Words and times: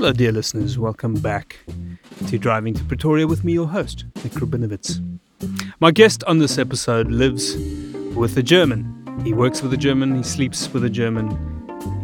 Hello, 0.00 0.14
dear 0.14 0.32
listeners. 0.32 0.78
Welcome 0.78 1.12
back 1.12 1.58
to 2.28 2.38
Driving 2.38 2.72
to 2.72 2.82
Pretoria 2.84 3.26
with 3.26 3.44
me, 3.44 3.52
your 3.52 3.66
host, 3.66 4.06
Nick 4.24 4.32
Rubinovitz. 4.32 4.98
My 5.78 5.90
guest 5.90 6.24
on 6.24 6.38
this 6.38 6.56
episode 6.56 7.08
lives 7.08 7.54
with 8.16 8.34
a 8.38 8.42
German. 8.42 9.20
He 9.26 9.34
works 9.34 9.60
with 9.60 9.74
a 9.74 9.76
German, 9.76 10.16
he 10.16 10.22
sleeps 10.22 10.72
with 10.72 10.84
a 10.84 10.88
German, 10.88 11.28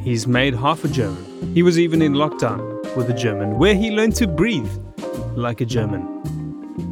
he's 0.05 0.27
made 0.27 0.55
half 0.55 0.85
a 0.85 0.89
German. 0.89 1.55
He 1.55 1.63
was 1.63 1.79
even 1.79 2.03
in 2.03 2.13
lockdown 2.13 2.95
with 2.97 3.09
a 3.09 3.15
German, 3.15 3.57
where 3.57 3.75
he 3.75 3.91
learned 3.91 4.15
to 4.17 4.27
breathe 4.27 4.71
like 5.35 5.63
a 5.63 5.65
German. 5.65 6.21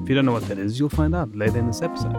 If 0.05 0.09
you 0.09 0.15
don't 0.15 0.25
know 0.25 0.33
what 0.33 0.49
that 0.49 0.57
is, 0.57 0.81
you'll 0.81 0.89
find 0.89 1.15
out 1.15 1.37
later 1.37 1.59
in 1.59 1.67
this 1.67 1.83
episode. 1.83 2.17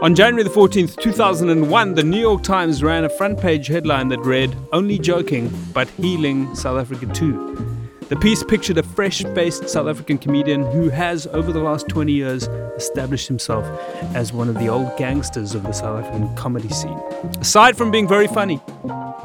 On 0.00 0.14
January 0.14 0.44
the 0.44 0.50
14th, 0.50 0.96
2001, 1.02 1.94
the 1.94 2.04
New 2.04 2.20
York 2.20 2.44
Times 2.44 2.84
ran 2.84 3.04
a 3.04 3.08
front 3.08 3.40
page 3.40 3.66
headline 3.66 4.06
that 4.10 4.20
read, 4.20 4.54
Only 4.72 4.96
joking, 4.96 5.52
but 5.72 5.88
healing 5.88 6.54
South 6.54 6.78
Africa 6.78 7.06
too. 7.12 7.65
The 8.08 8.14
piece 8.14 8.44
pictured 8.44 8.78
a 8.78 8.84
fresh 8.84 9.24
faced 9.34 9.68
South 9.68 9.88
African 9.88 10.16
comedian 10.16 10.64
who 10.64 10.90
has, 10.90 11.26
over 11.26 11.50
the 11.50 11.58
last 11.58 11.88
20 11.88 12.12
years, 12.12 12.44
established 12.76 13.26
himself 13.26 13.64
as 14.14 14.32
one 14.32 14.48
of 14.48 14.54
the 14.60 14.68
old 14.68 14.96
gangsters 14.96 15.56
of 15.56 15.64
the 15.64 15.72
South 15.72 16.04
African 16.04 16.32
comedy 16.36 16.68
scene. 16.68 16.96
Aside 17.40 17.76
from 17.76 17.90
being 17.90 18.06
very 18.06 18.28
funny, 18.28 18.60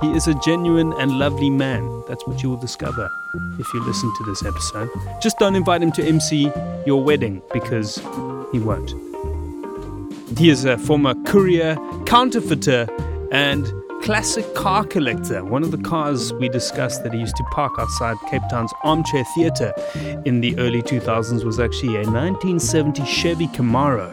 he 0.02 0.12
is 0.14 0.28
a 0.28 0.34
genuine 0.44 0.94
and 0.94 1.20
lovely 1.20 1.52
man. 1.52 2.04
That's 2.08 2.26
what 2.26 2.42
you 2.42 2.50
will 2.50 2.58
discover 2.58 3.08
if 3.60 3.72
you 3.72 3.84
listen 3.86 4.12
to 4.18 4.24
this 4.24 4.44
episode. 4.44 4.90
Just 5.22 5.38
don't 5.38 5.56
invite 5.56 5.84
him 5.84 5.92
to 5.92 6.04
MC 6.04 6.52
your 6.88 7.04
wedding 7.04 7.44
because 7.54 7.98
he 8.52 8.58
won't. 8.58 8.96
He 10.40 10.50
is 10.50 10.66
a 10.66 10.80
former 10.80 11.14
courier, 11.26 11.78
counterfeiter, 12.08 12.88
and 13.32 13.72
classic 14.02 14.56
car 14.56 14.84
collector. 14.84 15.44
One 15.46 15.62
of 15.64 15.72
the 15.72 15.78
cars 15.78 16.34
we 16.34 16.50
discussed 16.50 17.04
that 17.04 17.14
he 17.14 17.20
used 17.20 17.36
to 17.36 17.44
park 17.52 17.74
outside 17.78 18.18
Cape 18.30 18.42
Town's 18.50 18.74
Armchair 18.84 19.24
Theatre 19.36 19.74
in 20.26 20.42
the 20.42 20.58
early 20.58 20.82
2000s 20.82 21.44
was 21.44 21.60
actually 21.60 21.96
a 21.96 22.04
1970 22.10 23.06
Chevy 23.06 23.48
Camaro. 23.48 24.10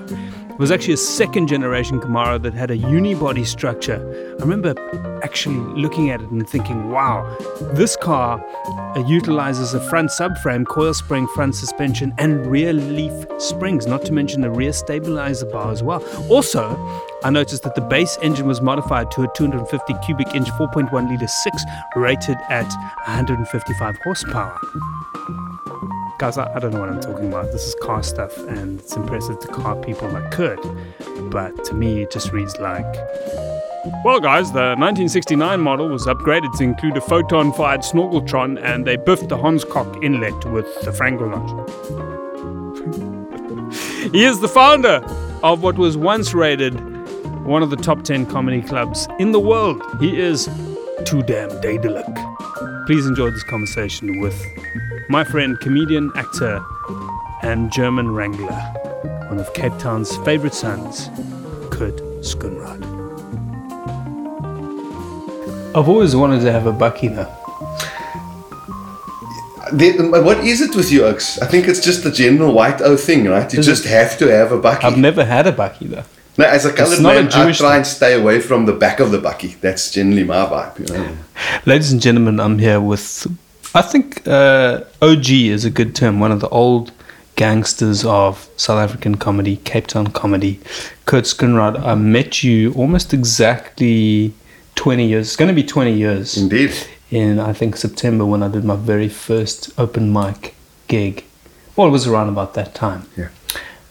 Was 0.59 0.73
actually 0.73 0.95
a 0.95 0.97
second 0.97 1.47
generation 1.47 2.01
Camaro 2.01 2.43
that 2.43 2.53
had 2.53 2.73
a 2.73 2.77
unibody 2.77 3.47
structure. 3.47 4.01
I 4.41 4.43
remember 4.43 4.75
actually 5.23 5.55
looking 5.81 6.11
at 6.11 6.21
it 6.21 6.31
and 6.31 6.49
thinking, 6.49 6.91
wow, 6.91 7.33
this 7.75 7.97
car 7.97 8.45
utilizes 9.07 9.73
a 9.75 9.81
front 9.89 10.11
subframe, 10.11 10.67
coil 10.67 10.95
spring, 10.95 11.29
front 11.29 11.55
suspension, 11.55 12.13
and 12.19 12.45
rear 12.51 12.73
leaf 12.73 13.13
springs, 13.39 13.87
not 13.87 14.05
to 14.07 14.13
mention 14.13 14.41
the 14.41 14.51
rear 14.51 14.73
stabilizer 14.73 15.47
bar 15.47 15.71
as 15.71 15.85
well. 15.85 16.03
Also, 16.29 16.77
I 17.23 17.31
noticed 17.31 17.63
that 17.63 17.77
the 17.77 17.81
base 17.81 18.19
engine 18.21 18.49
was 18.49 18.61
modified 18.61 19.13
to 19.13 19.23
a 19.23 19.29
250 19.37 19.95
cubic 20.05 20.35
inch 20.35 20.49
4.1 20.51 21.09
liter 21.09 21.29
6 21.29 21.63
rated 21.95 22.37
at 22.49 22.69
155 23.07 23.97
horsepower. 24.03 24.59
Guys, 26.19 26.37
I, 26.37 26.53
I 26.53 26.59
don't 26.59 26.73
know 26.73 26.81
what 26.81 26.89
I'm 26.89 27.01
talking 27.01 27.29
about. 27.29 27.53
This 27.53 27.63
is 27.69 27.77
car 27.77 28.03
stuff, 28.03 28.37
and 28.49 28.81
it's 28.81 28.97
impressive 28.97 29.39
to 29.39 29.49
car 29.49 29.77
people 29.77 30.09
that 30.11 30.33
could. 30.33 30.59
But 31.31 31.65
to 31.67 31.75
me, 31.75 32.03
it 32.03 32.11
just 32.11 32.33
reads 32.33 32.59
like 32.59 32.93
well, 34.05 34.21
guys, 34.21 34.51
the 34.53 34.75
1969 34.77 35.61
model 35.61 35.89
was 35.89 36.07
upgraded 36.07 36.57
to 36.59 36.65
include 36.65 36.97
a 36.97 37.01
photon 37.01 37.53
fired 37.53 37.81
snorkeltron 37.81 38.61
and 38.63 38.85
they 38.85 38.97
biffed 38.97 39.29
the 39.29 39.37
Hanscock 39.37 40.03
inlet 40.05 40.45
with 40.47 40.67
the 40.83 40.91
Frankelnot. 40.91 41.49
he 44.13 44.25
is 44.25 44.41
the 44.41 44.49
founder 44.49 45.01
of 45.43 45.63
what 45.63 45.79
was 45.79 45.97
once 45.97 46.35
rated 46.35 46.75
one 47.47 47.63
of 47.63 47.71
the 47.71 47.77
top 47.77 48.03
10 48.03 48.27
comedy 48.27 48.61
clubs 48.61 49.07
in 49.19 49.33
the 49.33 49.41
world. 49.41 49.81
He 50.01 50.21
is 50.21 50.47
too 51.05 51.23
damn 51.23 51.49
daedalic. 51.61 52.07
Please 52.87 53.07
enjoy 53.07 53.31
this 53.31 53.45
conversation 53.45 54.21
with 54.21 54.45
my 55.09 55.25
friend, 55.25 55.59
comedian, 55.61 56.11
actor, 56.15 56.61
and 57.43 57.73
German 57.73 58.11
wrangler, 58.11 58.53
one 59.29 59.39
of 59.39 59.53
Cape 59.55 59.73
Town's 59.79 60.17
favorite 60.19 60.55
sons, 60.55 61.09
Kurt 61.71 61.97
Schoonraad. 62.23 62.85
I've 65.75 65.89
always 65.89 66.17
wanted 66.17 66.41
to 66.43 66.53
have 66.53 66.67
a 66.67 66.73
bakkie 66.73 67.15
though. 67.15 67.35
The- 69.73 70.23
what 70.25 70.39
is 70.39 70.61
it 70.63 70.75
with 70.75 70.91
you, 70.91 71.05
Oaks? 71.05 71.39
I 71.43 71.47
think 71.47 71.69
it's 71.69 71.81
just 71.81 72.03
the 72.03 72.11
general 72.11 72.53
white 72.55 72.81
O 72.81 72.97
thing, 72.97 73.27
right? 73.29 73.53
You 73.53 73.59
Is 73.61 73.67
just 73.67 73.85
it? 73.85 73.91
have 73.91 74.17
to 74.19 74.27
have 74.29 74.51
a 74.51 74.59
bakkie. 74.59 74.85
I've 74.85 74.97
never 74.99 75.25
had 75.25 75.47
a 75.47 75.53
bakkie 75.53 75.91
though. 75.91 76.05
no, 76.39 76.45
as 76.47 76.65
a 76.65 76.73
coloured 76.73 77.03
not 77.03 77.17
a 77.17 77.23
man, 77.23 77.27
I 77.27 77.31
try 77.31 77.53
thing. 77.53 77.65
and 77.77 77.87
stay 77.87 78.15
away 78.15 78.41
from 78.41 78.65
the 78.67 78.73
back 78.73 78.99
of 78.99 79.11
the 79.11 79.19
bakkie. 79.19 79.61
That's 79.61 79.91
generally 79.91 80.25
my 80.25 80.37
vibe, 80.47 80.79
you 80.79 80.95
know. 80.97 81.09
Ladies 81.67 81.93
and 81.93 82.01
gentlemen, 82.01 82.41
I'm 82.41 82.59
here 82.59 82.81
with, 82.81 83.27
I 83.75 83.83
think 83.83 84.27
uh, 84.27 84.85
OG 85.03 85.31
is 85.31 85.65
a 85.65 85.71
good 85.71 85.95
term, 85.95 86.21
one 86.21 86.33
of 86.33 86.41
the 86.41 86.49
old 86.49 86.91
gangsters 87.37 88.05
of 88.05 88.49
South 88.57 88.79
African 88.79 89.17
comedy, 89.17 89.57
Cape 89.59 89.87
Town 89.87 90.09
comedy, 90.09 90.59
Kurt 91.07 91.25
Schoonraad. 91.25 91.79
I 91.81 91.95
met 91.95 92.43
you 92.43 92.73
almost 92.75 93.13
exactly 93.15 94.33
20 94.75 95.07
years, 95.07 95.27
it's 95.29 95.37
going 95.37 95.49
to 95.49 95.55
be 95.55 95.63
20 95.63 95.93
years, 95.93 96.37
Indeed. 96.37 96.73
in 97.11 97.39
I 97.39 97.53
think 97.53 97.77
September 97.77 98.25
when 98.25 98.43
I 98.43 98.49
did 98.49 98.65
my 98.65 98.77
very 98.77 99.09
first 99.09 99.71
open 99.79 100.13
mic 100.13 100.55
gig. 100.89 101.25
Well, 101.77 101.87
it 101.89 101.91
was 101.91 102.07
around 102.07 102.29
about 102.29 102.55
that 102.55 102.75
time 102.75 103.07
Yeah. 103.17 103.29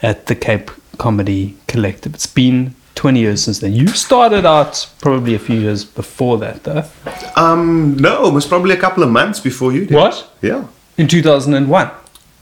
at 0.01 0.25
the 0.25 0.35
Cape 0.35 0.71
Comedy 0.97 1.55
Collective. 1.67 2.13
It's 2.15 2.25
been 2.25 2.75
20 2.97 3.19
years 3.19 3.43
since 3.43 3.59
then. 3.59 3.73
You 3.73 3.87
started 3.87 4.45
out 4.45 4.89
probably 5.01 5.35
a 5.35 5.39
few 5.39 5.59
years 5.59 5.85
before 5.85 6.37
that, 6.39 6.63
though. 6.63 6.83
Um, 7.35 7.95
no, 7.97 8.27
it 8.27 8.33
was 8.33 8.45
probably 8.45 8.73
a 8.75 8.79
couple 8.79 9.03
of 9.03 9.09
months 9.11 9.39
before 9.39 9.71
you 9.71 9.85
did. 9.85 9.95
What? 9.95 10.29
Yeah. 10.41 10.65
In 10.97 11.07
2001. 11.07 11.91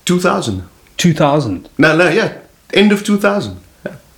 2000. 0.05 0.63
2000. 0.97 1.69
No, 1.77 1.95
no, 1.97 2.09
yeah. 2.09 2.37
End 2.73 2.91
of 2.91 3.03
2000. 3.03 3.59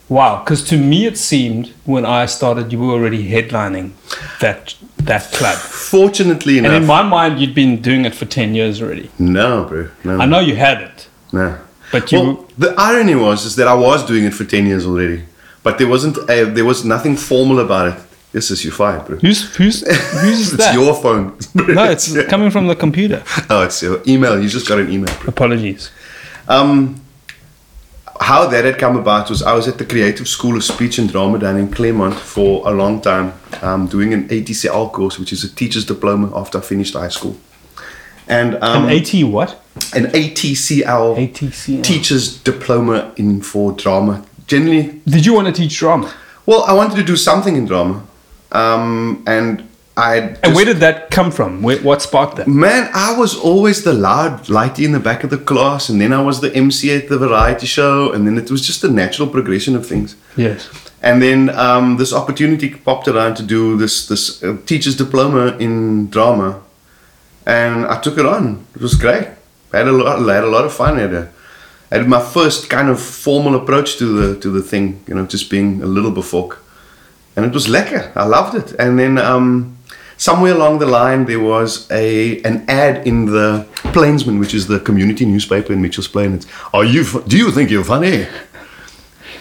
Wow, 0.09 0.41
because 0.41 0.63
to 0.69 0.77
me 0.77 1.05
it 1.05 1.17
seemed 1.17 1.73
when 1.83 2.05
I 2.05 2.27
started 2.27 2.71
you 2.71 2.79
were 2.79 2.93
already 2.93 3.29
headlining 3.29 3.91
that 4.39 4.75
that 4.99 5.23
club. 5.33 5.57
Fortunately 5.57 6.59
And 6.59 6.67
in 6.67 6.85
my 6.85 7.01
mind 7.03 7.39
you'd 7.41 7.53
been 7.53 7.81
doing 7.81 8.05
it 8.05 8.15
for 8.15 8.23
10 8.25 8.55
years 8.55 8.81
already. 8.81 9.09
no, 9.19 9.65
bro. 9.65 9.89
No. 10.05 10.17
I 10.21 10.25
know 10.25 10.39
you 10.39 10.55
had 10.55 10.81
it, 10.81 11.09
No. 11.33 11.57
but 11.91 12.09
you 12.13 12.19
Well, 12.21 12.45
the 12.57 12.73
irony 12.77 13.15
was 13.15 13.43
is 13.45 13.57
that 13.57 13.67
I 13.67 13.73
was 13.73 14.05
doing 14.05 14.23
it 14.23 14.33
for 14.33 14.45
10 14.45 14.65
years 14.65 14.85
already. 14.85 15.23
But 15.67 15.77
there 15.79 15.89
wasn't 15.95 16.15
a, 16.29 16.45
there 16.57 16.63
was 16.73 16.79
nothing 16.85 17.17
formal 17.17 17.59
about 17.59 17.85
it. 17.91 17.97
This 18.31 18.51
is 18.51 18.63
your 18.65 18.73
file, 18.81 19.01
bro. 19.05 19.17
who's 19.17 19.41
who's 19.57 19.77
who's 20.21 20.39
it's 20.53 20.57
that? 20.63 20.73
your 20.79 20.93
phone. 21.03 21.25
no, 21.79 21.83
it's 21.95 22.05
coming 22.33 22.51
from 22.51 22.67
the 22.67 22.75
computer. 22.75 23.19
Oh, 23.49 23.63
it's 23.67 23.81
your 23.81 23.97
email. 24.07 24.33
You 24.41 24.47
just 24.47 24.67
got 24.69 24.79
an 24.79 24.89
email. 24.95 25.13
bro. 25.19 25.27
Apologies. 25.35 25.91
Um, 26.55 27.01
how 28.19 28.47
that 28.47 28.63
had 28.65 28.77
come 28.79 28.95
about 28.97 29.29
was 29.29 29.43
I 29.43 29.53
was 29.59 29.67
at 29.67 29.77
the 29.77 29.85
Creative 29.85 30.27
School 30.27 30.55
of 30.57 30.63
Speech 30.63 30.99
and 30.99 31.09
Drama 31.11 31.37
down 31.39 31.57
in 31.57 31.67
Claremont 31.71 32.15
for 32.15 32.67
a 32.67 32.71
long 32.71 33.01
time, 33.01 33.33
um, 33.61 33.87
doing 33.87 34.13
an 34.13 34.27
ATCL 34.29 34.91
course, 34.91 35.19
which 35.19 35.31
is 35.33 35.43
a 35.43 35.49
teacher's 35.53 35.85
diploma 35.85 36.27
after 36.41 36.57
I 36.59 36.61
finished 36.61 36.93
high 36.93 37.09
school. 37.09 37.35
And 38.27 38.55
um, 38.63 38.85
An 38.85 38.91
AT 38.97 39.13
what? 39.37 39.51
an 39.95 40.05
ATCL 40.07 41.15
ATC. 41.17 41.83
teacher's 41.83 42.37
diploma 42.43 43.13
in 43.17 43.41
for 43.41 43.71
drama. 43.73 44.23
Generally, 44.47 45.01
Did 45.05 45.25
you 45.25 45.33
want 45.33 45.47
to 45.47 45.53
teach 45.53 45.77
drama? 45.77 46.11
well, 46.45 46.63
I 46.63 46.73
wanted 46.73 46.95
to 46.95 47.03
do 47.03 47.15
something 47.15 47.55
in 47.55 47.65
drama, 47.65 48.01
um, 48.53 49.23
and 49.27 49.63
I. 49.97 50.15
had 50.15 50.39
And 50.43 50.55
where 50.55 50.65
did 50.65 50.77
that 50.77 51.11
come 51.11 51.31
from? 51.31 51.61
Where, 51.61 51.79
what 51.79 52.01
sparked 52.01 52.37
that? 52.37 52.47
Man, 52.47 52.89
I 52.93 53.17
was 53.17 53.35
always 53.35 53.83
the 53.83 53.93
loud 53.93 54.45
lighty 54.47 54.85
in 54.85 54.93
the 54.93 54.99
back 54.99 55.23
of 55.23 55.29
the 55.29 55.37
class, 55.37 55.89
and 55.89 55.99
then 55.99 56.13
I 56.13 56.21
was 56.21 56.39
the 56.39 56.55
MC 56.55 56.95
at 56.95 57.09
the 57.09 57.17
variety 57.17 57.67
show, 57.67 58.13
and 58.13 58.25
then 58.25 58.37
it 58.37 58.49
was 58.49 58.65
just 58.65 58.83
a 58.83 58.89
natural 58.89 59.27
progression 59.27 59.75
of 59.75 59.85
things. 59.85 60.15
Yes. 60.37 60.69
And 61.01 61.21
then 61.21 61.49
um, 61.49 61.97
this 61.97 62.13
opportunity 62.13 62.69
popped 62.69 63.07
around 63.07 63.35
to 63.35 63.43
do 63.43 63.77
this 63.77 64.07
this 64.07 64.41
uh, 64.43 64.57
teacher's 64.65 64.95
diploma 64.95 65.57
in 65.57 66.09
drama, 66.09 66.61
and 67.45 67.85
I 67.85 67.99
took 67.99 68.17
it 68.17 68.25
on. 68.25 68.65
It 68.75 68.81
was 68.81 68.95
great. 68.95 69.27
I 69.73 69.77
had 69.79 69.87
a 69.87 69.91
lot, 69.91 70.29
I 70.29 70.35
had 70.35 70.43
a 70.43 70.49
lot 70.49 70.65
of 70.65 70.73
fun. 70.73 70.97
I 70.97 71.01
had, 71.01 71.29
had 71.91 72.07
my 72.07 72.19
first 72.19 72.69
kind 72.69 72.89
of 72.89 72.99
formal 72.99 73.55
approach 73.55 73.97
to 73.97 74.05
the 74.05 74.39
to 74.39 74.49
the 74.49 74.61
thing, 74.61 75.03
you 75.07 75.15
know, 75.15 75.25
just 75.25 75.49
being 75.49 75.81
a 75.81 75.85
little 75.85 76.11
befolk, 76.11 76.57
and 77.35 77.45
it 77.45 77.53
was 77.53 77.67
lekker. 77.67 78.11
I 78.15 78.25
loved 78.25 78.55
it. 78.55 78.79
And 78.79 78.97
then 78.99 79.17
um, 79.17 79.77
somewhere 80.17 80.53
along 80.53 80.79
the 80.79 80.85
line, 80.85 81.25
there 81.25 81.39
was 81.39 81.87
a 81.91 82.41
an 82.43 82.65
ad 82.67 83.07
in 83.07 83.25
the 83.25 83.65
Plainsman, 83.93 84.39
which 84.39 84.53
is 84.53 84.67
the 84.67 84.79
community 84.79 85.25
newspaper 85.25 85.73
in 85.73 85.81
Mitchells 85.81 86.07
Plain. 86.07 86.33
It's, 86.33 86.47
Are 86.73 86.85
you? 86.85 87.03
Do 87.27 87.37
you 87.37 87.51
think 87.51 87.69
you're 87.69 87.85
funny? 87.85 88.27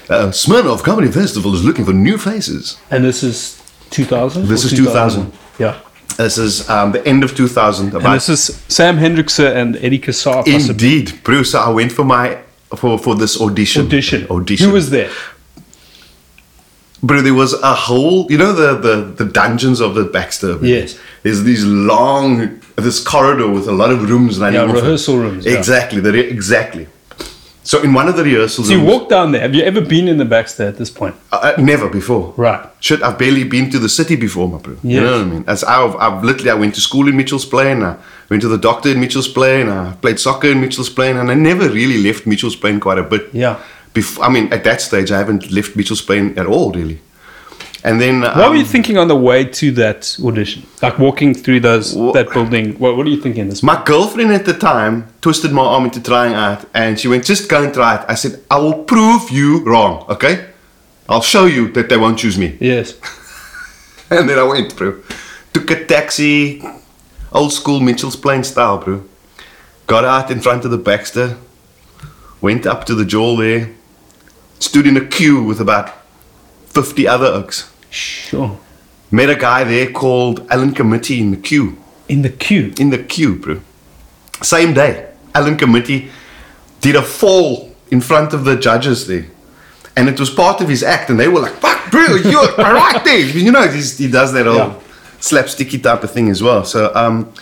Uh, 0.08 0.30
Smirnoff 0.30 0.84
Comedy 0.84 1.10
Festival 1.10 1.52
is 1.52 1.64
looking 1.64 1.84
for 1.84 1.92
new 1.92 2.16
faces. 2.16 2.78
And 2.92 3.04
this 3.04 3.24
is 3.24 3.60
2000? 3.90 4.46
This 4.46 4.64
is 4.64 4.70
2000. 4.72 5.32
Yeah. 5.58 5.80
This 6.16 6.38
is 6.38 6.68
um, 6.70 6.92
the 6.92 7.06
end 7.06 7.24
of 7.24 7.34
2000. 7.34 7.94
And 7.94 8.04
this 8.04 8.28
is 8.28 8.62
Sam 8.68 8.96
Hendrickse 8.96 9.54
and 9.54 9.76
Eddie 9.76 9.98
Kassar. 9.98 10.46
indeed, 10.46 11.20
Bruce. 11.22 11.54
I 11.54 11.68
went 11.70 11.92
for 11.92 12.04
my 12.04 12.38
for 12.74 12.98
for 12.98 13.14
this 13.14 13.40
audition. 13.40 13.86
Audition. 13.86 14.26
Audition. 14.30 14.68
Who 14.68 14.74
was 14.74 14.90
there? 14.90 15.10
Bro, 17.02 17.22
there 17.22 17.34
was 17.34 17.52
a 17.52 17.74
whole, 17.74 18.26
you 18.32 18.38
know, 18.38 18.52
the, 18.52 18.74
the, 18.78 19.24
the 19.24 19.30
dungeons 19.30 19.80
of 19.80 19.94
the 19.94 20.04
Baxter. 20.04 20.58
Yes. 20.64 20.98
There's 21.22 21.42
these 21.42 21.64
long 21.64 22.60
this 22.76 23.02
corridor 23.02 23.48
with 23.48 23.68
a 23.68 23.72
lot 23.72 23.90
of 23.90 24.08
rooms 24.08 24.38
And 24.38 24.54
Yeah, 24.54 24.64
rehearsal 24.64 25.18
rooms, 25.18 25.46
yeah. 25.46 25.56
Exactly. 25.56 26.00
The 26.00 26.12
re- 26.12 26.28
exactly. 26.28 26.88
So 27.66 27.82
in 27.82 27.92
one 27.92 28.06
of 28.08 28.16
the 28.16 28.22
rehearsals, 28.22 28.68
So 28.68 28.74
you 28.74 28.78
rooms- 28.78 28.92
walk 28.92 29.08
down 29.08 29.32
there. 29.32 29.40
Have 29.42 29.54
you 29.54 29.62
ever 29.64 29.80
been 29.80 30.06
in 30.06 30.18
the 30.18 30.24
Baxter 30.24 30.62
at 30.68 30.76
this 30.78 30.88
point? 30.88 31.14
uh, 31.32 31.52
never 31.58 31.88
before. 31.88 32.32
Right. 32.36 32.60
Shit, 32.80 33.02
I've 33.02 33.18
barely 33.18 33.42
been 33.44 33.70
to 33.70 33.78
the 33.80 33.88
city 33.88 34.14
before, 34.16 34.48
my 34.48 34.58
bro. 34.58 34.76
You 34.84 35.00
know 35.00 35.12
what 35.18 35.20
I 35.26 35.30
mean? 35.34 35.44
As 35.48 35.64
I've, 35.64 35.96
I've 35.96 36.22
literally, 36.22 36.50
I 36.50 36.54
went 36.54 36.74
to 36.76 36.80
school 36.80 37.08
in 37.08 37.16
Mitchell's 37.16 37.44
Plain. 37.44 37.82
I 37.82 37.96
went 38.30 38.40
to 38.42 38.48
the 38.48 38.58
doctor 38.68 38.88
in 38.90 39.00
Mitchell's 39.00 39.28
Plain. 39.28 39.68
I 39.68 39.92
played 40.00 40.18
soccer 40.20 40.48
in 40.48 40.60
Mitchell's 40.60 40.90
Plain, 40.90 41.16
and 41.16 41.28
I 41.30 41.34
never 41.34 41.68
really 41.68 41.98
left 42.08 42.24
Mitchell's 42.26 42.56
Plain 42.56 42.78
quite 42.80 42.98
a 42.98 43.02
bit. 43.02 43.30
Yeah. 43.32 43.56
Before, 43.92 44.24
I 44.26 44.28
mean, 44.28 44.52
at 44.52 44.62
that 44.64 44.80
stage, 44.80 45.10
I 45.10 45.18
haven't 45.18 45.50
left 45.50 45.74
Mitchell's 45.74 46.02
Plain 46.02 46.38
at 46.38 46.46
all, 46.46 46.70
really. 46.72 47.00
And 47.86 48.00
then, 48.00 48.22
What 48.22 48.36
um, 48.36 48.50
were 48.50 48.56
you 48.56 48.64
thinking 48.64 48.98
on 48.98 49.06
the 49.06 49.14
way 49.14 49.44
to 49.44 49.70
that 49.82 50.18
audition? 50.20 50.66
Like 50.82 50.98
walking 50.98 51.34
through 51.34 51.60
those 51.60 51.94
Wha- 51.94 52.10
that 52.12 52.32
building. 52.32 52.76
What, 52.80 52.96
what 52.96 53.06
are 53.06 53.10
you 53.10 53.22
thinking? 53.22 53.48
This 53.48 53.62
My 53.62 53.80
girlfriend 53.84 54.32
at 54.32 54.44
the 54.44 54.54
time 54.54 55.06
twisted 55.20 55.52
my 55.52 55.62
arm 55.62 55.84
into 55.84 56.02
trying 56.02 56.34
out, 56.34 56.64
and 56.74 56.98
she 56.98 57.06
went, 57.06 57.24
"Just 57.24 57.48
go 57.48 57.62
and 57.62 57.72
try 57.72 57.94
it." 57.94 58.04
I 58.08 58.16
said, 58.16 58.40
"I 58.50 58.58
will 58.58 58.82
prove 58.82 59.30
you 59.30 59.64
wrong. 59.64 60.04
Okay, 60.08 60.46
I'll 61.08 61.22
show 61.22 61.44
you 61.46 61.68
that 61.74 61.88
they 61.88 61.96
won't 61.96 62.18
choose 62.18 62.36
me." 62.36 62.56
yes. 62.60 62.94
And 64.10 64.28
then 64.28 64.38
I 64.38 64.44
went, 64.44 64.72
through, 64.72 65.02
Took 65.52 65.70
a 65.70 65.84
taxi, 65.84 66.62
old 67.32 67.52
school 67.52 67.80
Mitchell's 67.80 68.14
Plain 68.14 68.44
style, 68.44 68.78
bro. 68.78 69.02
Got 69.88 70.04
out 70.04 70.30
in 70.30 70.40
front 70.40 70.64
of 70.64 70.70
the 70.70 70.78
Baxter, 70.78 71.36
went 72.40 72.66
up 72.66 72.84
to 72.86 72.94
the 72.94 73.04
jaw 73.04 73.36
there, 73.36 73.70
stood 74.60 74.86
in 74.86 74.96
a 74.96 75.04
queue 75.04 75.42
with 75.42 75.60
about 75.60 75.92
50 76.68 77.08
other 77.08 77.26
oaks. 77.26 77.72
Sure. 77.90 78.58
Met 79.10 79.30
a 79.30 79.36
guy 79.36 79.64
there 79.64 79.90
called 79.90 80.46
Alan 80.50 80.72
Committie 80.74 81.20
in 81.20 81.30
the 81.30 81.36
queue. 81.36 81.76
In 82.08 82.22
the 82.22 82.30
queue. 82.30 82.72
In 82.78 82.90
the 82.90 82.98
queue, 82.98 83.36
bro. 83.36 83.60
Same 84.42 84.74
day, 84.74 85.10
Alan 85.34 85.56
Committie 85.56 86.10
did 86.80 86.96
a 86.96 87.02
fall 87.02 87.74
in 87.90 88.00
front 88.00 88.32
of 88.34 88.44
the 88.44 88.56
judges 88.56 89.06
there. 89.06 89.26
And 89.96 90.08
it 90.08 90.20
was 90.20 90.28
part 90.28 90.60
of 90.60 90.68
his 90.68 90.82
act, 90.82 91.08
and 91.08 91.18
they 91.18 91.28
were 91.28 91.40
like, 91.40 91.54
fuck, 91.54 91.90
bro, 91.90 92.16
you're 92.16 92.54
right 92.58 93.02
there. 93.04 93.18
You 93.20 93.50
know, 93.50 93.66
he's, 93.68 93.96
he 93.96 94.10
does 94.10 94.32
that 94.34 94.44
whole 94.46 94.56
Yeah. 94.56 94.74
slapsticky 95.20 95.82
type 95.82 96.02
of 96.04 96.10
thing 96.10 96.28
as 96.28 96.42
well. 96.42 96.64
So 96.64 96.92
um, 96.94 97.32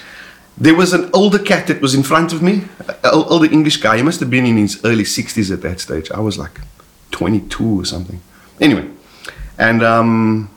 there 0.57 0.75
was 0.77 0.93
an 0.93 1.11
older 1.13 1.41
cat 1.41 1.67
that 1.67 1.81
was 1.81 1.95
in 1.95 2.05
front 2.05 2.33
of 2.33 2.43
me, 2.43 2.63
an 2.87 2.95
older 3.13 3.51
English 3.53 3.79
guy. 3.79 3.97
He 3.97 4.03
must 4.05 4.21
have 4.21 4.31
been 4.31 4.47
in 4.47 4.57
his 4.57 4.81
early 4.85 5.03
60s 5.05 5.51
at 5.53 5.63
that 5.63 5.81
stage. 5.81 6.11
I 6.13 6.21
was 6.21 6.39
like 6.39 6.61
22 7.11 7.81
or 7.81 7.85
something. 7.85 8.21
Anyway, 8.61 8.89
and 9.59 9.83
um, 9.83 10.51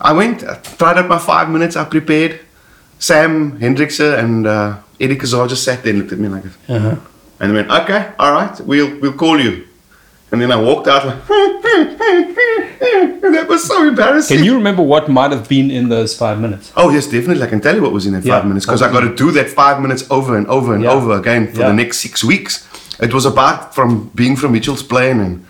I 0.00 0.12
went, 0.12 0.44
I 0.44 0.54
tried 0.56 0.98
out 0.98 1.08
my 1.08 1.18
five 1.18 1.48
minutes, 1.50 1.76
I 1.76 1.84
prepared. 1.84 2.40
Sam 2.98 3.58
Hendrickse 3.58 4.18
and 4.18 4.46
uh, 4.46 4.78
Eddie 5.00 5.16
Kazar 5.16 5.48
just 5.48 5.64
sat 5.64 5.82
there 5.82 5.90
and 5.92 6.00
looked 6.00 6.12
at 6.12 6.18
me 6.18 6.28
like, 6.28 6.42
this. 6.44 6.56
Uh-huh. 6.68 6.96
and 7.40 7.50
they 7.50 7.54
went, 7.54 7.70
okay, 7.70 8.12
all 8.18 8.32
right, 8.32 8.58
we'll, 8.60 8.98
we'll 9.00 9.12
call 9.12 9.38
you. 9.40 9.66
And 10.32 10.40
then 10.42 10.50
I 10.50 10.56
walked 10.56 10.88
out 10.88 11.06
like, 11.06 11.18
and 13.22 13.34
that 13.34 13.46
was 13.48 13.64
so 13.64 13.86
embarrassing. 13.86 14.36
Can 14.38 14.44
you 14.44 14.54
remember 14.54 14.82
what 14.82 15.08
might 15.08 15.30
have 15.30 15.48
been 15.48 15.70
in 15.70 15.88
those 15.88 16.16
five 16.16 16.40
minutes? 16.40 16.72
Oh 16.76 16.90
yes, 16.90 17.06
definitely. 17.06 17.42
I 17.44 17.46
can 17.46 17.60
tell 17.60 17.74
you 17.76 17.82
what 17.82 17.92
was 17.92 18.06
in 18.06 18.12
that 18.14 18.24
Yeah. 18.24 18.34
five 18.38 18.46
minutes 18.46 18.66
because 18.66 18.82
I 18.82 18.90
got 18.90 19.00
to 19.00 19.14
do 19.14 19.30
that 19.32 19.48
five 19.48 19.80
minutes 19.80 20.04
over 20.10 20.36
and 20.36 20.46
over 20.48 20.74
and 20.74 20.82
Yeah. 20.82 20.90
over 20.90 21.12
again 21.18 21.52
for 21.52 21.60
Yeah. 21.60 21.68
the 21.68 21.74
next 21.74 21.98
six 21.98 22.24
weeks. 22.24 22.66
It 23.00 23.12
was 23.14 23.24
about 23.24 23.74
from 23.74 24.10
being 24.14 24.36
from 24.36 24.52
Mitchell's 24.52 24.82
Plain 24.82 25.20
and 25.20 25.44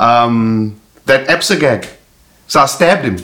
um, 0.00 0.80
that 1.06 1.28
Absa 1.28 1.58
gag. 1.60 1.86
So 2.46 2.60
I 2.60 2.66
stabbed 2.66 3.04
him. 3.04 3.16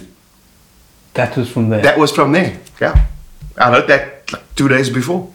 That 1.14 1.36
was 1.36 1.48
from 1.50 1.68
there. 1.68 1.82
That 1.82 1.98
was 1.98 2.10
from 2.10 2.32
there. 2.32 2.58
Yeah, 2.80 3.06
I 3.58 3.70
heard 3.70 3.86
that 3.88 4.32
like 4.32 4.42
two 4.56 4.68
days 4.68 4.88
before, 4.90 5.30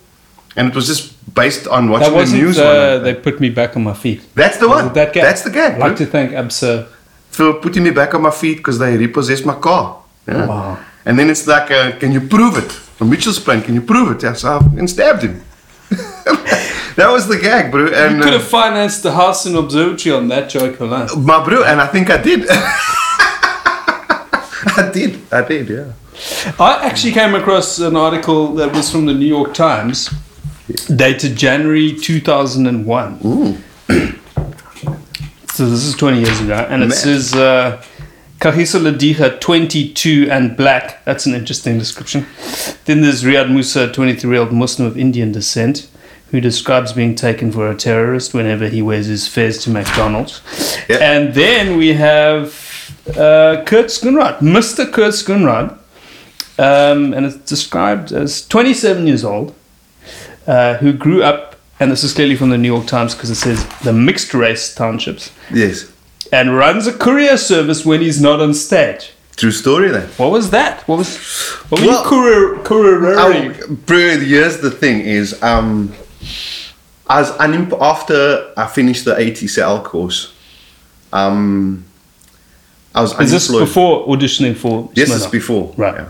and 0.56 0.68
it 0.69 0.75
was 0.75 0.88
just 0.88 1.13
based 1.36 1.68
on 1.68 1.86
That 1.86 1.92
watching 1.92 2.10
the 2.12 2.16
wasn't. 2.18 2.42
news. 2.42 2.57
Uh, 2.60 3.00
they 3.00 3.13
put 3.13 3.39
me 3.39 3.50
back 3.50 3.75
on 3.78 3.84
my 3.84 3.94
feet. 3.94 4.22
That's 4.36 4.57
the 4.57 4.68
one. 4.68 4.92
that 4.94 5.13
gag? 5.13 5.24
That's 5.24 5.44
the 5.44 5.51
gag. 5.51 5.74
I'd 5.74 5.80
like 5.80 5.95
to 5.98 6.06
thank 6.06 6.31
Absa. 6.31 6.88
for 7.30 7.54
putting 7.54 7.84
me 7.84 7.92
back 7.92 8.13
on 8.16 8.22
my 8.24 8.31
feet 8.31 8.57
because 8.57 8.80
they 8.80 8.98
repossessed 8.98 9.45
my 9.45 9.54
car. 9.56 10.01
Yeah. 10.28 10.48
Wow. 10.48 10.80
And 11.06 11.18
then 11.18 11.30
it's 11.30 11.45
like, 11.48 11.69
uh, 11.72 11.92
can 12.00 12.12
you 12.12 12.22
prove 12.22 12.57
it? 12.57 12.72
From 12.98 13.10
Mitchell's 13.12 13.40
plan, 13.40 13.62
can 13.62 13.75
you 13.75 13.81
prove 13.81 14.12
it? 14.18 14.24
Yes, 14.24 14.44
I 14.44 14.57
and 14.57 14.90
stabbed 14.90 15.22
him. 15.24 15.42
that 16.98 17.10
was 17.12 17.28
the 17.28 17.38
gag, 17.38 17.72
bro. 17.72 17.86
And 17.94 18.18
You 18.18 18.24
could 18.24 18.33
uh, 18.33 18.40
have 18.40 18.48
financed 18.48 19.04
the 19.04 19.12
house 19.13 19.45
and 19.45 19.56
observatory 19.56 20.13
on 20.16 20.28
that 20.30 20.50
joke 20.50 20.80
alone. 20.80 21.07
my 21.24 21.44
bro, 21.45 21.63
and 21.63 21.80
I 21.80 21.88
think 21.88 22.10
I 22.10 22.18
did. 22.18 22.45
I 24.75 24.92
did. 24.92 25.22
I 25.31 25.48
did. 25.48 25.69
Yeah. 25.69 25.94
I 26.60 26.86
actually 26.86 27.14
came 27.14 27.36
across 27.36 27.80
an 27.80 27.96
article 27.96 28.54
that 28.56 28.74
was 28.74 28.92
from 28.92 29.06
the 29.06 29.14
New 29.14 29.25
York 29.25 29.54
Times, 29.54 30.10
dated 30.94 31.36
January 31.36 31.96
2001. 31.96 33.19
Ooh. 33.24 33.58
so 35.54 35.69
this 35.69 35.86
is 35.86 35.96
20 35.96 36.19
years 36.19 36.42
ago, 36.42 36.56
and 36.69 36.84
it 36.84 36.88
Man. 36.88 36.98
says 36.98 37.34
uh, 37.34 37.81
Lediga, 38.42 39.40
22 39.40 40.28
and 40.30 40.58
black. 40.58 41.06
That's 41.06 41.25
an 41.25 41.34
interesting 41.34 41.78
description. 41.78 42.25
Then 42.86 43.02
there's 43.02 43.24
Riaad 43.24 43.50
Moosa, 43.50 43.94
23 43.94 44.30
year 44.30 44.42
old 44.42 44.52
Muslim 44.52 44.88
of 44.88 44.98
Indian 44.98 45.31
descent. 45.31 45.90
Who 46.31 46.42
describes 46.42 46.92
being 46.92 47.16
taken 47.16 47.54
for 47.54 47.72
a 47.72 47.75
terrorist 47.75 48.34
whenever 48.34 48.68
he 48.68 48.81
wears 48.81 49.06
his 49.06 49.30
fez 49.30 49.64
to 49.64 49.69
McDonald's. 49.69 50.42
Yeah. 50.90 50.98
And 50.98 51.34
then 51.34 51.78
we 51.78 51.94
have 51.94 52.67
uh, 53.10 53.63
Kurt 53.66 53.88
Skunrad, 53.88 54.39
Mr. 54.39 54.92
Kurt 54.92 55.13
Skunrad, 55.13 55.72
um, 56.60 57.13
and 57.13 57.25
it's 57.25 57.38
described 57.38 58.12
as 58.12 58.48
27 58.48 59.07
years 59.07 59.24
old, 59.24 59.54
uh, 60.48 60.75
who 60.78 60.94
grew 60.94 61.24
up, 61.24 61.56
and 61.80 61.92
this 61.92 62.04
is 62.04 62.13
clearly 62.13 62.36
from 62.36 62.50
the 62.50 62.57
New 62.57 62.68
York 62.74 62.88
Times 62.88 63.13
because 63.13 63.30
it 63.30 63.36
says 63.36 63.66
the 63.84 63.94
mixed 63.94 64.34
race 64.34 64.74
townships, 64.74 65.31
Yes. 65.54 65.92
and 66.31 66.56
runs 66.57 66.88
a 66.88 66.94
courier 66.94 67.38
service 67.38 67.86
when 67.86 68.01
he's 68.01 68.19
not 68.22 68.39
on 68.42 68.54
stage. 68.54 69.12
True 69.36 69.51
story 69.51 69.90
then. 69.90 70.07
What 70.18 70.31
was 70.31 70.50
that? 70.50 70.81
What 70.88 70.98
was 70.98 71.16
what 71.69 71.80
were 71.81 71.88
Well, 71.88 72.04
you 72.04 72.10
courier, 72.10 72.63
couriering? 72.63 73.75
Bro, 73.86 74.19
here's 74.22 74.57
the 74.62 74.72
thing: 74.72 75.01
is 75.01 75.40
um, 75.44 75.94
I 77.07 77.19
was 77.22 77.30
unem- 77.33 77.78
after 77.80 78.51
I 78.57 78.66
finished 78.66 79.06
the 79.06 79.13
ATCL 79.13 79.83
course, 79.83 80.33
um, 81.13 81.86
I 82.98 83.02
was 83.02 83.12
Is 83.20 83.32
this 83.32 83.50
unemployed. 83.50 83.68
before 83.68 84.08
auditioning 84.08 84.56
for? 84.56 84.90
Yes, 84.96 85.16
it's 85.16 85.28
before. 85.28 85.74
Right. 85.78 85.96
Yeah. 85.96 86.10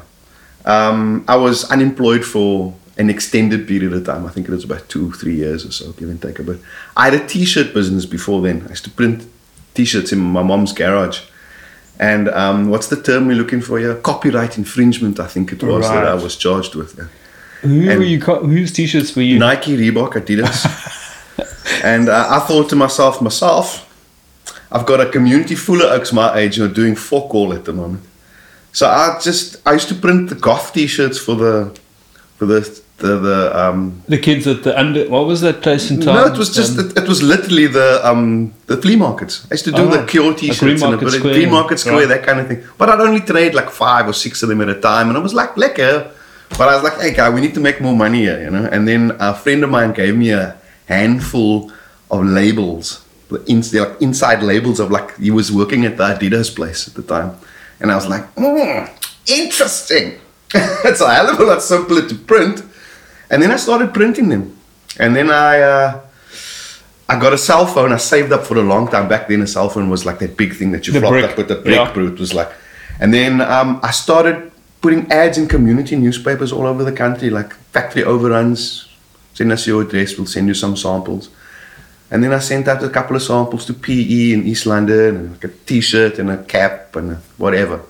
Um, 0.65 1.23
I 1.27 1.35
was 1.35 1.69
unemployed 1.71 2.23
for 2.25 2.73
an 2.97 3.09
extended 3.09 3.67
period 3.67 3.93
of 3.93 4.05
time. 4.05 4.25
I 4.25 4.29
think 4.29 4.47
it 4.47 4.51
was 4.51 4.63
about 4.63 4.87
two, 4.89 5.11
three 5.13 5.35
years 5.35 5.65
or 5.65 5.71
so, 5.71 5.91
give 5.93 6.09
and 6.09 6.21
take 6.21 6.39
a 6.39 6.43
bit. 6.43 6.59
I 6.95 7.05
had 7.09 7.13
a 7.21 7.27
t-shirt 7.27 7.73
business 7.73 8.05
before 8.05 8.41
then. 8.41 8.63
I 8.65 8.69
used 8.69 8.83
to 8.85 8.89
print 8.89 9.25
t-shirts 9.75 10.11
in 10.11 10.19
my 10.19 10.43
mom's 10.43 10.73
garage. 10.73 11.19
And 11.99 12.29
um, 12.29 12.69
what's 12.69 12.87
the 12.87 13.01
term 13.01 13.27
we're 13.27 13.35
looking 13.37 13.61
for 13.61 13.79
here? 13.79 13.95
Copyright 13.95 14.57
infringement, 14.57 15.19
I 15.19 15.27
think 15.27 15.51
it 15.51 15.63
was 15.63 15.87
that 15.89 16.05
I 16.05 16.13
was 16.15 16.35
charged 16.35 16.75
with. 16.75 16.95
Yeah. 16.97 17.07
Who 17.61 17.89
and- 17.89 17.99
were 17.99 18.05
you? 18.05 18.19
co- 18.21 18.45
Whose 18.45 18.71
t-shirts 18.71 19.15
were 19.15 19.23
you? 19.23 19.39
Nike, 19.39 19.75
Reebok, 19.77 20.13
Adidas. 20.13 20.59
and 21.83 22.07
uh, 22.09 22.27
I 22.29 22.39
thought 22.39 22.69
to 22.69 22.75
myself, 22.75 23.21
myself, 23.21 23.86
I've 24.71 24.85
got 24.85 24.99
a 24.99 25.09
community 25.09 25.55
full 25.55 25.81
of 25.81 25.91
oaks 25.91 26.11
my 26.11 26.37
age 26.37 26.55
who 26.57 26.65
are 26.65 26.73
doing 26.81 26.95
fuck 26.95 27.33
all 27.33 27.53
at 27.53 27.63
the 27.65 27.73
moment. 27.73 28.03
So 28.73 28.87
I 28.87 29.19
just 29.23 29.57
I 29.65 29.73
used 29.73 29.87
to 29.89 29.95
print 29.95 30.29
the 30.29 30.35
goth 30.35 30.73
t-shirts 30.73 31.17
for 31.19 31.35
the 31.35 31.53
for 32.37 32.45
the 32.45 32.59
the, 32.97 33.17
the 33.19 33.39
um 33.63 34.01
The 34.07 34.17
kids 34.17 34.45
at 34.47 34.63
the 34.63 34.77
under. 34.77 35.07
What 35.09 35.25
was 35.27 35.41
that 35.41 35.61
place 35.61 35.89
in 35.91 36.01
town? 36.01 36.15
no 36.15 36.25
it 36.33 36.37
was 36.37 36.53
just 36.53 36.77
Um, 36.79 36.89
it, 36.89 36.97
it 37.03 37.07
was 37.07 37.21
literally 37.23 37.67
the 37.67 37.89
um 38.09 38.53
the 38.67 38.77
flea 38.77 38.95
markets. 38.95 39.45
I 39.49 39.53
used 39.53 39.65
to 39.65 39.71
do 39.71 39.83
Oh, 39.83 39.87
the 39.87 39.99
right. 39.99 40.09
Cure 40.09 40.33
t-shirts 40.33 40.61
and 40.61 40.71
a 40.83 40.87
Market 40.87 40.99
bit 41.05 41.07
of 41.07 41.19
Square. 41.19 41.33
Green 41.35 41.51
Market 41.51 41.77
Square 41.79 41.97
Right. 41.99 42.07
that 42.09 42.23
kind 42.27 42.39
of 42.39 42.47
thing. 42.47 42.63
But 42.77 42.89
I'd 42.89 42.99
only 43.07 43.21
trade 43.21 43.53
like 43.53 43.69
five 43.69 44.07
or 44.07 44.13
six 44.13 44.43
of 44.43 44.49
them 44.49 44.61
at 44.61 44.69
a 44.69 44.79
time, 44.81 45.07
and 45.09 45.17
I 45.17 45.21
was 45.21 45.33
like 45.33 45.51
lekker. 45.55 46.11
But 46.57 46.69
I 46.69 46.73
was 46.75 46.83
like, 46.83 46.97
hey 47.01 47.13
guy, 47.13 47.29
we 47.29 47.39
need 47.41 47.53
to 47.55 47.59
make 47.59 47.81
more 47.81 47.95
money 47.95 48.21
here, 48.27 48.39
you 48.41 48.49
know. 48.49 48.65
And 48.71 48.87
then 48.87 49.11
a 49.19 49.33
friend 49.33 49.63
of 49.63 49.69
mine 49.69 49.91
gave 49.93 50.15
me 50.17 50.29
a 50.31 50.55
handful 50.87 51.71
of 52.09 52.25
labels, 52.25 53.01
the 53.29 53.85
like 53.87 54.01
inside 54.01 54.43
labels 54.43 54.79
of 54.79 54.91
like 54.91 55.17
he 55.17 55.31
was 55.31 55.51
working 55.51 55.85
at 55.85 55.97
the 55.97 56.03
Adidas 56.03 56.55
place 56.55 56.87
at 56.87 56.93
the 56.93 57.03
time, 57.03 57.37
and 57.79 57.91
I 57.91 57.95
was 57.95 58.07
like, 58.07 58.33
mm, 58.35 58.89
interesting. 59.27 60.19
it's 60.53 61.01
a 61.01 61.13
hell 61.13 61.29
of 61.29 61.39
a 61.39 61.43
lot 61.43 61.61
simpler 61.61 62.07
to 62.07 62.15
print. 62.15 62.63
And 63.29 63.43
then 63.43 63.51
I 63.51 63.57
started 63.57 63.93
printing 63.93 64.29
them, 64.29 64.57
and 64.99 65.15
then 65.15 65.29
I. 65.29 65.59
Uh, 65.59 66.01
I 67.09 67.17
got 67.17 67.31
a 67.31 67.37
cell 67.37 67.65
phone. 67.65 67.93
I 67.93 67.97
saved 67.97 68.33
up 68.33 68.43
for 68.45 68.57
a 68.57 68.61
long 68.61 68.89
time. 68.89 69.07
Back 69.07 69.29
then, 69.29 69.41
a 69.41 69.47
cell 69.47 69.69
phone 69.69 69.89
was 69.89 70.05
like 70.05 70.19
that 70.19 70.35
big 70.35 70.53
thing 70.53 70.71
that 70.71 70.87
you 70.87 70.93
The 70.93 70.99
flopped 70.99 71.13
brick, 71.13 71.23
up 71.31 71.37
with 71.37 71.47
the 71.47 71.55
brick, 71.55 71.75
yeah. 71.75 71.93
bro. 71.93 72.07
It 72.07 72.19
was 72.19 72.33
like, 72.33 72.51
and 72.99 73.13
then 73.13 73.39
um, 73.39 73.79
I 73.81 73.91
started 73.91 74.51
putting 74.81 75.09
ads 75.09 75.37
in 75.37 75.47
community 75.47 75.95
newspapers 75.95 76.51
all 76.51 76.65
over 76.65 76.83
the 76.83 76.91
country, 76.91 77.29
like 77.29 77.53
factory 77.71 78.03
overruns. 78.03 78.89
Send 79.33 79.51
us 79.51 79.65
your 79.65 79.83
address. 79.83 80.17
We'll 80.17 80.27
send 80.27 80.47
you 80.47 80.53
some 80.53 80.75
samples. 80.75 81.29
And 82.09 82.23
then 82.23 82.31
I 82.31 82.39
sent 82.39 82.67
out 82.67 82.83
a 82.83 82.89
couple 82.89 83.15
of 83.15 83.21
samples 83.21 83.65
to 83.65 83.73
PE 83.73 84.31
in 84.31 84.47
East 84.47 84.65
London, 84.65 85.15
and 85.15 85.31
like 85.31 85.43
a 85.43 85.49
T-shirt 85.49 86.19
and 86.19 86.29
a 86.29 86.43
cap 86.43 86.95
and 86.95 87.17
whatever. 87.37 87.81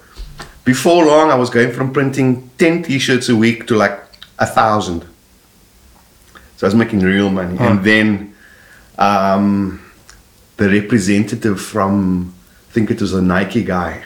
Before 0.64 1.06
long, 1.06 1.30
I 1.32 1.36
was 1.36 1.50
going 1.50 1.72
from 1.72 1.94
printing 1.94 2.50
ten 2.58 2.84
T-shirts 2.84 3.30
a 3.30 3.36
week 3.36 3.68
to 3.68 3.76
like 3.76 4.00
a 4.40 4.46
thousand. 4.46 5.06
So 6.58 6.66
I 6.66 6.68
was 6.68 6.76
making 6.76 7.02
real 7.02 7.30
money. 7.30 7.58
And 7.60 7.84
then 7.84 8.36
um, 8.98 9.80
the 10.58 10.70
representative 10.70 11.62
from, 11.62 12.34
I 12.70 12.74
think 12.74 12.90
it 12.90 13.00
was 13.00 13.14
a 13.14 13.22
Nike 13.22 13.64
guy, 13.64 14.04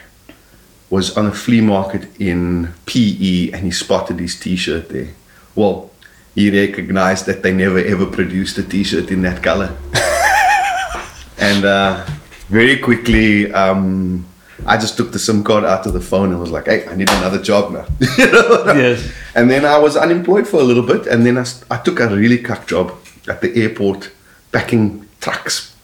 was 0.90 1.16
on 1.16 1.26
a 1.26 1.32
flea 1.32 1.62
market 1.62 2.06
in 2.20 2.74
PE 2.84 3.52
and 3.52 3.64
he 3.64 3.70
spotted 3.70 4.20
his 4.20 4.38
t-shirt 4.38 4.90
there. 4.90 5.08
Well, 5.54 5.90
he 6.34 6.50
recognized 6.50 7.26
that 7.26 7.42
they 7.42 7.52
never 7.52 7.78
ever 7.78 8.06
produced 8.06 8.58
a 8.58 8.62
t-shirt 8.62 9.10
in 9.10 9.22
that 9.22 9.42
color. 9.42 9.76
and 11.38 11.64
uh, 11.64 12.06
very 12.48 12.78
quickly, 12.78 13.52
um, 13.52 14.24
I 14.66 14.76
just 14.76 14.96
took 14.96 15.12
the 15.12 15.18
SIM 15.18 15.42
card 15.42 15.64
out 15.64 15.86
of 15.86 15.92
the 15.92 16.00
phone 16.00 16.30
and 16.30 16.40
was 16.40 16.50
like, 16.50 16.66
"Hey, 16.66 16.86
I 16.86 16.94
need 16.94 17.10
another 17.10 17.42
job 17.42 17.72
now." 17.72 17.86
You 18.18 18.32
know? 18.32 18.72
Yes. 18.74 19.12
And 19.34 19.50
then 19.50 19.64
I 19.64 19.78
was 19.78 19.96
unemployed 19.96 20.46
for 20.46 20.60
a 20.60 20.64
little 20.64 20.86
bit, 20.86 21.06
and 21.06 21.26
then 21.26 21.36
I, 21.38 21.44
I 21.70 21.78
took 21.78 22.00
a 22.00 22.08
really 22.08 22.38
cuck 22.38 22.66
job 22.66 22.94
at 23.28 23.40
the 23.40 23.54
airport, 23.62 24.10
packing 24.52 25.08
trucks, 25.20 25.74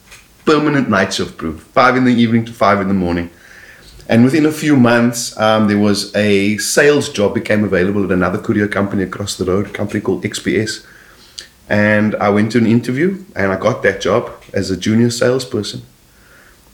permanent 0.44 0.88
night 0.88 1.12
shift, 1.14 1.38
bro, 1.38 1.52
five 1.52 1.96
in 1.96 2.04
the 2.04 2.14
evening 2.14 2.44
to 2.46 2.52
five 2.52 2.80
in 2.80 2.88
the 2.88 2.94
morning. 2.94 3.30
And 4.08 4.24
within 4.24 4.46
a 4.46 4.52
few 4.52 4.74
months, 4.76 5.38
um, 5.38 5.68
there 5.68 5.78
was 5.78 6.14
a 6.16 6.56
sales 6.56 7.10
job 7.10 7.34
became 7.34 7.62
available 7.62 8.04
at 8.04 8.10
another 8.10 8.38
courier 8.38 8.66
company 8.66 9.02
across 9.02 9.36
the 9.36 9.44
road, 9.44 9.66
a 9.66 9.70
company 9.70 10.00
called 10.00 10.24
XPS. 10.24 10.86
And 11.68 12.14
I 12.16 12.30
went 12.30 12.52
to 12.52 12.58
an 12.58 12.66
interview, 12.66 13.22
and 13.36 13.52
I 13.52 13.58
got 13.58 13.82
that 13.82 14.00
job 14.00 14.32
as 14.54 14.70
a 14.70 14.76
junior 14.78 15.10
salesperson. 15.10 15.82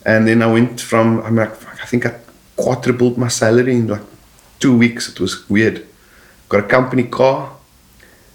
And 0.06 0.28
then 0.28 0.42
I 0.42 0.46
went 0.46 0.80
from, 0.80 1.22
I'm 1.22 1.34
like, 1.34 1.50
I 1.82 1.86
think 1.86 2.06
I 2.06 2.20
quadrupled 2.56 3.18
my 3.18 3.28
salary 3.28 3.74
in 3.74 3.88
like 3.88 4.02
two 4.60 4.76
weeks. 4.76 5.08
It 5.08 5.18
was 5.18 5.48
weird. 5.50 5.84
Got 6.48 6.64
a 6.64 6.68
company 6.68 7.02
car. 7.02 7.56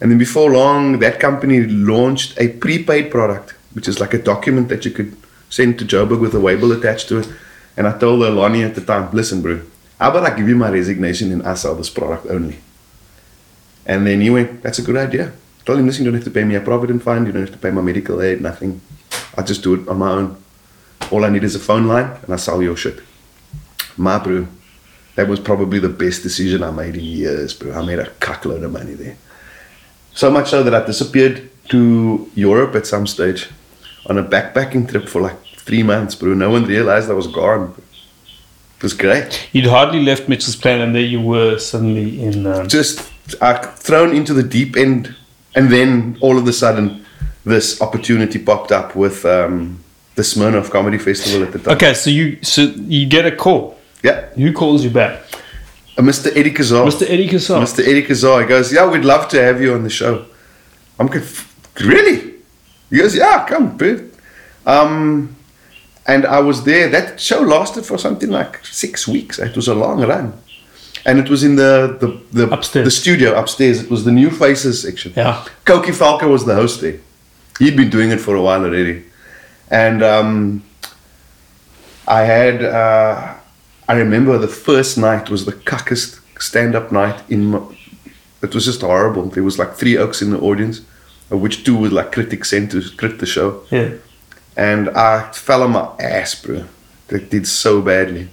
And 0.00 0.10
then 0.10 0.18
before 0.18 0.50
long, 0.50 0.98
that 0.98 1.20
company 1.20 1.62
launched 1.62 2.38
a 2.38 2.48
prepaid 2.48 3.10
product, 3.10 3.54
which 3.72 3.88
is 3.88 3.98
like 3.98 4.12
a 4.12 4.18
document 4.18 4.68
that 4.68 4.84
you 4.84 4.90
could 4.90 5.16
send 5.48 5.78
to 5.78 5.86
Joburg 5.86 6.20
with 6.20 6.34
a 6.34 6.38
label 6.38 6.72
attached 6.72 7.08
to 7.08 7.20
it. 7.20 7.28
And 7.76 7.86
I 7.86 7.98
told 7.98 8.20
Lonnie 8.20 8.64
at 8.64 8.74
the 8.74 8.80
time, 8.80 9.10
listen, 9.12 9.42
bro, 9.42 9.62
how 9.98 10.10
about 10.10 10.24
I 10.24 10.36
give 10.36 10.48
you 10.48 10.56
my 10.56 10.70
resignation 10.70 11.32
and 11.32 11.42
I 11.42 11.54
sell 11.54 11.74
this 11.74 11.90
product 11.90 12.26
only? 12.26 12.58
And 13.86 14.06
then 14.06 14.20
he 14.20 14.30
went, 14.30 14.62
that's 14.62 14.78
a 14.78 14.82
good 14.82 14.96
idea. 14.96 15.28
I 15.28 15.64
told 15.64 15.78
him, 15.78 15.86
listen, 15.86 16.04
you 16.04 16.10
don't 16.10 16.18
have 16.18 16.24
to 16.24 16.30
pay 16.30 16.44
me 16.44 16.54
a 16.54 16.60
provident 16.60 17.02
fund, 17.02 17.26
you 17.26 17.32
don't 17.32 17.42
have 17.42 17.52
to 17.52 17.58
pay 17.58 17.70
my 17.70 17.82
medical 17.82 18.22
aid, 18.22 18.40
nothing. 18.40 18.80
I'll 19.36 19.44
just 19.44 19.62
do 19.62 19.74
it 19.74 19.88
on 19.88 19.98
my 19.98 20.10
own. 20.10 20.36
All 21.10 21.24
I 21.24 21.28
need 21.28 21.44
is 21.44 21.54
a 21.54 21.60
phone 21.60 21.86
line 21.86 22.16
and 22.22 22.32
I 22.32 22.36
sell 22.36 22.62
your 22.62 22.76
shit. 22.76 23.00
My 23.96 24.18
bro, 24.18 24.46
that 25.16 25.28
was 25.28 25.40
probably 25.40 25.78
the 25.78 25.88
best 25.88 26.22
decision 26.22 26.62
I 26.62 26.70
made 26.70 26.96
in 26.96 27.04
years, 27.04 27.52
bro. 27.54 27.72
I 27.72 27.84
made 27.84 27.98
a 27.98 28.06
cuckload 28.20 28.62
of 28.62 28.72
money 28.72 28.94
there. 28.94 29.16
So 30.14 30.30
much 30.30 30.50
so 30.50 30.62
that 30.62 30.74
I 30.74 30.84
disappeared 30.84 31.50
to 31.68 32.30
Europe 32.34 32.74
at 32.74 32.86
some 32.86 33.06
stage 33.06 33.48
on 34.06 34.18
a 34.18 34.24
backpacking 34.24 34.88
trip 34.88 35.08
for 35.08 35.20
like 35.20 35.36
three 35.56 35.82
months, 35.82 36.14
bro. 36.14 36.34
No 36.34 36.50
one 36.50 36.64
realized 36.64 37.10
I 37.10 37.14
was 37.14 37.26
gone. 37.26 37.74
It 38.76 38.82
was 38.82 38.94
great. 38.94 39.48
You'd 39.52 39.66
hardly 39.66 40.02
left 40.02 40.28
Mitchell's 40.28 40.56
Plain, 40.56 40.80
and 40.80 40.94
there 40.94 41.02
you 41.02 41.20
were 41.20 41.58
suddenly 41.58 42.22
in. 42.22 42.46
Um, 42.46 42.66
Just 42.68 43.12
uh, 43.40 43.58
thrown 43.58 44.14
into 44.16 44.32
the 44.32 44.42
deep 44.42 44.76
end, 44.76 45.14
and 45.54 45.70
then 45.70 46.16
all 46.20 46.38
of 46.38 46.46
a 46.48 46.52
sudden, 46.52 47.04
this 47.44 47.80
opportunity 47.82 48.38
popped 48.38 48.72
up 48.72 48.96
with 48.96 49.24
um, 49.26 49.80
the 50.14 50.22
Smirnoff 50.22 50.70
Comedy 50.70 50.96
Festival 50.98 51.46
at 51.46 51.52
the 51.52 51.58
time. 51.58 51.74
okay, 51.76 51.92
so 51.94 52.08
you 52.10 52.38
so 52.42 52.62
you 52.62 53.06
get 53.06 53.26
a 53.26 53.36
call. 53.36 53.78
Yeah, 54.02 54.30
Who 54.34 54.52
calls 54.54 54.82
you 54.82 54.88
back? 54.90 55.20
uh, 55.98 56.02
Mr. 56.02 56.34
Eddie 56.34 56.52
Kazar. 56.52 56.86
Mr. 56.86 57.02
Eddie 57.08 57.28
Kassar. 57.28 57.60
Mr. 57.62 57.80
Eddie 57.86 58.02
Kazar. 58.02 58.40
He 58.40 58.46
goes, 58.48 58.72
Yeah, 58.72 58.90
we'd 58.90 59.04
love 59.04 59.28
to 59.28 59.42
have 59.42 59.60
you 59.60 59.74
on 59.74 59.82
the 59.82 59.90
show. 59.90 60.24
I'm 60.98 61.08
conf- 61.08 61.46
Really? 61.82 62.34
He 62.90 62.98
goes, 62.98 63.14
Yeah, 63.16 63.46
come, 63.48 63.76
bro. 63.76 64.00
Um, 64.66 65.36
and 66.06 66.26
I 66.26 66.40
was 66.40 66.64
there. 66.64 66.88
That 66.88 67.20
show 67.20 67.40
lasted 67.40 67.86
for 67.86 67.98
something 67.98 68.30
like 68.30 68.64
six 68.66 69.06
weeks. 69.06 69.38
It 69.38 69.54
was 69.56 69.68
a 69.68 69.74
long 69.74 70.00
run. 70.02 70.32
And 71.06 71.18
it 71.18 71.30
was 71.30 71.42
in 71.44 71.56
the, 71.56 71.96
the, 72.00 72.20
the, 72.46 72.52
Upstairs. 72.52 72.84
the 72.84 72.90
studio 72.90 73.38
upstairs. 73.38 73.82
It 73.82 73.90
was 73.90 74.04
the 74.04 74.12
New 74.12 74.30
Faces 74.30 74.82
section. 74.82 75.12
Yeah. 75.16 75.44
Koki 75.64 75.92
Falco 75.92 76.28
was 76.28 76.44
the 76.44 76.54
host 76.54 76.80
there. 76.82 76.98
He'd 77.58 77.76
been 77.76 77.90
doing 77.90 78.10
it 78.10 78.20
for 78.20 78.34
a 78.34 78.42
while 78.42 78.64
already. 78.64 79.04
And 79.70 80.02
um, 80.02 80.62
I 82.06 82.22
had, 82.22 82.62
uh, 82.62 83.34
I 83.88 83.92
remember 83.94 84.36
the 84.36 84.48
first 84.48 84.98
night 84.98 85.30
was 85.30 85.46
the 85.46 85.52
cuckest 85.52 86.20
stand 86.38 86.74
up 86.74 86.90
night 86.92 87.22
in 87.30 87.46
my, 87.46 87.60
it 88.42 88.54
was 88.54 88.64
just 88.64 88.80
horrible. 88.80 89.26
There 89.26 89.42
was 89.44 89.58
like 89.58 89.74
three 89.74 89.96
oaks 89.96 90.20
in 90.22 90.30
the 90.32 90.38
audience, 90.40 90.80
which 91.36 91.64
two 91.64 91.76
were 91.76 91.88
like 91.88 92.12
critics 92.12 92.50
sent 92.50 92.72
to 92.72 92.82
crit 92.96 93.18
the 93.18 93.26
show. 93.26 93.64
Yeah. 93.70 93.94
And 94.56 94.90
I 94.90 95.30
fell 95.32 95.62
on 95.62 95.72
my 95.72 95.88
ass, 96.00 96.34
bro. 96.34 96.64
They 97.08 97.20
did 97.20 97.46
so 97.46 97.80
badly. 97.80 98.28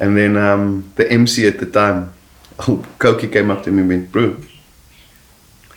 And 0.00 0.16
then 0.16 0.36
um, 0.36 0.92
the 0.96 1.10
MC 1.10 1.46
at 1.46 1.58
the 1.58 1.66
time, 1.66 2.12
oh, 2.60 2.84
Koki 2.98 3.28
came 3.28 3.50
up 3.50 3.62
to 3.64 3.70
me 3.70 3.80
and 3.80 3.88
went, 3.88 4.12
bro, 4.12 4.36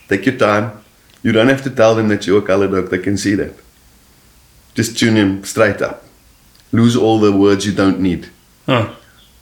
take 0.07 0.25
your 0.25 0.37
time. 0.37 0.83
You 1.21 1.31
don't 1.31 1.49
have 1.49 1.63
to 1.63 1.69
tell 1.69 1.95
them 1.95 2.07
that 2.09 2.25
you're 2.27 2.39
a 2.39 2.41
color 2.41 2.67
dog. 2.67 2.89
They 2.89 2.99
can 2.99 3.17
see 3.17 3.35
that. 3.35 3.53
Just 4.73 4.97
tune 4.97 5.15
him 5.15 5.43
straight 5.43 5.81
up. 5.81 6.03
Lose 6.71 6.95
all 6.95 7.19
the 7.19 7.31
words 7.31 7.65
you 7.65 7.73
don't 7.73 7.99
need. 7.99 8.29
Oh. 8.67 8.95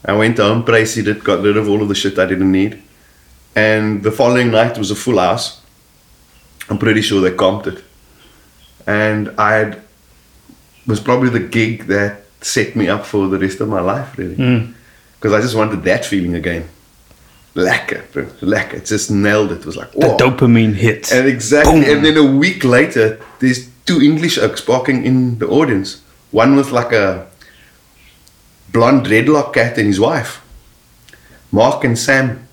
I 0.06 0.13
went 0.13 0.38
home, 0.38 0.63
priced 0.63 0.98
it, 0.98 1.24
got 1.24 1.42
rid 1.42 1.58
of 1.58 1.70
all 1.70 1.82
of 1.82 1.88
the 1.88 1.96
shit 1.96 2.20
I 2.20 2.25
didn't 2.25 2.51
need. 2.51 2.82
And 3.56 4.03
the 4.03 4.12
following 4.12 4.51
night 4.51 4.77
was 4.77 4.92
a 4.92 4.96
full 4.96 5.20
house. 5.20 5.62
I'm 6.70 6.77
pretty 6.77 7.01
sure 7.01 7.22
they 7.22 7.36
comped 7.36 7.67
it. 7.67 7.84
And 8.88 9.29
I 9.38 9.53
had, 9.53 9.82
was 10.88 11.00
probably 11.00 11.29
the 11.29 11.39
gig 11.39 11.88
that 11.88 12.24
set 12.41 12.75
me 12.75 12.88
up 12.88 13.05
for 13.05 13.27
the 13.27 13.39
rest 13.39 13.60
of 13.62 13.70
my 13.70 13.79
life, 13.79 14.17
really. 14.17 14.36
Mm. 14.36 14.74
Because 15.15 15.34
I 15.34 15.41
just 15.41 15.55
wanted 15.55 15.84
that 15.84 16.05
feeling 16.05 16.36
again. 16.36 16.67
Lekker, 17.55 18.12
bro. 18.12 18.25
Lekker. 18.41 18.75
It 18.75 18.86
just 18.86 19.12
nailed 19.12 19.51
it. 19.51 19.60
It 19.60 19.65
was 19.65 19.77
like, 19.77 19.91
The 19.91 20.17
dopamine 20.17 20.74
hit. 20.74 21.12
And 21.12 21.27
exactly. 21.27 21.82
Boom. 21.82 21.84
And 21.84 22.05
then 22.05 22.17
a 22.17 22.25
week 22.25 22.63
later, 22.63 23.20
there's 23.39 23.70
two 23.86 24.01
English 24.01 24.38
oaks 24.38 24.62
barking 24.62 25.05
in 25.05 25.39
the 25.39 25.48
audience. 25.48 26.01
One 26.32 26.55
with 26.55 26.72
like 26.72 26.91
a 26.91 27.27
blonde 28.72 29.05
dreadlock 29.05 29.53
cat 29.53 29.77
and 29.77 29.88
his 29.88 30.00
wife. 30.00 30.41
Mark 31.51 31.84
and 31.84 31.98
Sam. 31.98 32.48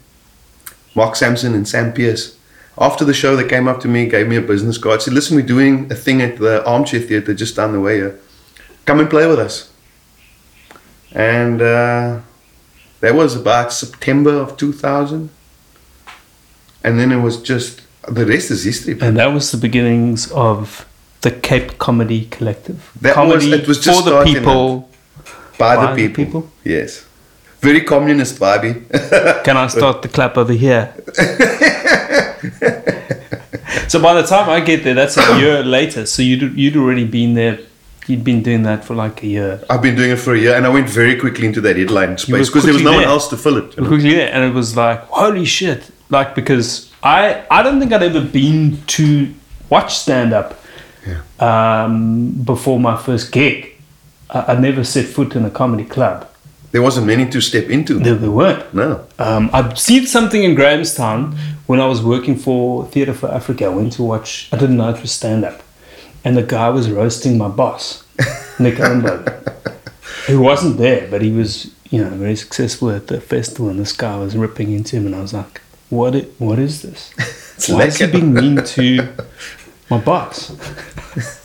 Mark 0.95 1.17
Sampson 1.17 1.55
and 1.55 1.67
Sam 1.67 1.93
Pierce. 1.93 2.37
After 2.81 3.05
the 3.05 3.13
show, 3.13 3.37
they 3.37 3.47
came 3.47 3.69
up 3.69 3.81
to 3.81 3.89
me, 3.89 4.07
gave 4.09 4.27
me 4.27 4.37
a 4.37 4.41
business 4.41 4.79
card, 4.79 5.03
said, 5.03 5.13
Listen, 5.13 5.37
we're 5.37 5.45
doing 5.47 5.91
a 5.93 5.95
thing 5.95 6.23
at 6.23 6.39
the 6.39 6.65
Armchair 6.65 7.01
Theatre 7.01 7.35
just 7.35 7.55
down 7.57 7.73
the 7.73 7.81
way 7.81 7.97
here. 7.97 8.19
Come 8.87 9.01
and 9.01 9.11
play 9.11 9.27
with 9.27 9.39
us. 9.39 9.71
And 11.13 11.61
uh, 11.61 12.21
that 13.01 13.15
was 13.15 13.37
about 13.37 13.73
September 13.73 14.33
of 14.35 14.57
2000. 14.57 15.29
And 16.83 16.99
then 16.99 17.13
it 17.13 17.21
was 17.21 17.43
just, 17.43 17.83
the 18.09 18.25
rest 18.25 18.51
is 18.51 18.65
history. 18.65 18.97
and 19.01 19.17
that 19.19 19.27
was 19.27 19.51
the 19.51 19.59
beginnings 19.59 20.31
of 20.33 20.87
the 21.21 21.31
Cape 21.31 21.77
Comedy 21.79 22.25
Collective. 22.31 22.91
That 23.03 23.15
was- 23.19 23.45
Comedy 23.45 23.63
it 23.63 23.69
was 23.69 23.79
just 23.81 24.05
for 24.05 24.11
the 24.11 24.25
people. 24.25 24.89
by, 25.59 25.77
By 25.77 25.95
the 25.95 26.03
the 26.03 26.09
people. 26.09 26.25
people? 26.25 26.53
Yes. 26.65 27.05
Very 27.61 27.83
communist 27.83 28.39
vibey. 28.39 28.89
Can 29.45 29.59
I 29.59 29.67
start 29.79 30.01
the 30.01 30.09
clap 30.09 30.39
over 30.39 30.55
here? 30.55 30.95
so 33.89 34.01
by 34.01 34.15
the 34.15 34.25
time 34.27 34.49
I 34.49 34.61
get 34.61 34.85
there, 34.85 34.95
that's 34.95 35.17
a 35.17 35.39
year 35.39 35.63
later. 35.63 36.07
So 36.07 36.23
you'd 36.23 36.57
you'd 36.59 36.77
already 36.77 37.05
been 37.05 37.35
there. 37.35 37.59
You'd 38.07 38.25
been 38.25 38.43
doing 38.43 38.63
that 38.65 38.85
for 38.85 38.95
like 38.95 39.23
a 39.23 39.27
year. 39.27 39.63
I've 39.71 39.83
been 39.83 39.95
doing 39.95 40.11
it 40.11 40.17
for 40.17 40.35
a 40.35 40.39
year 40.39 40.55
and 40.57 40.67
I 40.67 40.69
went 40.71 40.89
very 40.89 41.17
quickly 41.17 41.47
into 41.47 41.61
that 41.61 41.77
headline 41.77 42.19
space 42.19 42.49
because 42.49 42.65
there 42.65 42.73
was 42.73 42.83
no 42.83 42.91
quickly 42.91 43.05
one 43.05 43.13
else 43.13 43.29
to 43.29 43.37
fill 43.37 43.59
it. 43.59 43.77
you 43.77 43.83
know. 43.83 43.89
quickly 43.89 44.15
there, 44.15 44.33
and 44.33 44.45
it 44.45 44.55
was 44.55 44.77
like 44.77 45.01
holy 45.05 45.45
shit! 45.45 45.91
Like 46.09 46.35
because 46.35 46.91
I 47.03 47.45
I 47.51 47.63
don't 47.63 47.79
think 47.79 47.93
I'd 47.93 48.03
ever 48.03 48.23
been 48.23 48.83
to 48.99 49.35
watch 49.69 49.95
stand 49.97 50.33
up 50.33 50.61
um, 51.39 52.33
before 52.33 52.81
my 52.81 52.97
first 52.97 53.33
gig. 53.33 53.75
I, 54.29 54.55
I 54.55 54.59
never 54.59 54.85
set 54.85 55.07
foot 55.07 55.37
in 55.37 55.45
a 55.45 55.51
comedy 55.51 55.85
club. 55.85 56.27
There 56.73 56.83
wasn't 56.83 57.07
many 57.07 57.29
to 57.31 57.41
step 57.41 57.69
into. 57.69 57.99
There, 57.99 58.15
there 58.15 58.31
weren't. 58.31 58.73
No. 58.73 59.05
Um, 59.19 59.51
I've 59.53 59.79
seen 59.79 60.07
something 60.07 60.45
in 60.45 60.55
Grahamstown 60.55 61.37
when 61.71 61.81
I 61.81 61.87
was 61.87 62.03
working 62.03 62.35
for 62.47 62.85
Theatre 62.93 63.15
for 63.15 63.29
Africa. 63.31 63.67
I 63.67 63.69
went 63.69 63.93
to 63.93 64.03
watch, 64.03 64.49
I 64.53 64.57
didn't 64.59 64.77
know 64.77 64.89
it 64.91 65.01
was 65.01 65.13
stand 65.13 65.45
up. 65.45 65.63
And 66.25 66.37
the 66.37 66.43
guy 66.43 66.69
was 66.69 66.91
roasting 66.91 67.39
my 67.39 67.47
boss, 67.47 68.03
Nick 68.59 68.75
Ellenbogen, 68.75 69.33
who 70.27 70.41
wasn't 70.41 70.79
there, 70.79 71.07
but 71.09 71.23
he 71.23 71.31
was, 71.31 71.73
you 71.93 72.03
know, 72.03 72.11
very 72.11 72.35
successful 72.35 72.91
at 72.91 73.07
the 73.07 73.21
festival. 73.21 73.69
And 73.71 73.79
this 73.79 73.93
guy 73.93 74.17
was 74.19 74.37
ripping 74.37 74.73
into 74.73 74.97
him. 74.97 75.07
And 75.07 75.15
I 75.15 75.21
was 75.21 75.33
like, 75.33 75.61
what, 75.91 76.17
i- 76.17 76.27
what 76.39 76.59
is 76.59 76.83
this? 76.83 77.01
Why 77.69 77.85
is 77.85 77.99
he 77.99 78.07
being 78.09 78.35
mean 78.35 78.57
to 78.75 79.09
my 79.89 79.99
boss? 80.01 80.39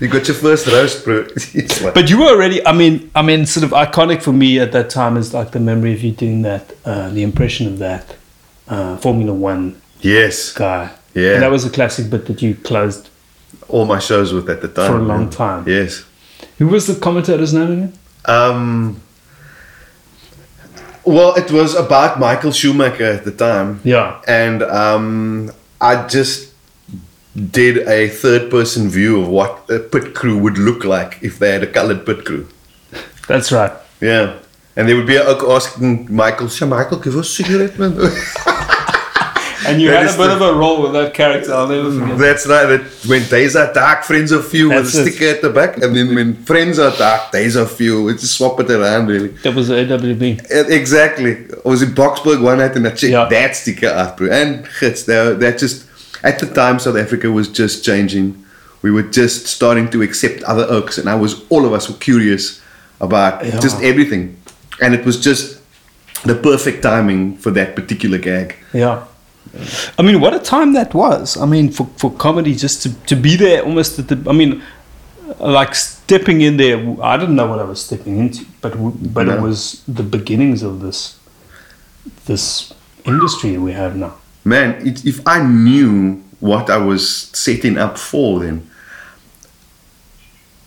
You 0.00 0.08
got 0.08 0.26
your 0.26 0.34
first 0.36 0.66
roast, 0.66 1.04
bro. 1.04 1.26
Like, 1.82 1.94
But 1.94 2.08
you 2.10 2.18
were 2.18 2.30
already, 2.36 2.58
I 2.66 2.72
mean, 2.72 3.10
I 3.14 3.22
mean, 3.22 3.44
sort 3.46 3.64
of 3.64 3.70
iconic 3.70 4.22
for 4.22 4.32
me 4.32 4.58
at 4.58 4.72
that 4.72 4.88
time 4.90 5.16
is 5.18 5.32
like 5.34 5.50
the 5.52 5.60
memory 5.60 5.92
of 5.92 6.02
you 6.02 6.12
doing 6.12 6.42
that, 6.42 6.64
uh, 6.84 7.08
the 7.10 7.22
impression 7.22 7.66
of 7.66 7.78
that 7.78 8.16
uh, 8.72 8.96
Formula 8.96 9.32
One 9.34 9.80
yes. 10.00 10.52
guy. 10.52 10.90
Yeah. 11.14 11.34
And 11.34 11.42
that 11.42 11.50
was 11.50 11.64
a 11.64 11.70
classic 11.70 12.08
bit 12.10 12.26
that 12.26 12.40
you 12.42 12.54
closed 12.54 13.08
All 13.68 13.84
my 13.84 13.98
shows 13.98 14.32
with 14.32 14.48
at 14.48 14.60
the 14.62 14.68
time. 14.68 14.90
for 14.90 14.98
a 14.98 15.02
long 15.02 15.28
time. 15.30 15.62
Yes. 15.68 16.04
Who 16.58 16.68
was 16.68 16.86
the 16.86 16.94
commentator's 17.06 17.52
name 17.52 17.70
again? 17.72 17.92
Um, 18.24 19.00
well, 21.04 21.34
it 21.34 21.50
was 21.50 21.74
about 21.74 22.18
Michael 22.18 22.52
Schumacher 22.52 23.04
at 23.18 23.24
the 23.24 23.32
time. 23.32 23.80
Yeah. 23.84 24.20
and 24.26 24.62
um, 24.62 25.50
I 25.80 26.06
just 26.06 26.52
did 27.34 27.78
a 27.88 28.08
third 28.08 28.50
person 28.50 28.88
view 28.88 29.20
of 29.20 29.28
what 29.28 29.68
a 29.70 29.78
pit 29.80 30.14
crew 30.14 30.36
would 30.38 30.58
look 30.58 30.84
like 30.84 31.18
if 31.22 31.38
they 31.38 31.50
had 31.50 31.62
a 31.62 31.66
colored 31.66 32.04
pit 32.06 32.24
crew. 32.24 32.46
That's 33.28 33.50
right. 33.52 33.72
Yeah. 34.00 34.38
And 34.76 34.88
they 34.88 34.94
would 34.94 35.06
be 35.06 35.18
ook 35.18 35.42
asking 35.44 36.14
Michael, 36.14 36.46
"Sja, 36.48 36.66
Michael, 36.66 36.98
give 36.98 37.16
us 37.16 37.28
a 37.28 37.42
cigarette, 37.42 37.78
man." 37.78 37.92
And 39.66 39.80
you 39.80 39.90
That 39.90 40.06
had 40.06 40.14
a 40.14 40.18
bit 40.18 40.26
the- 40.28 40.34
of 40.34 40.42
a 40.42 40.54
role 40.58 40.82
with 40.82 40.92
that 40.94 41.14
character. 41.14 41.52
I'll 41.54 41.68
never 41.68 41.90
forget. 41.92 42.18
That's 42.18 42.46
right. 42.46 42.66
That 42.66 42.82
when 43.06 43.22
there's 43.28 43.54
a 43.54 43.72
dark 43.72 44.04
friends 44.04 44.32
of 44.32 44.52
you 44.54 44.68
with 44.68 44.84
That's 44.84 44.94
a 44.94 45.02
sticker 45.10 45.30
at 45.34 45.42
the 45.42 45.50
back, 45.50 45.76
and 45.82 45.94
then 45.96 46.14
when 46.14 46.34
friends 46.44 46.78
are 46.78 46.90
dark, 46.96 47.30
there's 47.32 47.56
a 47.56 47.66
few. 47.66 48.08
It's 48.08 48.22
just 48.22 48.36
swap 48.36 48.58
it 48.60 48.70
around, 48.70 49.06
really. 49.08 49.28
That 49.44 49.54
was 49.54 49.68
the 49.68 49.74
AWB. 49.76 50.40
Exactly. 50.70 51.36
I 51.64 51.68
was 51.68 51.82
in 51.82 51.90
Boksburg 51.90 52.42
one 52.42 52.58
night 52.58 52.74
and 52.76 52.86
I 52.86 52.90
checked 52.90 53.12
Yeah. 53.12 53.26
that 53.28 53.56
sticker 53.56 53.88
out, 53.88 54.16
bro. 54.16 54.28
And 54.30 54.66
gits, 54.80 55.04
that, 55.04 55.38
that 55.40 55.58
just, 55.58 55.84
at 56.22 56.38
the 56.38 56.46
time, 56.46 56.78
South 56.78 56.96
Africa 56.96 57.30
was 57.30 57.48
just 57.48 57.84
changing. 57.84 58.36
We 58.82 58.90
were 58.90 59.04
just 59.04 59.46
starting 59.46 59.88
to 59.90 60.02
accept 60.02 60.42
other 60.42 60.66
oaks, 60.68 60.98
and 60.98 61.08
I 61.08 61.14
was, 61.14 61.42
all 61.50 61.64
of 61.66 61.72
us 61.72 61.88
were 61.88 61.96
curious 61.96 62.60
about 63.00 63.44
Yeah. 63.44 63.60
just 63.60 63.80
everything. 63.82 64.36
And 64.80 64.94
it 64.94 65.04
was 65.04 65.20
just 65.20 65.58
the 66.24 66.34
perfect 66.34 66.82
timing 66.82 67.36
for 67.36 67.50
that 67.52 67.76
particular 67.76 68.18
gag. 68.18 68.56
Yeah. 68.72 69.04
I 69.98 70.02
mean, 70.02 70.20
what 70.20 70.34
a 70.34 70.38
time 70.38 70.72
that 70.74 70.94
was. 70.94 71.36
I 71.36 71.46
mean, 71.46 71.70
for, 71.70 71.86
for 71.96 72.10
comedy, 72.10 72.54
just 72.54 72.82
to, 72.82 72.94
to 73.06 73.16
be 73.16 73.36
there 73.36 73.62
almost 73.62 73.98
at 73.98 74.08
the. 74.08 74.30
I 74.30 74.32
mean, 74.32 74.62
like 75.38 75.74
stepping 75.74 76.40
in 76.40 76.56
there. 76.56 76.78
I 77.02 77.16
didn't 77.16 77.36
know 77.36 77.46
what 77.46 77.58
I 77.58 77.64
was 77.64 77.84
stepping 77.84 78.18
into, 78.18 78.46
but 78.60 78.72
but 79.12 79.28
it 79.28 79.40
was 79.40 79.82
the 79.86 80.02
beginnings 80.02 80.62
of 80.62 80.80
this 80.80 81.18
this 82.26 82.72
industry 83.04 83.58
we 83.58 83.72
have 83.72 83.96
now. 83.96 84.14
Man, 84.44 84.86
it, 84.86 85.04
if 85.04 85.26
I 85.26 85.42
knew 85.42 86.22
what 86.40 86.70
I 86.70 86.78
was 86.78 87.28
setting 87.32 87.78
up 87.78 87.98
for, 87.98 88.40
then 88.40 88.68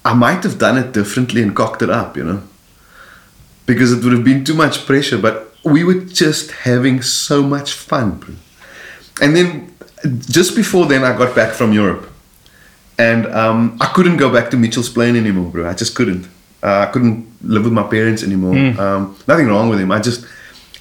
I 0.06 0.14
might 0.14 0.44
have 0.44 0.58
done 0.58 0.78
it 0.78 0.94
differently 0.94 1.42
and 1.42 1.56
cocked 1.56 1.82
it 1.82 1.90
up, 1.90 2.16
you 2.16 2.24
know, 2.24 2.44
because 3.66 3.92
it 3.92 4.04
would 4.04 4.14
have 4.14 4.24
been 4.24 4.46
too 4.46 4.54
much 4.54 4.86
pressure. 4.86 5.18
But 5.18 5.54
we 5.64 5.84
were 5.84 6.02
just 6.02 6.52
having 6.52 7.02
so 7.02 7.44
much 7.44 7.74
fun. 7.74 8.40
And 9.22 9.36
then 9.36 9.74
just 10.30 10.56
before 10.56 10.86
then, 10.86 11.04
I 11.04 11.18
got 11.18 11.36
back 11.36 11.54
from 11.54 11.74
Europe, 11.74 12.10
and 12.98 13.26
um, 13.28 13.78
I 13.80 13.88
couldn't 13.88 14.18
go 14.18 14.30
back 14.32 14.52
to 14.52 14.58
Mitchell's 14.58 14.90
Plain 14.90 15.16
anymore, 15.16 15.52
bro. 15.52 15.70
I 15.70 15.74
just 15.74 15.96
couldn't. 15.96 16.28
Uh, 16.62 16.86
I 16.88 16.92
couldn't 16.92 17.28
live 17.42 17.64
with 17.64 17.74
my 17.74 17.84
parents 17.84 18.24
anymore. 18.24 18.56
Um, 18.80 19.16
nothing 19.28 19.48
wrong 19.48 19.70
with 19.70 19.80
him. 19.80 19.92
I 19.92 20.00
just 20.00 20.26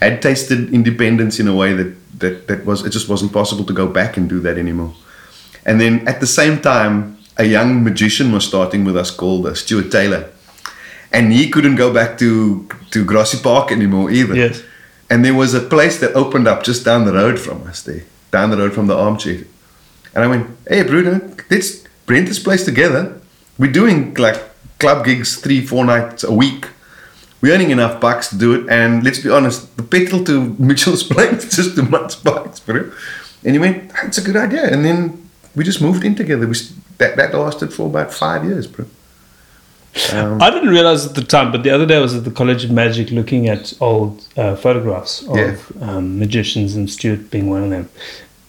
had 0.01 0.21
tasted 0.21 0.73
independence 0.73 1.39
in 1.39 1.49
a 1.49 1.55
way 1.55 1.73
that, 1.75 2.19
that 2.21 2.47
that 2.49 2.65
was 2.65 2.85
it 2.85 2.91
just 2.91 3.09
wasn't 3.09 3.33
possible 3.33 3.65
to 3.65 3.73
go 3.73 3.87
back 3.87 4.17
and 4.17 4.29
do 4.29 4.41
that 4.41 4.57
anymore. 4.59 4.95
And 5.67 5.81
then 5.81 6.07
at 6.09 6.21
the 6.21 6.27
same 6.27 6.61
time, 6.61 7.19
a 7.37 7.45
young 7.45 7.83
magician 7.85 8.33
was 8.33 8.45
starting 8.47 8.85
with 8.85 8.97
us 8.97 9.11
called 9.11 9.47
uh, 9.47 9.55
Stuart 9.55 9.91
Taylor, 9.91 10.31
and 11.13 11.33
he 11.33 11.51
couldn't 11.51 11.77
go 11.77 11.93
back 11.93 12.19
to 12.19 12.67
to 12.91 13.05
Grassy 13.05 13.39
Park 13.43 13.71
anymore 13.73 14.11
either. 14.11 14.35
Yes. 14.35 14.63
And 15.11 15.25
there 15.25 15.35
was 15.35 15.55
a 15.55 15.61
place 15.61 16.01
that 16.01 16.15
opened 16.15 16.49
up 16.49 16.65
just 16.65 16.85
down 16.85 17.05
the 17.05 17.13
road 17.13 17.39
from 17.39 17.67
us 17.67 17.83
there, 17.83 18.05
down 18.35 18.51
the 18.51 18.57
road 18.63 18.73
from 18.73 18.89
the 18.89 18.97
armchair. 19.07 19.41
And 20.15 20.25
I 20.25 20.27
went, 20.27 20.45
hey, 20.69 20.83
Bruno, 20.83 21.13
let's 21.51 21.85
rent 22.09 22.27
this 22.29 22.41
place 22.47 22.65
together. 22.65 23.03
We're 23.59 23.77
doing 23.81 24.15
like 24.15 24.39
club 24.79 25.05
gigs 25.07 25.37
three, 25.45 25.61
four 25.65 25.85
nights 25.85 26.25
a 26.25 26.33
week. 26.33 26.67
We're 27.41 27.55
earning 27.55 27.71
enough 27.71 28.01
bucks 28.01 28.31
to 28.31 28.37
do 28.37 28.51
it. 28.57 28.69
And 28.69 29.05
let's 29.05 29.21
be 29.21 29.31
honest, 29.31 29.77
the 29.77 29.85
petrol 29.85 30.25
to 30.25 30.35
Mitchell's 30.69 31.05
place 31.05 31.45
is 31.45 31.57
just 31.57 31.77
too 31.77 31.89
much 31.97 32.23
bucks, 32.25 32.59
bro. 32.59 32.91
And 33.45 33.53
he 33.55 33.59
went, 33.59 33.93
that's 33.93 34.19
a 34.19 34.25
good 34.29 34.37
idea. 34.37 34.65
And 34.73 34.85
then 34.85 34.99
we 35.55 35.63
just 35.63 35.81
moved 35.81 36.05
in 36.05 36.15
together. 36.17 36.47
We, 36.47 36.57
that, 36.99 37.17
that 37.17 37.35
lasted 37.35 37.73
for 37.73 37.87
about 37.87 38.13
five 38.13 38.45
years, 38.45 38.67
bro. 38.67 38.87
Um, 40.13 40.43
I 40.43 40.51
didn't 40.51 40.71
realize 40.71 41.07
at 41.07 41.15
the 41.15 41.23
time, 41.23 41.53
but 41.53 41.63
the 41.63 41.71
other 41.71 41.87
day 41.87 41.97
I 41.97 42.01
was 42.01 42.15
at 42.15 42.25
the 42.25 42.31
College 42.31 42.65
of 42.65 42.71
Magic 42.73 43.11
looking 43.11 43.49
at 43.49 43.73
old 43.81 44.27
uh, 44.37 44.57
photographs 44.57 45.23
of 45.29 45.37
Yeah. 45.37 45.57
um, 45.81 46.19
magicians, 46.19 46.75
and 46.75 46.91
Stuart 46.91 47.31
being 47.31 47.49
one 47.49 47.63
of 47.63 47.71
them. 47.71 47.89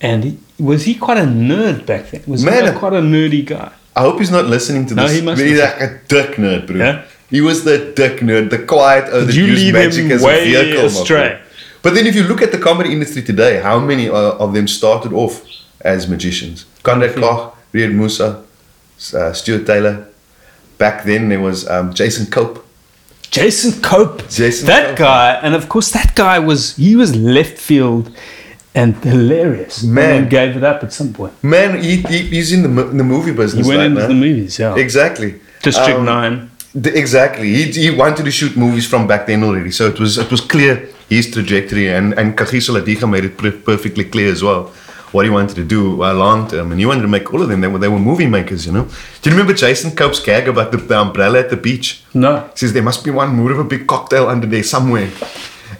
And 0.01 0.23
he, 0.23 0.37
was 0.59 0.83
he 0.85 0.95
quite 0.95 1.17
a 1.17 1.27
nerd 1.49 1.85
back 1.85 2.09
then? 2.11 2.23
Was 2.27 2.41
he 2.41 2.49
Man, 2.49 2.65
like 2.65 2.75
quite 2.75 2.93
a 2.93 3.01
nerdy 3.01 3.45
guy? 3.45 3.71
I 3.95 4.01
hope 4.01 4.19
he's 4.19 4.31
not 4.31 4.45
listening 4.45 4.87
to 4.87 4.95
No, 4.95 5.03
this. 5.03 5.13
he 5.17 5.21
must 5.21 5.41
he's 5.41 5.59
like 5.59 5.79
a 5.79 5.99
dick 6.07 6.31
nerd, 6.37 6.67
bro. 6.67 6.77
Yeah? 6.77 7.05
He 7.29 7.41
was 7.41 7.63
the 7.63 7.77
dick 7.95 8.19
nerd, 8.21 8.49
the 8.49 8.59
quiet, 8.59 9.05
oh, 9.11 9.21
that 9.25 9.33
used 9.35 9.71
magic 9.73 10.11
as 10.11 10.23
a 10.23 10.27
vehicle. 10.27 10.85
astray. 10.85 11.39
But 11.83 11.93
then 11.93 12.07
if 12.07 12.15
you 12.15 12.23
look 12.23 12.41
at 12.41 12.51
the 12.51 12.57
comedy 12.57 12.91
industry 12.91 13.21
today, 13.21 13.61
how 13.61 13.77
many 13.79 14.09
uh, 14.09 14.43
of 14.43 14.53
them 14.53 14.67
started 14.67 15.13
off 15.13 15.43
as 15.81 16.07
magicians? 16.07 16.65
Conrad 16.83 17.13
Koch, 17.15 17.53
Riaad 17.73 17.93
Moosa, 17.93 18.43
uh, 19.13 19.31
Stuart 19.33 19.65
Taylor. 19.67 20.07
Back 20.77 21.03
then 21.05 21.29
there 21.29 21.39
was 21.39 21.67
um, 21.69 21.93
Jason 21.93 22.25
Cope. 22.27 22.65
Jason 23.31 23.81
Cope. 23.81 24.27
Jason 24.29 24.67
that 24.67 24.89
Cope. 24.89 24.97
guy, 24.97 25.39
and 25.43 25.55
of 25.55 25.67
course 25.69 25.91
that 25.91 26.15
guy 26.15 26.39
was 26.39 26.75
he 26.75 26.95
was 26.95 27.15
left 27.15 27.57
field 27.57 28.11
and 28.73 28.95
hilarious. 29.03 29.83
Man. 29.83 30.09
then 30.23 30.29
gave 30.29 30.57
it 30.57 30.63
up 30.63 30.83
at 30.83 30.91
some 30.93 31.13
point. 31.13 31.33
Man, 31.43 31.81
he, 31.81 31.97
he, 32.01 32.19
he's 32.35 32.51
in 32.51 32.61
the, 32.61 32.69
mo- 32.69 32.89
in 32.89 32.97
the 32.97 33.03
movie 33.03 33.31
He 33.31 33.37
business 33.37 33.67
went 33.67 33.79
right 33.79 33.85
into 33.87 34.01
now. 34.01 34.07
the 34.07 34.13
movies, 34.13 34.59
yeah. 34.59 34.75
Exactly. 34.75 35.39
District 35.63 35.97
Um, 35.99 36.05
Nine. 36.05 36.51
The- 36.73 36.97
Exactly. 36.97 37.47
He, 37.53 37.63
he 37.71 37.89
wanted 37.89 38.25
to 38.25 38.31
shoot 38.31 38.55
movies 38.57 38.85
from 38.87 39.07
back 39.07 39.27
then 39.27 39.43
already, 39.43 39.71
so 39.71 39.87
it 39.87 39.99
was 39.99 40.17
it 40.17 40.29
was 40.29 40.41
clear 40.41 40.87
his 41.09 41.31
trajectory, 41.31 41.87
and 41.89 42.13
and 42.19 42.37
Kagiso 42.37 42.71
Lediga 42.77 43.07
made 43.09 43.25
it 43.25 43.37
per- 43.37 43.51
perfectly 43.71 44.03
clear 44.05 44.29
as 44.31 44.41
well 44.43 44.71
what 45.11 45.25
he 45.25 45.31
wanted 45.31 45.55
to 45.55 45.63
do 45.63 46.03
uh, 46.03 46.13
long 46.13 46.47
term, 46.49 46.71
and 46.71 46.79
he 46.79 46.85
wanted 46.85 47.01
to 47.03 47.07
make 47.07 47.33
all 47.33 47.41
of 47.41 47.49
them. 47.49 47.61
They 47.61 47.67
were 47.67 47.79
they 47.79 47.87
were 47.87 47.99
movie 47.99 48.27
makers, 48.27 48.65
you 48.65 48.71
know. 48.71 48.85
Do 49.21 49.29
you 49.29 49.35
remember 49.35 49.53
Jason 49.53 49.95
Cope's 49.95 50.19
gag 50.19 50.47
about 50.47 50.71
the, 50.71 50.77
the 50.77 50.99
umbrella 50.99 51.39
at 51.39 51.49
the 51.49 51.57
beach? 51.57 52.03
No. 52.13 52.41
He 52.53 52.57
says 52.57 52.73
there 52.73 52.83
must 52.83 53.03
be 53.03 53.11
one 53.11 53.35
more 53.35 53.51
of 53.51 53.59
a 53.59 53.63
big 53.63 53.87
cocktail 53.87 54.27
under 54.27 54.47
there 54.47 54.63
somewhere, 54.63 55.09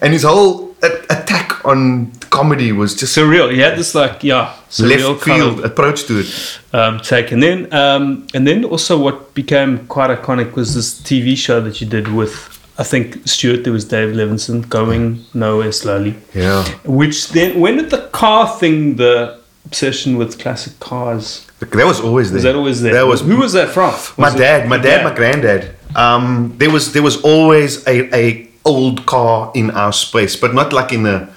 and 0.02 0.14
his 0.14 0.24
whole 0.24 0.76
a- 0.84 1.04
attack 1.10 1.66
on 1.66 2.12
comedy 2.30 2.72
was 2.72 2.96
just 2.96 3.16
Surreal. 3.18 3.52
He 3.52 3.60
had 3.60 3.78
this 3.78 3.96
like 3.96 4.24
yeah, 4.24 4.54
surreal 4.70 5.10
left 5.14 5.22
kind 5.24 5.42
field 5.42 5.60
of 5.60 5.66
approach 5.66 6.06
to 6.08 6.20
it. 6.20 6.60
um, 6.74 7.00
take, 7.00 7.32
and 7.32 7.42
then 7.42 7.74
um, 7.74 8.28
and 8.34 8.46
then 8.48 8.64
also 8.66 8.98
what 8.98 9.34
became 9.34 9.86
quite 9.88 10.10
iconic 10.10 10.54
was 10.54 10.76
this 10.76 11.00
TV 11.02 11.36
show 11.38 11.60
that 11.62 11.82
you 11.82 11.88
did 11.88 12.08
with 12.10 12.55
I 12.78 12.84
think 12.84 13.26
Stuart. 13.28 13.64
There 13.64 13.74
was 13.74 13.86
Dave 13.86 14.14
Levinson 14.16 14.68
going 14.70 15.24
nowhere 15.34 15.72
slowly. 15.72 16.16
Yeah. 16.34 16.64
Which 16.84 17.30
then 17.30 17.60
when 17.60 17.78
did 17.78 17.90
the 17.90 18.08
car 18.12 18.48
thing, 18.60 18.96
the 18.98 19.40
obsession 19.66 20.18
with 20.18 20.38
classic 20.40 20.78
cars, 20.80 21.48
That 21.60 21.86
was 21.86 22.00
always 22.02 22.30
there. 22.30 22.36
was 22.38 22.44
that 22.44 22.56
always 22.56 22.82
there? 22.82 22.94
That 22.94 23.08
was 23.08 23.22
who 23.22 23.38
was 23.38 23.54
that 23.54 23.70
from? 23.70 23.94
my 24.18 24.28
Was 24.28 24.36
it 24.36 24.40
dad, 24.40 24.70
my 24.70 24.76
your 24.76 24.84
dad, 24.84 25.04
my 25.04 25.14
granddad. 25.16 25.76
Um, 25.96 26.54
there 26.58 26.70
was 26.70 26.92
there 26.94 27.02
was 27.04 27.18
always 27.24 27.86
a, 27.88 28.14
a 28.14 28.50
old 28.66 29.06
car 29.06 29.52
in 29.56 29.72
our 29.72 29.94
space, 29.94 30.36
but 30.36 30.54
not 30.54 30.74
like 30.74 30.92
in 30.92 31.06
a 31.06 31.30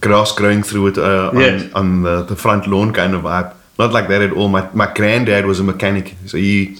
grass 0.00 0.32
growing 0.32 0.62
through 0.62 0.86
it 0.88 0.98
uh, 0.98 1.30
on, 1.34 1.40
Yes. 1.40 1.72
on 1.74 2.02
the, 2.02 2.22
the 2.22 2.36
front 2.36 2.66
lawn 2.66 2.92
kind 2.92 3.14
of 3.14 3.22
vibe. 3.22 3.52
Not 3.78 3.92
like 3.92 4.06
that 4.08 4.22
at 4.22 4.32
all. 4.32 4.48
My 4.48 4.68
my 4.72 4.86
granddad 4.94 5.44
was 5.46 5.58
a 5.60 5.64
mechanic, 5.64 6.14
so 6.26 6.36
he 6.38 6.76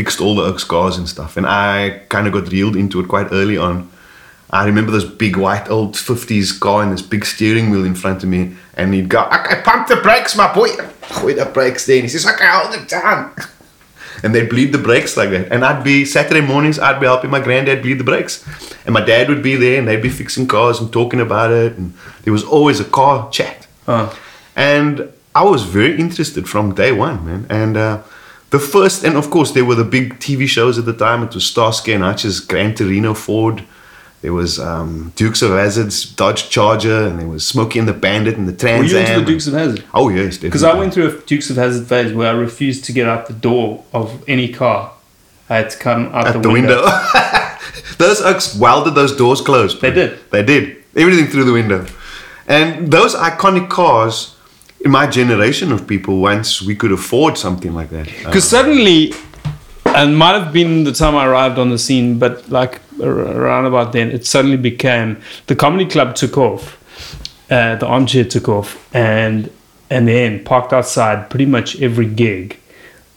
fixed 0.00 0.18
all 0.18 0.34
the 0.34 0.42
Oaks 0.42 0.64
cars 0.64 0.96
and 0.96 1.06
stuff, 1.06 1.36
and 1.36 1.46
I 1.46 2.00
kind 2.08 2.26
of 2.26 2.32
got 2.32 2.50
reeled 2.50 2.74
into 2.74 3.00
it 3.00 3.06
quite 3.06 3.28
early 3.32 3.58
on. 3.58 3.90
I 4.48 4.64
remember 4.64 4.92
this 4.92 5.04
big 5.04 5.36
white 5.36 5.68
old 5.68 5.94
50s 5.94 6.58
car 6.58 6.82
and 6.82 6.90
this 6.90 7.02
big 7.02 7.26
steering 7.26 7.68
wheel 7.68 7.84
in 7.84 7.94
front 7.94 8.22
of 8.22 8.30
me, 8.30 8.56
and 8.78 8.94
he'd 8.94 9.10
go, 9.10 9.20
I, 9.20 9.38
I 9.52 9.54
pump 9.62 9.88
the 9.88 9.96
brakes, 9.96 10.34
my 10.34 10.52
boy. 10.54 10.68
Gooi 11.16 11.36
the 11.36 11.44
brakes 11.44 11.84
there. 11.84 11.96
And 11.96 12.04
he 12.04 12.08
says, 12.08 12.24
I 12.24 12.34
can 12.38 12.48
hold 12.50 12.74
it 12.80 12.88
down. 12.88 13.34
And 14.22 14.34
they'd 14.34 14.50
bleed 14.50 14.70
the 14.72 14.84
brakes 14.88 15.16
like 15.16 15.30
that. 15.30 15.50
And 15.50 15.64
I'd 15.64 15.82
be, 15.82 16.04
Saturday 16.04 16.42
mornings, 16.42 16.78
I'd 16.78 17.00
be 17.00 17.06
helping 17.06 17.30
my 17.30 17.40
granddad 17.40 17.80
bleed 17.80 17.94
the 17.94 18.04
brakes. 18.04 18.44
And 18.84 18.92
my 18.92 19.00
dad 19.00 19.30
would 19.30 19.42
be 19.42 19.56
there 19.56 19.78
and 19.78 19.88
they'd 19.88 20.02
be 20.02 20.10
fixing 20.10 20.46
cars 20.46 20.78
and 20.78 20.92
talking 20.92 21.20
about 21.22 21.50
it. 21.52 21.78
And 21.78 21.94
there 22.24 22.32
was 22.32 22.44
always 22.44 22.80
a 22.80 22.84
car 22.84 23.30
chat. 23.30 23.66
Oh. 23.88 24.14
And 24.54 25.10
I 25.34 25.44
was 25.44 25.62
very 25.62 25.98
interested 25.98 26.50
from 26.50 26.74
day 26.74 26.92
one, 26.92 27.24
man. 27.24 27.46
And 27.48 27.78
uh, 27.78 28.02
the 28.50 28.58
first, 28.58 29.04
and 29.04 29.16
of 29.16 29.30
course, 29.30 29.52
there 29.52 29.64
were 29.64 29.76
the 29.76 29.84
big 29.84 30.18
TV 30.18 30.46
shows 30.46 30.78
at 30.78 30.84
the 30.84 30.92
time. 30.92 31.22
It 31.22 31.34
was 31.34 31.46
Starsky 31.46 31.92
and 31.92 32.02
Hutch's 32.02 32.40
Gran 32.40 32.74
Torino 32.74 33.14
Ford. 33.14 33.64
There 34.22 34.34
was 34.34 34.60
um, 34.60 35.12
Dukes 35.16 35.40
of 35.40 35.52
Hazzard's 35.52 36.04
Dodge 36.04 36.50
Charger, 36.50 37.06
and 37.06 37.18
there 37.18 37.28
was 37.28 37.46
Smokey 37.46 37.78
and 37.78 37.88
the 37.88 37.94
Bandit 37.94 38.36
and 38.36 38.46
the 38.46 38.52
Were 38.52 38.58
Trans 38.58 38.92
you 38.92 38.98
into 38.98 39.20
the 39.20 39.26
Dukes 39.26 39.46
of 39.46 39.54
Hazzard? 39.54 39.84
Oh 39.94 40.10
yes. 40.10 40.36
Because 40.36 40.62
I 40.62 40.74
went 40.74 40.92
through 40.92 41.08
a 41.08 41.20
Dukes 41.22 41.48
of 41.48 41.56
Hazzard 41.56 41.86
phase 41.86 42.12
where 42.12 42.28
I 42.28 42.36
refused 42.36 42.84
to 42.86 42.92
get 42.92 43.08
out 43.08 43.26
the 43.26 43.32
door 43.32 43.84
of 43.94 44.22
any 44.28 44.52
car. 44.52 44.92
I 45.48 45.56
had 45.56 45.70
to 45.70 45.78
come 45.78 46.06
out 46.12 46.26
at 46.26 46.42
the, 46.42 46.50
window. 46.50 46.82
those 47.98 48.20
oaks 48.20 48.54
welded 48.54 48.94
those 48.94 49.16
doors 49.16 49.40
closed. 49.40 49.80
They 49.80 49.90
did. 49.90 50.18
They 50.30 50.42
did 50.42 50.84
everything 50.94 51.26
through 51.26 51.44
the 51.44 51.52
window, 51.52 51.86
and 52.46 52.92
those 52.92 53.14
iconic 53.14 53.68
cars. 53.70 54.36
In 54.84 54.90
my 54.90 55.06
generation 55.06 55.72
of 55.72 55.86
people 55.86 56.20
once 56.20 56.62
we 56.62 56.74
could 56.74 56.92
afford 56.92 57.36
something 57.36 57.74
like 57.74 57.90
that. 57.90 58.08
Uh, 58.08 58.24
Because 58.26 58.48
suddenly, 58.48 59.12
and 59.84 60.16
might 60.16 60.34
have 60.40 60.52
been 60.52 60.84
the 60.84 60.92
time 60.92 61.14
I 61.16 61.26
arrived 61.26 61.58
on 61.58 61.70
the 61.70 61.78
scene, 61.78 62.18
but 62.18 62.48
like 62.48 62.80
around 63.00 63.66
about 63.66 63.92
then, 63.92 64.10
it 64.10 64.26
suddenly 64.26 64.56
became 64.56 65.16
the 65.46 65.54
comedy 65.56 65.86
club 65.86 66.14
took 66.14 66.36
off, 66.38 66.62
uh, 67.50 67.76
the 67.76 67.86
armchair 67.86 68.24
took 68.24 68.48
off, 68.48 68.68
and 68.94 69.50
and 69.90 70.06
then 70.06 70.44
parked 70.44 70.72
outside 70.72 71.28
pretty 71.30 71.46
much 71.46 71.80
every 71.82 72.06
gig 72.06 72.58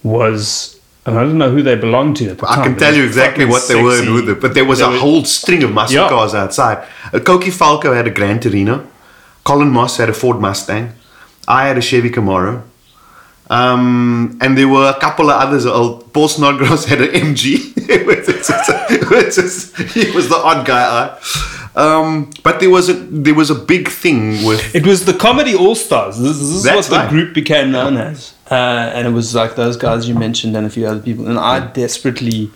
was. 0.04 0.80
And 1.06 1.20
I 1.20 1.24
don't 1.24 1.38
know 1.38 1.52
who 1.52 1.62
they 1.62 1.76
belonged 1.76 2.16
to 2.18 2.30
at 2.30 2.38
the 2.38 2.50
I 2.50 2.64
can 2.64 2.78
tell 2.78 2.96
you 2.96 3.04
exactly 3.04 3.44
what 3.46 3.68
they 3.68 3.76
were 3.76 3.90
and 4.00 4.06
sexy. 4.08 4.12
who 4.14 4.22
they, 4.22 4.34
but 4.40 4.54
there 4.54 4.64
was 4.64 4.80
They 4.80 4.86
a 4.86 4.90
were- 4.90 5.00
whole 5.00 5.26
string 5.26 5.62
of 5.64 5.72
muscle 5.74 5.98
Yeah. 5.98 6.08
cars 6.08 6.34
outside. 6.34 6.78
Uh, 7.14 7.20
Koki 7.20 7.52
Falco 7.52 7.94
had 7.94 8.08
a 8.08 8.10
Gran 8.10 8.40
Torino. 8.40 8.88
Colin 9.44 9.70
Moss 9.70 9.98
had 9.98 10.08
a 10.10 10.14
Ford 10.14 10.40
Mustang. 10.40 10.94
I 11.48 11.68
had 11.68 11.78
a 11.78 11.82
Chevy 11.82 12.10
Camaro. 12.10 12.64
Um, 13.50 14.38
and 14.42 14.58
there 14.58 14.68
were 14.70 14.90
a 14.90 15.00
couple 15.00 15.30
of 15.30 15.40
others. 15.40 15.66
Old 15.66 16.12
Paul 16.14 16.28
Snodgrass 16.28 16.86
had 16.92 17.02
an 17.02 17.10
MG. 17.10 17.74
it 17.90 18.06
was 18.08 18.26
just- 18.26 18.70
it 18.92 19.10
was 19.10 19.36
just- 19.36 19.78
he 19.94 20.10
was 20.12 20.30
the 20.30 20.38
odd 20.38 20.66
guy. 20.66 21.18
Um, 21.76 22.30
but 22.44 22.60
there 22.60 22.70
was 22.70 22.88
a 22.88 22.94
there 22.94 23.34
was 23.34 23.50
a 23.50 23.56
big 23.56 23.88
thing 23.90 24.46
with 24.46 24.76
It 24.76 24.86
was 24.86 25.06
the 25.06 25.14
Comedy 25.14 25.56
All 25.56 25.74
Stars. 25.76 26.20
This, 26.20 26.38
this 26.38 26.50
is 26.50 26.64
That's 26.64 26.88
what 26.88 26.96
the 26.96 26.98
right. 27.04 27.10
group 27.10 27.34
became 27.34 27.72
known 27.72 27.98
as. 27.98 28.34
Uh, 28.50 28.54
and 28.94 29.08
it 29.08 29.12
was 29.12 29.34
like 29.34 29.56
those 29.56 29.76
guys 29.76 30.08
you 30.08 30.14
mentioned 30.14 30.56
and 30.56 30.68
a 30.68 30.70
few 30.70 30.86
other 30.86 31.00
people. 31.02 31.28
And 31.28 31.40
I 31.40 31.66
desperately 31.72 32.52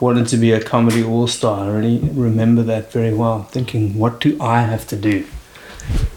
wanted 0.00 0.26
to 0.28 0.36
be 0.36 0.52
a 0.52 0.60
Comedy 0.62 1.02
All 1.02 1.26
Star. 1.26 1.64
I 1.64 1.68
really 1.72 1.98
remember 2.12 2.62
that 2.64 2.92
very 2.92 3.14
well. 3.14 3.44
Thinking, 3.44 3.96
what 3.98 4.20
do 4.20 4.36
I 4.40 4.60
have 4.60 4.86
to 4.88 4.96
do? 4.96 5.24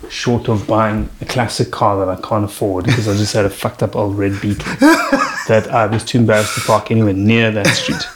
Short 0.10 0.48
of 0.50 0.68
buying 0.68 1.10
a 1.22 1.26
classic 1.26 1.72
car 1.72 1.98
that 2.06 2.10
I 2.10 2.20
can't 2.22 2.46
afford 2.46 2.86
because 2.86 3.08
I 3.08 3.14
just 3.16 3.34
had 3.34 3.46
a 3.46 3.50
fucked 3.50 3.84
up 3.84 3.96
old 3.96 4.18
red 4.18 4.40
beetle 4.42 4.66
that 5.48 5.68
I 5.72 5.88
was 5.88 6.04
too 6.06 6.20
embarrassed 6.20 6.56
to 6.56 6.62
park 6.62 6.92
anywhere 6.92 7.14
near 7.14 7.52
that 7.52 7.68
street. 7.68 8.08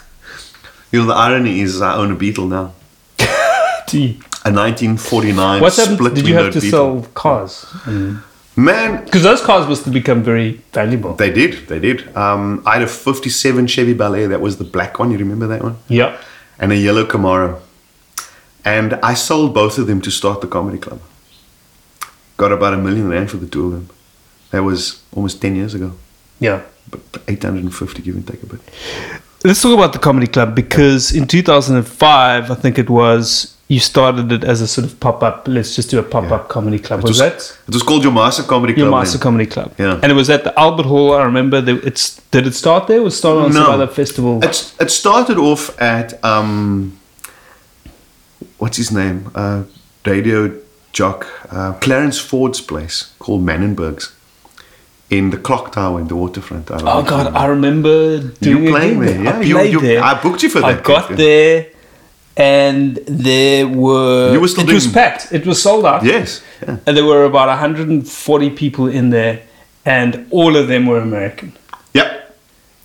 you 0.92 1.00
know 1.00 1.06
the 1.06 1.14
irony 1.14 1.60
is 1.60 1.80
I 1.82 1.94
own 1.94 2.10
a 2.12 2.14
Beetle 2.16 2.46
now. 2.46 2.72
Gee. 3.88 4.20
A 4.42 4.50
1949 4.50 5.60
What's 5.60 5.76
happened? 5.76 5.96
split 5.98 6.14
Did 6.14 6.26
you 6.26 6.34
have 6.34 6.52
to 6.54 6.60
Beetle. 6.60 7.02
sell 7.02 7.10
cars? 7.12 7.66
Man, 8.56 9.04
Because 9.04 9.22
those 9.22 9.40
cars 9.42 9.66
must 9.68 9.84
have 9.84 9.92
become 9.94 10.22
very 10.22 10.60
valuable. 10.72 11.14
They 11.14 11.30
did, 11.32 11.68
they 11.68 11.78
did. 11.78 12.14
Um, 12.16 12.62
I 12.66 12.74
had 12.74 12.82
a 12.82 12.86
57 12.86 13.66
Chevy 13.66 13.92
Bel 13.94 14.14
Air, 14.14 14.28
that 14.28 14.40
was 14.40 14.56
the 14.58 14.64
black 14.64 14.98
one, 14.98 15.10
you 15.10 15.18
remember 15.18 15.46
that 15.48 15.62
one? 15.62 15.76
Yeah. 15.88 16.18
And 16.58 16.72
a 16.72 16.76
yellow 16.76 17.04
Camaro. 17.06 17.60
And 18.64 18.94
I 19.02 19.14
sold 19.14 19.54
both 19.54 19.78
of 19.78 19.86
them 19.86 20.00
to 20.02 20.10
start 20.10 20.40
the 20.40 20.46
comedy 20.46 20.78
club. 20.78 21.00
Got 22.40 22.52
about 22.52 22.72
a 22.74 22.78
million 22.78 23.06
rand 23.14 23.30
for 23.30 23.36
the 23.36 23.46
two 23.54 23.66
of 23.66 23.72
them. 23.72 23.86
That 24.50 24.62
was 24.70 25.02
almost 25.14 25.40
10 25.42 25.56
years 25.56 25.74
ago. 25.74 25.92
Yeah. 26.40 26.62
But 26.90 27.00
850, 27.28 28.02
give 28.02 28.14
and 28.16 28.26
take 28.26 28.42
a 28.42 28.46
bit. 28.46 28.60
Let's 29.44 29.60
talk 29.62 29.74
about 29.74 29.92
the 29.92 29.98
comedy 29.98 30.26
club 30.26 30.54
because 30.54 31.12
in 31.12 31.26
2005, 31.26 32.50
I 32.50 32.54
think 32.54 32.78
it 32.78 32.88
was, 32.90 33.56
you 33.68 33.78
started 33.78 34.32
it 34.32 34.42
as 34.44 34.60
a 34.62 34.66
sort 34.66 34.86
of 34.86 34.98
pop 35.00 35.22
up. 35.22 35.46
Let's 35.48 35.76
just 35.76 35.90
do 35.90 35.98
a 35.98 36.02
pop 36.02 36.30
up 36.30 36.48
comedy 36.48 36.78
club. 36.78 37.00
It 37.00 37.02
Was, 37.04 37.10
was, 37.10 37.18
that 37.18 37.58
it 37.68 37.74
was 37.74 37.82
called 37.82 38.02
Jou 38.04 38.10
Ma 38.10 38.30
Se 38.30 38.42
Comedy 38.46 38.72
Club. 38.74 38.84
your 38.86 38.90
master 38.98 39.18
then. 39.18 39.22
comedy 39.22 39.46
club? 39.46 39.74
Yeah. 39.78 40.00
And 40.02 40.10
it 40.10 40.14
was 40.14 40.28
at 40.30 40.42
the 40.44 40.58
Albert 40.58 40.86
Hall. 40.86 41.14
I 41.14 41.22
remember. 41.24 41.60
That 41.60 41.84
it's 41.84 42.16
did 42.30 42.46
it 42.46 42.54
start 42.54 42.86
there? 42.88 43.02
Was 43.02 43.14
it 43.14 43.18
started 43.18 43.40
on 43.44 43.52
some 43.52 43.70
other 43.70 43.86
festival? 43.86 44.42
It's, 44.42 44.74
it 44.80 44.90
started 44.90 45.36
off 45.38 45.62
at, 45.80 46.22
um, 46.24 46.98
what's 48.58 48.78
his 48.78 48.90
name? 48.90 49.30
Uh, 49.34 49.64
radio 50.06 50.58
jock, 50.92 51.26
uh, 51.50 51.72
Clarence 51.74 52.18
Ford's 52.18 52.60
place 52.60 53.12
called 53.18 53.44
Manenberg's 53.44 54.12
in 55.10 55.30
the 55.30 55.36
clock 55.36 55.72
tower 55.72 56.00
in 56.00 56.06
the 56.08 56.14
waterfront. 56.16 56.70
I 56.70 56.76
Oh 56.82 57.02
God, 57.02 57.32
you 57.32 57.38
I 57.38 57.46
remember 57.46 58.18
doing 58.40 58.68
a 58.68 58.70
playing 58.70 59.00
there, 59.00 59.22
yeah. 59.22 59.30
I 59.38 59.40
You- 59.40 59.54
played 59.56 59.72
you- 59.72 59.80
there. 59.80 60.02
I 60.02 60.14
booked 60.22 60.42
you 60.42 60.50
for 60.50 60.60
that. 60.60 60.78
I 60.78 60.80
got 60.80 61.16
there, 61.16 61.66
and 62.36 62.98
there 63.06 63.66
were. 63.66 64.32
You 64.32 64.40
were 64.40 64.48
still 64.48 64.68
it 64.68 64.72
was 64.72 64.86
packed. 64.86 65.32
It 65.32 65.44
was 65.46 65.60
sold 65.62 65.84
out. 65.84 66.04
Yes. 66.04 66.42
Yeah. 66.62 66.76
And 66.86 66.96
there 66.96 67.04
were 67.04 67.24
about 67.24 67.48
140 67.48 68.50
people 68.50 68.86
in 68.86 69.10
there, 69.10 69.40
and 69.84 70.26
all 70.30 70.56
of 70.56 70.68
them 70.68 70.86
were 70.86 71.00
American. 71.00 71.52
Yep. 71.94 72.36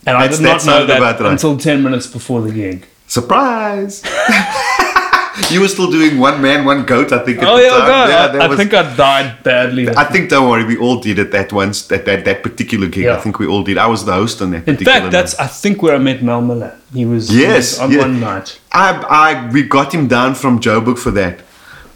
And 0.08 0.18
I 0.18 0.28
did 0.28 0.42
not 0.42 0.66
know 0.66 0.86
that 0.86 1.00
right. 1.02 1.32
until 1.32 1.58
10 1.58 1.82
minutes 1.84 2.08
before 2.08 2.42
the 2.42 2.52
gig. 2.52 2.86
Surprise. 3.08 4.02
you 5.52 5.62
were 5.62 5.68
still 5.68 5.90
doing 5.92 6.18
one 6.20 6.42
man, 6.42 6.66
one 6.66 6.86
goat, 6.86 7.12
I 7.12 7.20
think. 7.26 7.40
At 7.40 7.48
Oh 7.48 7.58
the 7.58 7.64
yeah, 7.64 7.70
time. 7.70 7.88
God! 7.88 8.10
Yeah, 8.10 8.24
I, 8.24 8.28
that 8.28 8.52
I 8.52 8.56
think 8.56 8.74
I 8.74 8.96
died 8.96 9.44
badly. 9.44 9.90
I 9.90 10.04
think 10.06 10.30
don't 10.30 10.50
worry, 10.50 10.66
we 10.66 10.78
all 10.78 11.00
did 11.00 11.20
it 11.20 11.32
that 11.32 11.54
once 11.54 11.88
that 11.88 12.06
that, 12.06 12.26
that 12.26 12.44
particular 12.44 12.88
gig. 12.88 13.04
Yeah. 13.06 13.18
I 13.18 13.20
think 13.22 13.40
we 13.40 13.48
all 13.48 13.64
did. 13.64 13.78
I 13.78 13.88
was 13.88 14.06
the 14.06 14.14
host 14.14 14.42
on 14.42 14.52
that 14.52 14.68
In 14.68 14.76
particular 14.78 15.00
fact, 15.02 15.12
that's 15.12 15.36
I 15.40 15.48
think 15.48 15.82
where 15.82 15.96
I 15.96 16.00
met 16.00 16.22
Mel 16.24 16.42
Miller. 16.42 16.78
He 16.94 17.06
was 17.06 17.30
he 17.30 17.42
Yes, 17.42 17.80
was 17.80 17.82
on 17.82 17.98
one 17.98 18.20
night. 18.20 18.60
I, 18.72 18.90
I 19.26 19.52
we 19.52 19.64
got 19.64 19.94
him 19.94 20.08
down 20.08 20.36
from 20.36 20.60
Joburg 20.60 20.98
for 20.98 21.12
that. 21.12 21.42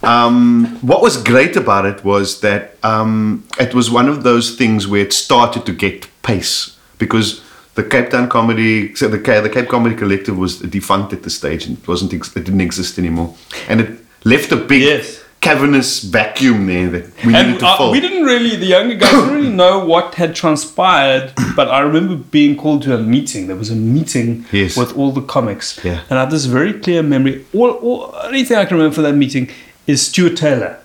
Um, 0.01 0.77
what 0.81 1.01
was 1.01 1.21
great 1.21 1.57
about 1.57 1.85
it 1.85 2.05
was 2.05 2.39
that 2.39 2.77
um, 2.83 3.45
it 3.59 3.73
was 3.73 3.91
one 3.91 4.07
of 4.07 4.23
those 4.23 4.55
things 4.55 4.87
where 4.87 5.01
it 5.01 5.11
started 5.11 5.65
to 5.65 5.73
get 5.73 6.07
pace 6.23 6.77
because 6.97 7.41
the 7.75 7.83
Cape 7.83 8.09
Town 8.09 8.27
Comedy, 8.29 8.93
so 8.95 9.07
the 9.07 9.19
Cape, 9.19 9.43
the 9.43 9.49
Cape 9.49 9.69
Comedy 9.69 9.95
Collective 9.95 10.37
was 10.37 10.59
defunct 10.59 11.13
at 11.13 11.23
the 11.23 11.29
stage 11.29 11.65
and 11.65 11.77
it 11.77 11.87
wasn't 11.87 12.13
ex- 12.13 12.35
it 12.35 12.43
didn't 12.45 12.61
exist 12.61 12.97
anymore, 12.99 13.35
and 13.69 13.81
it 13.81 13.99
left 14.25 14.51
a 14.51 14.55
big 14.57 14.81
Yes. 14.81 15.21
cavernous 15.41 16.01
vacuum 16.03 16.65
there 16.67 16.89
that 16.89 17.05
we 17.25 17.31
needed 17.31 17.59
to 17.59 17.65
uh, 17.65 17.77
fill. 17.77 17.91
we 17.91 18.01
didn't 18.01 18.23
really, 18.25 18.57
the 18.57 18.65
younger 18.65 18.95
guys 18.95 19.11
didn't 19.11 19.33
really 19.33 19.49
know 19.49 19.85
what 19.85 20.15
had 20.15 20.35
transpired, 20.35 21.31
but 21.55 21.69
I 21.69 21.79
remember 21.79 22.15
being 22.17 22.57
called 22.57 22.81
to 22.83 22.95
a 22.95 23.01
meeting. 23.01 23.47
There 23.47 23.55
was 23.55 23.69
a 23.69 23.75
meeting 23.75 24.45
Yes. 24.51 24.75
with 24.75 24.97
all 24.97 25.11
the 25.13 25.21
comics. 25.21 25.79
Yeah. 25.83 26.01
And 26.09 26.19
I 26.19 26.23
have 26.23 26.31
this 26.31 26.45
very 26.45 26.73
clear 26.73 27.01
memory. 27.01 27.45
All, 27.53 27.69
all, 27.71 28.13
only 28.23 28.43
thing 28.43 28.57
I 28.57 28.65
can 28.65 28.75
remember 28.77 28.95
from 28.95 29.03
that 29.05 29.13
meeting 29.15 29.49
is 29.87 30.05
Stuart 30.05 30.35
Taylor, 30.35 30.79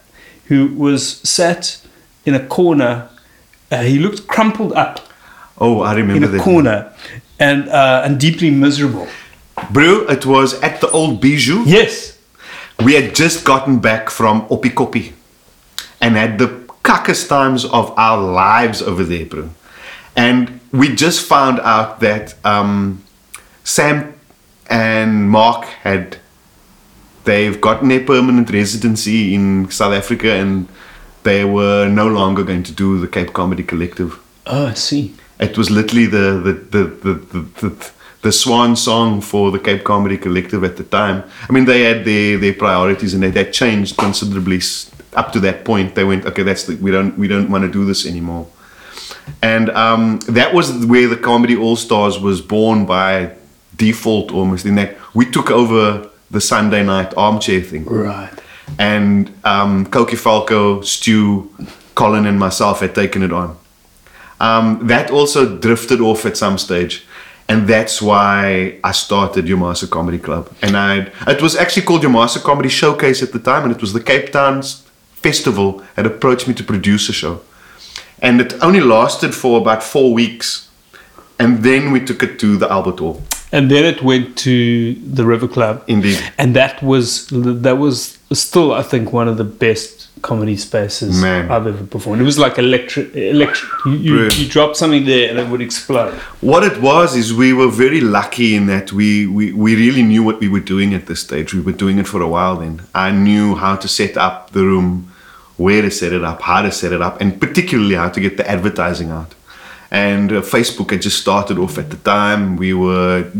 who 0.47 0.68
was 0.68 1.16
sat 1.29 1.79
in 2.25 2.35
a 2.35 2.47
corner. 2.47 3.09
Uh, 3.73 3.83
he 3.83 3.99
looked 3.99 4.29
crumpled 4.29 4.73
up 4.75 5.01
oh, 5.59 5.81
I 5.81 5.95
remember 5.95 6.17
in 6.17 6.25
a 6.25 6.29
that. 6.29 6.40
corner 6.43 6.93
and, 7.38 7.69
uh, 7.69 8.03
and 8.05 8.19
deeply 8.19 8.51
miserable. 8.51 9.09
Bro, 9.71 10.07
it 10.09 10.27
was 10.27 10.61
at 10.61 10.81
the 10.81 10.90
old 10.90 11.21
Bijou. 11.21 11.62
Yes. 11.64 12.19
We 12.85 12.95
had 12.95 13.14
just 13.14 13.45
gotten 13.45 13.79
back 13.79 14.11
from 14.11 14.47
Oppikoppi 14.49 15.12
and 16.01 16.17
had 16.17 16.38
the 16.38 16.64
cuckest 16.83 17.29
times 17.29 17.64
of 17.64 17.97
our 17.97 18.21
lives 18.21 18.83
over 18.83 19.05
there, 19.05 19.27
bro. 19.27 19.51
And 20.17 20.61
we 20.73 20.95
just 20.95 21.27
found 21.27 21.61
out 21.61 22.01
that 22.01 22.35
um, 22.45 23.03
Sam 23.62 24.14
and 24.69 25.31
Mark 25.31 25.64
had 25.64 26.19
they've 27.25 27.61
gotten 27.61 27.88
their 27.88 28.05
permanent 28.05 28.51
residency 28.51 29.35
in 29.35 29.71
South 29.71 29.95
Africa 29.95 30.31
and 30.33 30.69
they 31.23 31.45
were 31.45 31.88
no 31.88 32.07
longer 32.07 32.45
going 32.45 32.62
to 32.64 32.73
do 32.73 33.01
the 33.01 33.09
Cape 33.09 33.33
Comedy 33.33 33.62
Collective. 33.62 34.21
Oh, 34.47 34.67
I 34.67 34.75
see. 34.75 35.14
It 35.40 35.57
was 35.59 35.70
literally 35.70 36.07
the 36.07 36.40
the, 36.44 36.53
the, 36.53 36.85
the, 36.85 37.14
the, 37.14 37.40
the, 37.68 37.90
the 38.23 38.33
swan 38.33 38.77
song 38.77 39.20
for 39.20 39.51
the 39.51 39.59
Cape 39.59 39.85
Comedy 39.85 40.16
Collective 40.16 40.64
at 40.64 40.77
the 40.77 40.85
time. 40.85 41.23
I 41.49 41.53
mean, 41.53 41.64
they 41.66 41.83
had 41.83 42.05
their, 42.05 42.38
their 42.38 42.55
priorities 42.55 43.12
and 43.14 43.23
they 43.23 43.31
that 43.31 43.53
changed 43.53 43.97
considerably 43.99 44.61
up 45.14 45.33
to 45.33 45.40
that 45.40 45.64
point. 45.64 45.94
They 45.94 46.05
went, 46.05 46.25
okay, 46.27 46.42
that's 46.42 46.64
the, 46.64 46.77
we 46.77 46.90
don't 46.90 47.18
we 47.18 47.29
don't 47.29 47.51
want 47.51 47.64
to 47.64 47.70
do 47.70 47.85
this 47.85 48.07
anymore. 48.07 48.47
And 49.42 49.70
um, 49.70 50.18
that 50.29 50.53
was 50.55 50.85
where 50.87 51.09
the 51.09 51.16
Comedy 51.16 51.57
All 51.57 51.77
Stars 51.77 52.18
was 52.18 52.40
born 52.40 52.87
by 52.87 53.33
default 53.77 54.33
almost. 54.33 54.64
In 54.66 54.75
that 54.77 54.97
we 55.14 55.31
took 55.31 55.51
over 55.51 56.09
the 56.31 56.40
Sunday 56.40 56.83
night 56.85 57.12
armchair 57.16 57.61
thing 57.61 57.85
Right. 57.85 58.33
and 58.79 59.31
um, 59.44 59.87
Koki 59.87 60.16
Falco, 60.16 60.81
Stu, 60.83 61.49
Colin, 61.94 62.27
and 62.27 62.38
myself 62.38 62.81
had 62.81 62.94
taken 62.94 63.23
it 63.23 63.33
on. 63.33 63.57
Um, 64.40 64.87
that 64.87 65.11
also 65.11 65.57
drifted 65.59 66.01
off 66.01 66.27
at 66.27 66.37
some 66.37 66.59
stage, 66.59 67.07
and 67.49 67.68
that's 67.68 68.03
why 68.03 68.79
I 68.83 68.92
started 68.92 69.47
Jou 69.47 69.57
Ma 69.57 69.73
Se 69.75 69.87
Comedy 69.87 70.18
Club. 70.18 70.51
And 70.61 70.77
I, 70.77 71.11
it 71.27 71.40
was 71.40 71.57
actually 71.57 71.87
called 71.87 72.03
Jou 72.03 72.09
Ma 72.09 72.27
Se 72.27 72.40
Comedy 72.40 72.68
Showcase 72.68 73.23
at 73.23 73.33
the 73.33 73.38
time, 73.38 73.64
and 73.64 73.73
it 73.73 73.81
was 73.81 73.92
the 73.92 74.03
Cape 74.03 74.33
Town 74.33 74.62
Festival 75.14 75.83
had 75.97 76.07
approached 76.07 76.47
me 76.49 76.55
to 76.55 76.64
produce 76.64 77.09
a 77.09 77.12
show, 77.12 77.40
and 78.20 78.40
it 78.40 78.55
only 78.62 78.81
lasted 78.81 79.35
for 79.35 79.61
about 79.61 79.83
four 79.83 80.12
weeks, 80.12 80.68
and 81.38 81.62
then 81.62 81.92
we 81.92 82.01
took 82.01 82.23
it 82.23 82.38
to 82.40 82.57
the 82.57 82.70
Albert 82.70 82.99
Hall. 82.99 83.23
And 83.53 83.70
then 83.70 83.85
it 83.85 84.03
went 84.03 84.37
to 84.38 84.94
the 84.94 85.25
River 85.25 85.47
Club. 85.47 85.85
Indeed. 85.87 86.18
And 86.38 86.57
that 86.57 86.83
was 86.83 87.29
that 87.31 87.79
was 87.79 88.18
still, 88.33 88.73
I 88.73 88.83
think, 88.83 89.12
one 89.12 89.29
of 89.29 89.37
the 89.37 89.44
best 89.44 90.09
comedy 90.25 90.57
spaces 90.57 91.21
Man. 91.21 91.51
I've 91.51 91.67
ever 91.67 91.85
performed. 91.87 92.23
It 92.23 92.25
was 92.25 92.39
like 92.39 92.57
electric. 92.59 93.15
Electric. 93.15 93.71
You, 93.85 94.31
you, 94.31 94.49
drop 94.49 94.75
something 94.75 95.05
there 95.05 95.29
and 95.31 95.39
it 95.39 95.49
would 95.49 95.61
explode. 95.61 96.15
What 96.41 96.65
it 96.65 96.81
was 96.81 97.15
is 97.15 97.35
we 97.35 97.53
were 97.53 97.69
very 97.69 98.01
lucky 98.01 98.57
in 98.57 98.67
that 98.69 98.91
we, 98.91 99.27
we, 99.27 99.53
we 99.53 99.77
really 99.77 100.03
knew 100.03 100.23
what 100.23 100.41
we 100.41 100.49
were 100.49 100.67
doing 100.75 100.95
at 100.95 101.07
this 101.07 101.21
stage. 101.21 101.53
We 101.53 101.61
were 101.61 101.79
doing 101.85 101.99
it 101.99 102.09
for 102.09 102.23
a 102.23 102.29
while 102.37 102.57
then. 102.57 102.83
I 102.95 103.11
knew 103.11 103.55
how 103.55 103.77
to 103.77 103.87
set 103.87 104.17
up 104.17 104.51
the 104.53 104.65
room 104.65 105.13
where 105.59 105.83
to 105.83 105.91
set 105.91 106.13
it 106.15 106.25
up, 106.25 106.41
how 106.41 106.63
to 106.63 106.73
set 106.73 106.93
it 106.93 107.03
up, 107.03 107.21
and 107.21 107.39
particularly 107.39 107.95
how 107.95 108.09
to 108.09 108.21
get 108.21 108.39
the 108.39 108.51
advertising 108.51 109.11
out. 109.11 109.35
And 109.91 110.33
uh, 110.33 110.41
Facebook 110.41 110.91
had 110.91 111.03
just 111.03 111.21
started 111.21 111.59
off 111.59 111.77
at 111.79 111.91
the 111.91 111.99
time. 111.99 112.57
We 112.57 112.73
were 112.73 113.31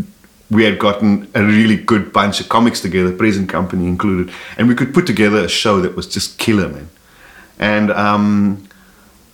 we 0.51 0.65
had 0.65 0.79
gotten 0.79 1.29
a 1.35 1.43
really 1.43 1.77
good 1.77 2.13
bunch 2.13 2.41
of 2.41 2.49
comics 2.49 2.81
together, 2.81 3.13
Present 3.13 3.49
Company 3.49 3.87
included, 3.87 4.33
and 4.57 4.69
we 4.69 4.75
could 4.75 4.93
put 4.93 5.07
together 5.07 5.39
a 5.39 5.49
show 5.49 5.81
that 5.81 5.97
was 5.97 6.07
just 6.07 6.39
killer, 6.39 6.69
man. 6.69 6.89
And 7.59 7.91
um, 7.93 8.69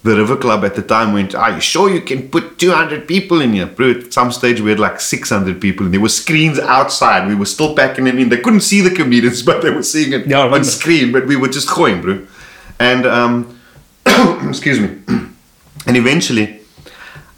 the 0.03 0.17
River 0.17 0.37
Club 0.37 0.65
at 0.65 0.75
the 0.77 0.83
time 0.83 1.13
went, 1.13 1.35
Are 1.35 1.53
you 1.53 1.61
sure 1.61 1.91
you 1.91 2.01
can 2.01 2.29
put 2.29 2.59
200 2.59 3.07
people 3.09 3.41
in 3.41 3.53
here? 3.53 3.67
Bro, 3.67 3.91
at 3.91 4.13
some 4.13 4.31
stage 4.33 4.61
we 4.61 4.71
had 4.71 4.79
like 4.79 5.01
600 5.01 5.61
people, 5.61 5.87
and 5.87 5.95
there 5.95 6.01
were 6.01 6.09
screens 6.09 6.59
outside. 6.59 7.29
We 7.29 7.35
were 7.35 7.47
still 7.47 7.75
packing 7.75 8.07
it 8.07 8.19
in. 8.19 8.29
They 8.29 8.39
couldn't 8.39 8.61
see 8.61 8.81
the 8.81 8.91
comedians, 8.91 9.43
but 9.51 9.63
they 9.63 9.71
were 9.71 9.83
seeing 9.83 10.13
it 10.13 10.27
Yeah, 10.27 10.47
on 10.47 10.65
screen, 10.65 11.13
but 11.13 11.27
we 11.27 11.37
were 11.37 11.49
just 11.49 11.69
going, 11.69 12.01
bro. 12.03 12.27
And, 12.79 13.07
um, 13.07 13.61
excuse 14.49 14.81
me. 14.81 14.97
And 15.87 15.97
eventually, 15.97 16.61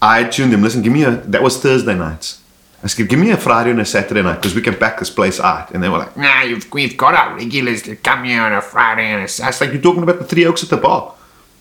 I 0.02 0.24
tuned 0.24 0.52
them. 0.52 0.62
Listen, 0.62 0.82
give 0.82 0.92
me 0.92 1.04
a. 1.04 1.12
That 1.12 1.42
was 1.44 1.62
Thursday 1.62 1.94
nights. 1.94 2.41
I 2.82 2.88
said, 2.88 3.08
give 3.08 3.18
me 3.18 3.30
a 3.30 3.36
Friday 3.36 3.70
and 3.70 3.80
a 3.80 3.84
Saturday 3.84 4.22
night 4.22 4.36
because 4.36 4.54
we 4.56 4.60
can 4.62 4.74
pack 4.74 4.98
this 4.98 5.10
place 5.10 5.38
out. 5.38 5.70
And 5.70 5.82
they 5.82 5.88
were 5.88 5.98
like, 5.98 6.16
Nah, 6.16 6.42
you've, 6.42 6.70
we've 6.72 6.96
got 6.96 7.14
our 7.14 7.36
regulars 7.36 7.82
that 7.84 8.02
come 8.02 8.24
here 8.24 8.42
on 8.42 8.52
a 8.52 8.60
Friday 8.60 9.04
and 9.04 9.22
a 9.24 9.28
Saturday. 9.28 9.48
was 9.48 9.60
like, 9.60 9.72
you're 9.72 9.82
talking 9.82 10.02
about 10.02 10.18
the 10.18 10.24
three 10.24 10.44
oaks 10.44 10.64
at 10.64 10.70
the 10.70 10.76
bar. 10.76 11.14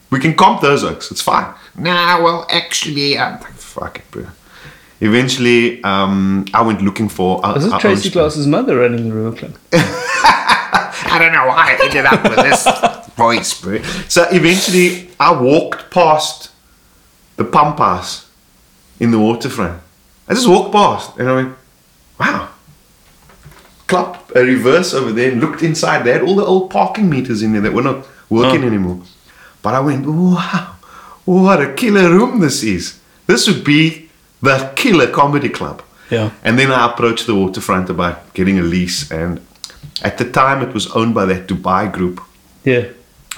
We 0.10 0.20
can 0.20 0.34
comp 0.36 0.62
those 0.62 0.84
oaks. 0.84 1.12
It's 1.12 1.22
fine. 1.22 1.54
Nah, 1.78 2.22
well, 2.24 2.46
actually, 2.50 3.18
um, 3.18 3.40
Fuck 3.40 4.00
it, 4.00 4.12
bro. 4.12 4.26
Eventually, 5.00 5.82
um, 5.84 6.46
I 6.54 6.62
went 6.62 6.82
looking 6.82 7.08
for. 7.08 7.40
It 7.40 7.72
our 7.72 7.80
Tracy. 7.80 8.10
Glass's 8.10 8.46
mother 8.46 8.80
running 8.80 9.08
the 9.10 9.16
River 9.16 9.36
Club? 9.38 9.58
I 9.74 11.18
don't 11.20 11.32
know 11.32 11.48
why 11.48 11.78
I 11.80 11.86
ended 11.86 12.06
up 12.06 12.24
with 12.24 12.36
this 12.36 13.08
voice, 13.16 13.62
bro. 13.62 13.82
So 14.10 14.28
eventually, 14.30 15.10
I 15.20 15.32
walked 15.40 15.90
past 15.90 16.52
the 17.38 17.46
pump 17.46 17.78
house 17.78 18.30
in 19.00 19.12
the 19.12 19.20
waterfront. 19.20 19.82
I 20.32 20.34
just 20.34 20.48
walked 20.48 20.72
past 20.72 21.17
and 21.17 21.28
I 21.30 21.36
went, 21.36 21.56
wow. 22.20 22.48
Clap 23.88 24.32
a 24.34 24.39
reverse 24.41 24.94
over 24.94 25.12
there 25.12 25.30
and 25.32 25.41
looked 25.41 25.62
inside. 25.62 26.06
They 26.06 26.13
had 26.13 26.22
all 26.22 26.36
the 26.38 26.46
old 26.46 26.70
parking 26.72 27.10
meters 27.10 27.41
in 27.44 27.52
there 27.52 27.62
that 27.62 27.74
were 27.74 27.82
not 27.82 28.08
working 28.30 28.63
Oh. 28.63 28.67
anymore. 28.67 29.02
But 29.62 29.74
I 29.74 29.82
went, 29.82 30.06
wow, 30.06 30.76
what 31.26 31.62
a 31.62 31.74
killer 31.74 32.10
room 32.10 32.39
this 32.39 32.63
is. 32.63 33.00
This 33.28 33.46
would 33.48 33.65
be 33.65 34.10
the 34.41 34.72
killer 34.78 35.08
comedy 35.08 35.50
club. 35.50 35.84
Yeah. 36.10 36.32
And 36.46 36.58
then 36.58 36.72
I 36.72 36.89
approached 36.91 37.28
the 37.28 37.36
waterfront 37.36 37.89
about 37.89 38.34
getting 38.34 38.58
a 38.58 38.63
lease. 38.63 39.12
And 39.12 39.41
at 40.02 40.17
the 40.17 40.32
time, 40.32 40.62
it 40.62 40.74
was 40.74 40.88
owned 40.91 41.13
by 41.13 41.26
that 41.26 41.48
Dubai 41.48 41.91
group. 41.91 42.22
Yeah. 42.63 42.86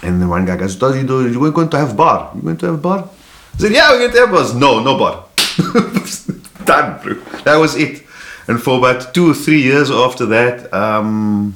And 0.03 0.21
the 0.21 0.27
one 0.27 0.45
guy 0.45 0.58
goes, 0.58 0.75
Does 0.75 0.95
he 0.95 1.03
do, 1.03 1.39
we're 1.39 1.51
going 1.51 1.69
to 1.69 1.77
have 1.77 1.97
bar. 1.97 2.32
You 2.36 2.41
going 2.43 2.58
to 2.58 2.67
have 2.67 2.82
bar? 2.82 3.10
I 3.56 3.58
said, 3.58 3.71
Yeah, 3.71 3.91
we're 3.91 3.99
going 3.99 4.12
to 4.13 4.19
have 4.19 4.32
bars. 4.32 4.53
No, 4.53 4.82
no 4.84 4.97
bar. 4.99 5.25
Done, 6.65 7.02
bro. 7.02 7.13
That 7.43 7.58
was 7.58 7.76
it. 7.76 8.04
And 8.47 8.62
for 8.62 8.78
about 8.78 9.13
two 9.13 9.32
or 9.32 9.34
three 9.34 9.62
years 9.62 9.89
after 9.89 10.26
that, 10.28 10.73
um, 10.73 11.56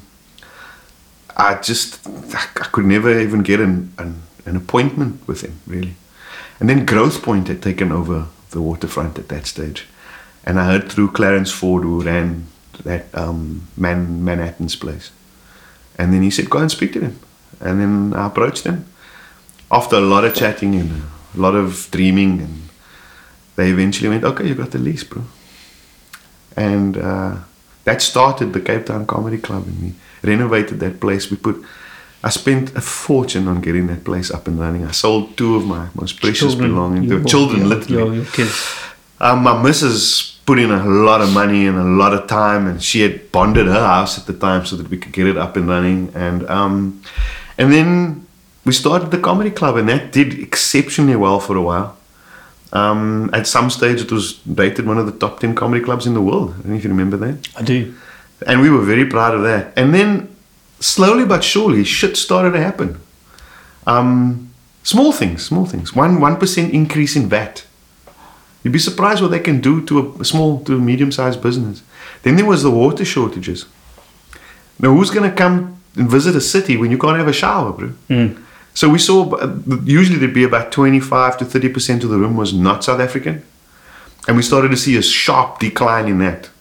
I 1.35 1.55
just, 1.55 2.07
I 2.07 2.45
I 2.55 2.67
could 2.71 2.85
never 2.85 3.19
even 3.19 3.43
get 3.43 3.59
an, 3.59 3.93
an, 3.97 4.21
an 4.45 4.55
appointment 4.55 5.27
with 5.27 5.41
him, 5.41 5.59
really. 5.67 5.95
And 6.59 6.69
then 6.69 6.85
Growthpoint 6.85 7.47
had 7.47 7.61
taken 7.61 7.91
over 7.91 8.27
the 8.51 8.61
waterfront 8.61 9.19
at 9.19 9.27
that 9.27 9.45
stage. 9.45 9.85
And 10.43 10.59
I 10.59 10.65
heard 10.65 10.89
through 10.91 11.11
Clarence 11.11 11.51
Ford, 11.51 11.83
who 11.83 12.01
ran 12.01 12.47
that 12.83 13.13
um, 13.13 13.67
Man, 13.75 14.23
Manhattan's 14.23 14.75
place. 14.75 15.11
And 15.97 16.13
then 16.13 16.21
he 16.23 16.31
said, 16.31 16.49
go 16.49 16.59
and 16.59 16.71
speak 16.71 16.93
to 16.93 16.99
them. 16.99 17.19
And 17.59 17.81
then 17.81 18.13
I 18.13 18.27
approached 18.27 18.63
them. 18.63 18.85
After 19.69 19.97
a 19.97 20.01
lot 20.01 20.23
of 20.23 20.33
chatting 20.33 20.75
and 20.75 21.03
a 21.35 21.39
lot 21.39 21.55
of 21.55 21.89
dreaming, 21.91 22.39
and 22.39 22.66
they 23.57 23.69
eventually 23.71 24.07
went, 24.09 24.23
okay, 24.23 24.47
you 24.47 24.55
got 24.55 24.71
the 24.71 24.79
lease, 24.79 25.03
bro. 25.03 25.23
And 26.55 26.97
uh, 26.97 27.35
that 27.83 28.01
started 28.01 28.53
the 28.53 28.61
Cape 28.61 28.85
Town 28.85 29.05
Comedy 29.05 29.37
Club, 29.37 29.67
and 29.67 29.77
we 29.81 29.93
renovated 30.23 30.79
that 30.79 30.99
place. 30.99 31.29
We 31.29 31.37
put, 31.37 31.63
I 32.23 32.29
spent 32.29 32.75
a 32.75 32.81
fortune 32.81 33.47
on 33.47 33.61
getting 33.61 33.87
that 33.87 34.03
place 34.05 34.31
up 34.31 34.47
and 34.47 34.59
running. 34.59 34.85
I 34.85 34.91
sold 34.91 35.35
two 35.37 35.55
of 35.55 35.65
my 35.65 35.89
most 35.95 36.21
precious 36.21 36.55
belongings. 36.55 37.09
They 37.09 37.15
your- 37.15 37.25
children, 37.25 37.59
your- 37.61 37.67
literally. 37.69 38.03
Your, 38.03 38.13
your 38.15 38.25
kids. 38.25 38.55
Um, 39.19 39.41
my 39.43 39.61
missus 39.61 40.37
put 40.45 40.59
in 40.59 40.71
a 40.71 40.85
lot 40.85 41.21
of 41.21 41.33
money 41.33 41.65
and 41.67 41.77
a 41.77 41.83
lot 41.83 42.13
of 42.13 42.27
time, 42.27 42.67
and 42.67 42.81
she 42.81 43.01
had 43.01 43.31
bonded 43.31 43.65
her 43.65 43.85
house 43.85 44.17
at 44.19 44.27
the 44.27 44.33
time 44.33 44.65
so 44.65 44.75
that 44.77 44.87
we 44.89 44.97
could 44.97 45.11
get 45.11 45.25
it 45.27 45.37
up 45.37 45.57
and 45.57 45.67
running. 45.67 46.11
And 46.15 46.47
um, 46.49 47.01
and 47.57 47.73
then 47.73 48.25
we 48.63 48.71
started 48.73 49.09
the 49.11 49.17
comedy 49.17 49.49
club, 49.49 49.75
and 49.77 49.89
that 49.89 50.11
did 50.11 50.39
exceptionally 50.39 51.15
well 51.15 51.39
for 51.39 51.55
a 51.57 51.61
while. 51.61 51.96
Um, 52.73 53.29
at 53.33 53.47
some 53.47 53.69
stage, 53.69 54.01
it 54.01 54.11
was 54.11 54.39
rated 54.45 54.85
one 54.85 54.97
of 54.97 55.05
the 55.05 55.13
top 55.13 55.39
ten 55.39 55.55
comedy 55.55 55.83
clubs 55.83 56.05
in 56.05 56.13
the 56.13 56.21
world. 56.21 56.49
I 56.51 56.61
don't 56.61 56.71
know 56.71 56.75
if 56.75 56.83
you 56.83 56.89
remember 56.89 57.17
that. 57.17 57.47
I 57.55 57.61
do. 57.63 57.93
And 58.45 58.61
we 58.61 58.69
were 58.69 58.81
very 58.81 59.05
proud 59.05 59.33
of 59.33 59.43
that. 59.43 59.73
And 59.77 59.93
then, 59.93 60.35
slowly 60.79 61.25
but 61.25 61.43
surely, 61.43 61.83
shit 61.83 62.17
started 62.17 62.51
to 62.51 62.61
happen. 62.61 62.99
Um, 63.87 64.51
small 64.83 65.11
things, 65.11 65.45
small 65.45 65.65
things. 65.65 65.95
One 65.95 66.19
one 66.19 66.35
percent 66.37 66.73
increase 66.73 67.15
in 67.15 67.29
VAT. 67.29 67.65
You'd 68.63 68.73
be 68.73 68.79
surprised 68.79 69.21
what 69.21 69.31
they 69.31 69.39
can 69.39 69.61
do 69.61 69.85
to 69.85 70.17
a, 70.19 70.25
small 70.25 70.61
to 70.65 70.75
a 70.75 70.79
medium-sized 70.79 71.41
business. 71.41 71.83
Then 72.23 72.35
there 72.35 72.45
was 72.45 72.63
the 72.63 72.71
water 72.71 73.05
shortages. 73.05 73.65
Now, 74.79 74.93
who's 74.93 75.09
going 75.09 75.29
to 75.29 75.35
come 75.35 75.79
and 75.95 76.09
visit 76.09 76.35
a 76.35 76.41
city 76.41 76.75
when 76.75 76.91
you 76.91 76.97
can't 76.97 77.17
have 77.17 77.29
a 77.29 77.33
shower, 77.33 77.71
bro? 77.71 77.93
So 78.77 78.87
we 78.89 78.99
saw 78.99 79.27
uh, 79.31 79.57
usually 79.85 80.19
there'd 80.19 80.35
be 80.35 80.43
about 80.43 80.71
25 80.71 81.39
to 81.39 81.45
30 81.45 81.69
percent 81.69 82.03
of 82.03 82.11
the 82.11 82.17
room 82.19 82.37
was 82.37 82.53
not 82.53 82.83
South 82.83 82.99
African, 82.99 83.43
and 84.27 84.37
we 84.37 84.43
started 84.43 84.69
to 84.69 84.77
see 84.77 84.95
a 84.97 85.01
sharp 85.01 85.57
decline 85.57 86.07
in 86.07 86.19
that, 86.19 86.51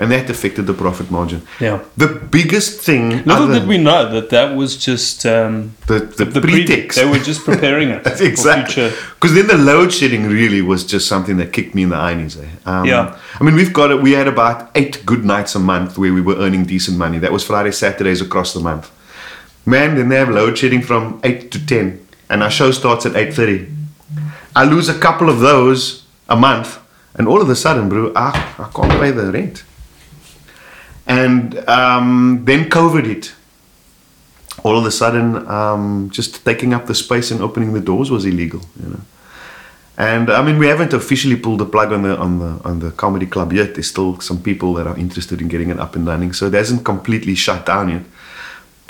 and 0.00 0.10
that 0.10 0.28
affected 0.28 0.66
the 0.66 0.74
profit 0.74 1.12
margin. 1.12 1.42
Yeah. 1.60 1.78
The 1.96 2.08
biggest 2.08 2.80
thing, 2.80 3.22
Little 3.24 3.46
did 3.46 3.68
we 3.68 3.78
know 3.78 4.10
that 4.10 4.30
that 4.30 4.56
was 4.56 4.76
just 4.76 5.24
um, 5.24 5.76
the, 5.86 6.00
the, 6.00 6.24
the 6.24 6.40
pre- 6.40 6.66
pretext. 6.66 6.98
they 6.98 7.08
were 7.08 7.20
just 7.20 7.44
preparing 7.44 7.90
it 7.90 8.02
for 8.18 8.24
exactly. 8.24 8.74
future. 8.74 8.96
Because 9.14 9.34
then 9.34 9.46
the 9.46 9.56
load 9.56 9.92
shedding 9.92 10.26
really 10.26 10.62
was 10.62 10.84
just 10.84 11.06
something 11.06 11.36
that 11.36 11.52
kicked 11.52 11.76
me 11.76 11.84
in 11.84 11.90
the 11.90 11.96
eyes. 11.96 12.36
Eh? 12.36 12.48
Um, 12.66 12.84
Yeah. 12.84 13.16
I 13.38 13.44
mean, 13.44 13.54
we've 13.54 13.72
got 13.72 13.92
it. 13.92 14.02
We 14.02 14.10
had 14.10 14.26
about 14.26 14.72
eight 14.74 15.06
good 15.06 15.24
nights 15.24 15.54
a 15.54 15.60
month 15.60 15.96
where 15.96 16.12
we 16.12 16.20
were 16.20 16.34
earning 16.34 16.64
decent 16.64 16.98
money. 16.98 17.18
That 17.20 17.30
was 17.30 17.44
Friday, 17.44 17.70
Saturdays 17.70 18.20
across 18.20 18.54
the 18.54 18.60
month. 18.70 18.90
Man, 19.66 19.96
then 19.96 20.08
they 20.08 20.16
have 20.16 20.30
load 20.30 20.58
shedding 20.58 20.82
from 20.82 21.20
eight 21.22 21.50
to 21.52 21.64
ten, 21.64 22.06
and 22.28 22.42
our 22.42 22.50
show 22.50 22.70
starts 22.72 23.06
at 23.06 23.14
eight 23.14 23.34
thirty. 23.34 23.68
I 24.56 24.64
lose 24.64 24.88
a 24.88 24.98
couple 24.98 25.28
of 25.28 25.40
those 25.40 26.06
a 26.28 26.36
month, 26.36 26.78
and 27.14 27.28
all 27.28 27.40
of 27.40 27.48
a 27.48 27.54
sudden, 27.54 27.88
bro, 27.88 28.12
I, 28.16 28.30
I 28.58 28.70
can't 28.74 29.00
pay 29.00 29.10
the 29.10 29.30
rent. 29.30 29.64
And 31.06 31.58
um, 31.68 32.42
then 32.44 32.70
COVID 32.70 33.04
hit 33.06 33.34
all 34.62 34.78
of 34.78 34.84
a 34.84 34.90
sudden, 34.90 35.48
um, 35.48 36.10
just 36.10 36.44
taking 36.44 36.74
up 36.74 36.86
the 36.86 36.94
space 36.94 37.30
and 37.30 37.40
opening 37.40 37.72
the 37.72 37.80
doors 37.80 38.10
was 38.10 38.24
illegal. 38.24 38.60
You 38.82 38.90
know, 38.90 39.00
and 39.96 40.30
I 40.30 40.42
mean, 40.42 40.58
we 40.58 40.66
haven't 40.66 40.92
officially 40.92 41.36
pulled 41.36 41.60
the 41.60 41.66
plug 41.66 41.92
on 41.92 42.02
the 42.02 42.16
on 42.16 42.38
the 42.38 42.60
on 42.64 42.80
the 42.80 42.90
comedy 42.92 43.26
club 43.26 43.52
yet. 43.52 43.74
There's 43.74 43.88
still 43.88 44.20
some 44.20 44.42
people 44.42 44.74
that 44.74 44.86
are 44.86 44.96
interested 44.96 45.40
in 45.40 45.48
getting 45.48 45.70
it 45.70 45.78
up 45.78 45.96
and 45.96 46.06
running, 46.06 46.32
so 46.32 46.46
it 46.46 46.54
hasn't 46.54 46.84
completely 46.84 47.34
shut 47.34 47.66
down 47.66 47.88
yet. 47.88 48.02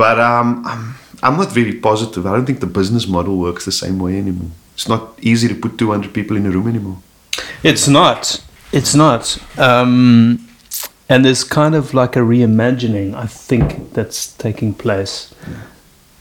But 0.01 0.19
um, 0.19 0.65
I'm, 0.67 0.95
I'm 1.23 1.37
not 1.37 1.53
very 1.53 1.75
positive. 1.75 2.25
I 2.27 2.33
don't 2.33 2.47
think 2.47 2.61
the 2.61 2.67
business 2.67 3.07
model 3.07 3.37
works 3.37 3.67
the 3.67 3.73
same 3.73 3.99
way 3.99 4.17
anymore. 4.17 4.51
It's 4.73 4.89
not 4.89 5.19
easy 5.21 5.47
to 5.49 5.55
put 5.55 5.77
200 5.77 6.15
people 6.15 6.39
in 6.39 6.47
a 6.47 6.51
room 6.51 6.69
anymore. 6.69 6.97
It's 7.63 7.87
not. 7.87 8.43
It's 8.73 8.95
not. 8.95 9.37
Um, 9.59 10.49
and 11.11 11.23
there's 11.23 11.45
kind 11.45 11.75
of 11.75 11.93
like 11.93 12.17
a 12.17 12.21
reimagining, 12.21 13.15
I 13.15 13.27
think, 13.27 13.93
that's 13.93 14.33
taking 14.39 14.73
place 14.73 15.35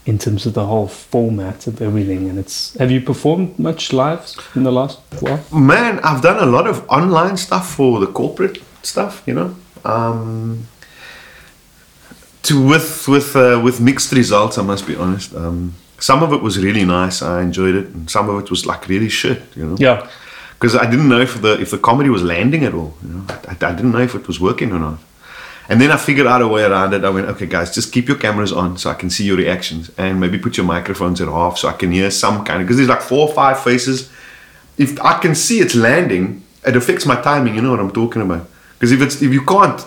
in 0.04 0.18
terms 0.18 0.44
of 0.44 0.52
the 0.52 0.66
whole 0.66 0.86
format 0.86 1.66
of 1.66 1.80
everything. 1.80 2.28
And 2.28 2.38
it's. 2.38 2.74
Have 2.74 2.90
you 2.90 3.00
performed 3.00 3.58
much 3.58 3.94
live 3.94 4.30
in 4.54 4.64
the 4.64 4.72
last 4.72 4.98
while? 5.20 5.42
Man, 5.50 6.00
I've 6.00 6.20
done 6.20 6.38
a 6.38 6.44
lot 6.44 6.66
of 6.66 6.86
online 6.90 7.38
stuff 7.38 7.76
for 7.76 7.98
the 7.98 8.08
corporate 8.08 8.58
stuff, 8.82 9.22
you 9.24 9.32
know. 9.32 9.56
Um, 9.86 10.66
to 12.42 12.66
with 12.66 13.08
with 13.08 13.36
uh, 13.36 13.60
with 13.62 13.80
mixed 13.80 14.12
results, 14.12 14.58
I 14.58 14.62
must 14.62 14.86
be 14.86 14.96
honest. 14.96 15.34
Um, 15.34 15.74
some 15.98 16.22
of 16.22 16.32
it 16.32 16.42
was 16.42 16.58
really 16.58 16.84
nice, 16.84 17.22
I 17.22 17.42
enjoyed 17.42 17.74
it, 17.74 17.86
and 17.88 18.10
some 18.10 18.30
of 18.30 18.42
it 18.42 18.50
was 18.50 18.64
like 18.64 18.88
really 18.88 19.08
shit, 19.08 19.42
you 19.54 19.66
know. 19.66 19.76
Yeah. 19.78 20.08
Because 20.54 20.74
I 20.76 20.90
didn't 20.90 21.08
know 21.08 21.20
if 21.20 21.40
the 21.40 21.60
if 21.60 21.70
the 21.70 21.78
comedy 21.78 22.10
was 22.10 22.22
landing 22.22 22.64
at 22.64 22.74
all, 22.74 22.94
you 23.02 23.10
know. 23.10 23.24
I, 23.28 23.52
I 23.52 23.74
didn't 23.74 23.92
know 23.92 24.00
if 24.00 24.14
it 24.14 24.26
was 24.26 24.40
working 24.40 24.72
or 24.72 24.78
not. 24.78 24.98
And 25.68 25.80
then 25.80 25.92
I 25.92 25.96
figured 25.96 26.26
out 26.26 26.42
a 26.42 26.48
way 26.48 26.64
around 26.64 26.94
it. 26.94 27.04
I 27.04 27.10
went, 27.10 27.28
okay, 27.28 27.46
guys, 27.46 27.72
just 27.72 27.92
keep 27.92 28.08
your 28.08 28.16
cameras 28.16 28.52
on 28.52 28.76
so 28.76 28.90
I 28.90 28.94
can 28.94 29.08
see 29.08 29.24
your 29.24 29.36
reactions, 29.36 29.90
and 29.96 30.18
maybe 30.18 30.38
put 30.38 30.56
your 30.56 30.66
microphones 30.66 31.20
at 31.20 31.28
half 31.28 31.58
so 31.58 31.68
I 31.68 31.74
can 31.74 31.92
hear 31.92 32.10
some 32.10 32.44
kind 32.44 32.60
of. 32.60 32.66
Because 32.66 32.78
there's 32.78 32.88
like 32.88 33.02
four 33.02 33.28
or 33.28 33.34
five 33.34 33.60
faces. 33.60 34.10
If 34.78 35.00
I 35.00 35.18
can 35.20 35.34
see 35.34 35.60
it's 35.60 35.74
landing, 35.74 36.42
it 36.66 36.74
affects 36.74 37.06
my 37.06 37.20
timing. 37.20 37.54
You 37.54 37.62
know 37.62 37.70
what 37.70 37.80
I'm 37.80 37.92
talking 37.92 38.22
about. 38.22 38.48
Because 38.80 38.92
if 38.92 39.02
it's 39.02 39.20
if 39.20 39.30
you 39.30 39.44
can't, 39.44 39.78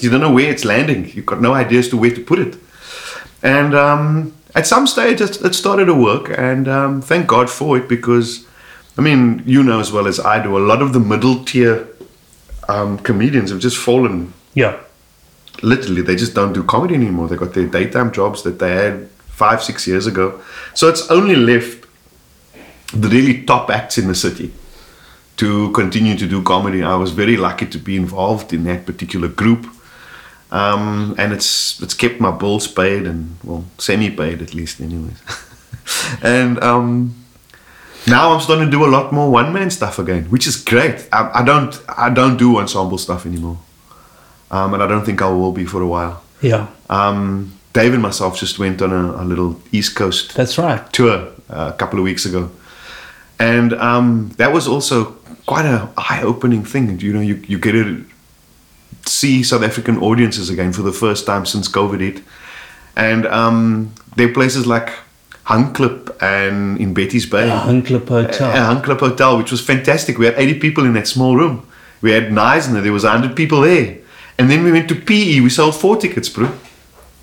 you 0.00 0.10
don't 0.10 0.20
know 0.20 0.32
where 0.32 0.48
it's 0.48 0.64
landing. 0.64 1.10
You've 1.12 1.26
got 1.26 1.40
no 1.40 1.54
idea 1.54 1.80
as 1.80 1.88
to 1.88 1.96
where 1.96 2.14
to 2.14 2.22
put 2.22 2.38
it. 2.38 2.56
And 3.42 3.74
um, 3.74 4.32
at 4.54 4.64
some 4.64 4.86
stage 4.86 5.20
it, 5.20 5.42
it 5.42 5.56
started 5.56 5.86
to 5.86 5.94
work, 5.94 6.30
and 6.38 6.68
um, 6.68 7.02
thank 7.02 7.26
God 7.26 7.50
for 7.50 7.76
it 7.76 7.88
because, 7.88 8.46
I 8.96 9.00
mean, 9.02 9.42
you 9.44 9.64
know 9.64 9.80
as 9.80 9.90
well 9.90 10.06
as 10.06 10.20
I 10.20 10.40
do, 10.40 10.56
a 10.56 10.60
lot 10.60 10.82
of 10.82 10.92
the 10.92 11.00
middle 11.00 11.44
tier 11.44 11.88
um, 12.68 12.98
comedians 12.98 13.50
have 13.50 13.58
just 13.58 13.76
fallen. 13.76 14.32
Yeah. 14.54 14.78
Literally, 15.60 16.02
they 16.02 16.14
just 16.14 16.34
don't 16.34 16.52
do 16.52 16.62
comedy 16.62 16.94
anymore. 16.94 17.26
They 17.26 17.34
got 17.34 17.54
their 17.54 17.66
daytime 17.66 18.12
jobs 18.12 18.44
that 18.44 18.60
they 18.60 18.72
had 18.72 19.10
five, 19.26 19.64
six 19.64 19.88
years 19.88 20.06
ago. 20.06 20.40
So 20.74 20.88
it's 20.88 21.10
only 21.10 21.34
left 21.34 21.86
the 22.92 23.08
really 23.08 23.42
top 23.42 23.68
acts 23.68 23.98
in 23.98 24.06
the 24.06 24.14
city 24.14 24.52
to 25.38 25.70
continue 25.72 26.16
to 26.16 26.26
do 26.28 26.42
comedy. 26.42 26.82
I 26.82 26.96
was 26.96 27.10
very 27.12 27.36
lucky 27.36 27.66
to 27.66 27.78
be 27.78 27.96
involved 27.96 28.52
in 28.52 28.64
that 28.64 28.84
particular 28.86 29.28
group. 29.28 29.66
Um, 30.50 31.14
and 31.18 31.32
it's 31.34 31.78
it's 31.82 31.92
kept 31.94 32.20
my 32.20 32.30
bills 32.30 32.66
paid 32.66 33.06
and 33.06 33.36
well 33.44 33.64
semi 33.76 34.08
paid 34.08 34.40
at 34.40 34.54
least 34.54 34.80
anyways 34.80 35.20
and 36.22 36.58
um, 36.64 37.14
now 38.06 38.32
I'm 38.32 38.40
starting 38.40 38.64
to 38.64 38.70
do 38.70 38.82
a 38.86 38.88
lot 38.88 39.12
more 39.12 39.30
one 39.30 39.52
man 39.52 39.68
stuff 39.70 39.98
again 39.98 40.24
which 40.30 40.46
is 40.46 40.56
great 40.56 41.06
I, 41.12 41.30
I 41.40 41.44
don't 41.44 41.78
I 41.98 42.08
don't 42.08 42.38
do 42.38 42.56
ensemble 42.58 42.96
stuff 42.96 43.26
anymore 43.26 43.58
um, 44.50 44.72
and 44.72 44.82
I 44.82 44.86
don't 44.86 45.04
think 45.04 45.20
I 45.20 45.28
will 45.28 45.52
be 45.52 45.66
for 45.66 45.82
a 45.82 45.86
while 45.86 46.22
Yeah. 46.40 46.68
um, 46.88 47.52
Dave 47.74 47.92
and 47.92 48.02
myself 48.02 48.38
just 48.40 48.58
went 48.58 48.80
on 48.80 48.90
a, 48.90 49.22
a 49.22 49.24
little 49.24 49.60
East 49.70 49.96
Coast 49.96 50.34
That's 50.34 50.56
right. 50.56 50.80
tour 50.94 51.28
uh, 51.50 51.72
a 51.74 51.76
couple 51.76 51.98
of 51.98 52.04
weeks 52.06 52.24
ago, 52.24 52.50
and 53.38 53.74
um, 53.74 54.30
that 54.38 54.50
was 54.50 54.66
also 54.66 55.17
quite 55.48 55.64
a 55.64 55.88
eye-opening 55.96 56.64
thing. 56.64 57.00
You 57.00 57.12
know, 57.12 57.24
you 57.30 57.36
you 57.48 57.58
get 57.58 57.72
to 57.72 58.04
see 59.06 59.42
South 59.42 59.62
African 59.62 59.96
audiences 59.98 60.50
again 60.50 60.72
for 60.72 60.82
the 60.82 60.92
first 60.92 61.26
time 61.26 61.44
since 61.46 61.68
COVID 61.68 62.00
hit, 62.00 62.22
and 62.94 63.26
um, 63.26 63.92
there 64.16 64.28
are 64.28 64.32
places 64.32 64.66
like 64.66 64.90
Hangklip 65.48 66.14
and 66.20 66.78
in 66.78 66.92
Betty's 66.92 67.24
Bay. 67.24 67.48
Hangklip 67.48 68.08
Hotel. 68.08 68.50
A 68.50 68.60
Hangklip 68.70 69.00
Hotel, 69.00 69.38
which 69.38 69.50
was 69.50 69.62
fantastic. 69.64 70.18
We 70.18 70.26
had 70.26 70.34
80 70.36 70.60
people 70.60 70.84
in 70.84 70.92
that 70.92 71.08
small 71.08 71.36
room. 71.36 71.66
We 72.02 72.12
had 72.12 72.24
Knysna, 72.24 72.82
there 72.82 72.92
was 72.92 73.04
100 73.04 73.34
people 73.34 73.62
there. 73.62 73.98
And 74.38 74.50
then 74.50 74.62
we 74.62 74.70
went 74.70 74.88
to 74.90 74.94
PE, 74.94 75.40
we 75.40 75.50
sold 75.50 75.74
four 75.74 75.96
tickets, 75.96 76.28
bro. 76.28 76.52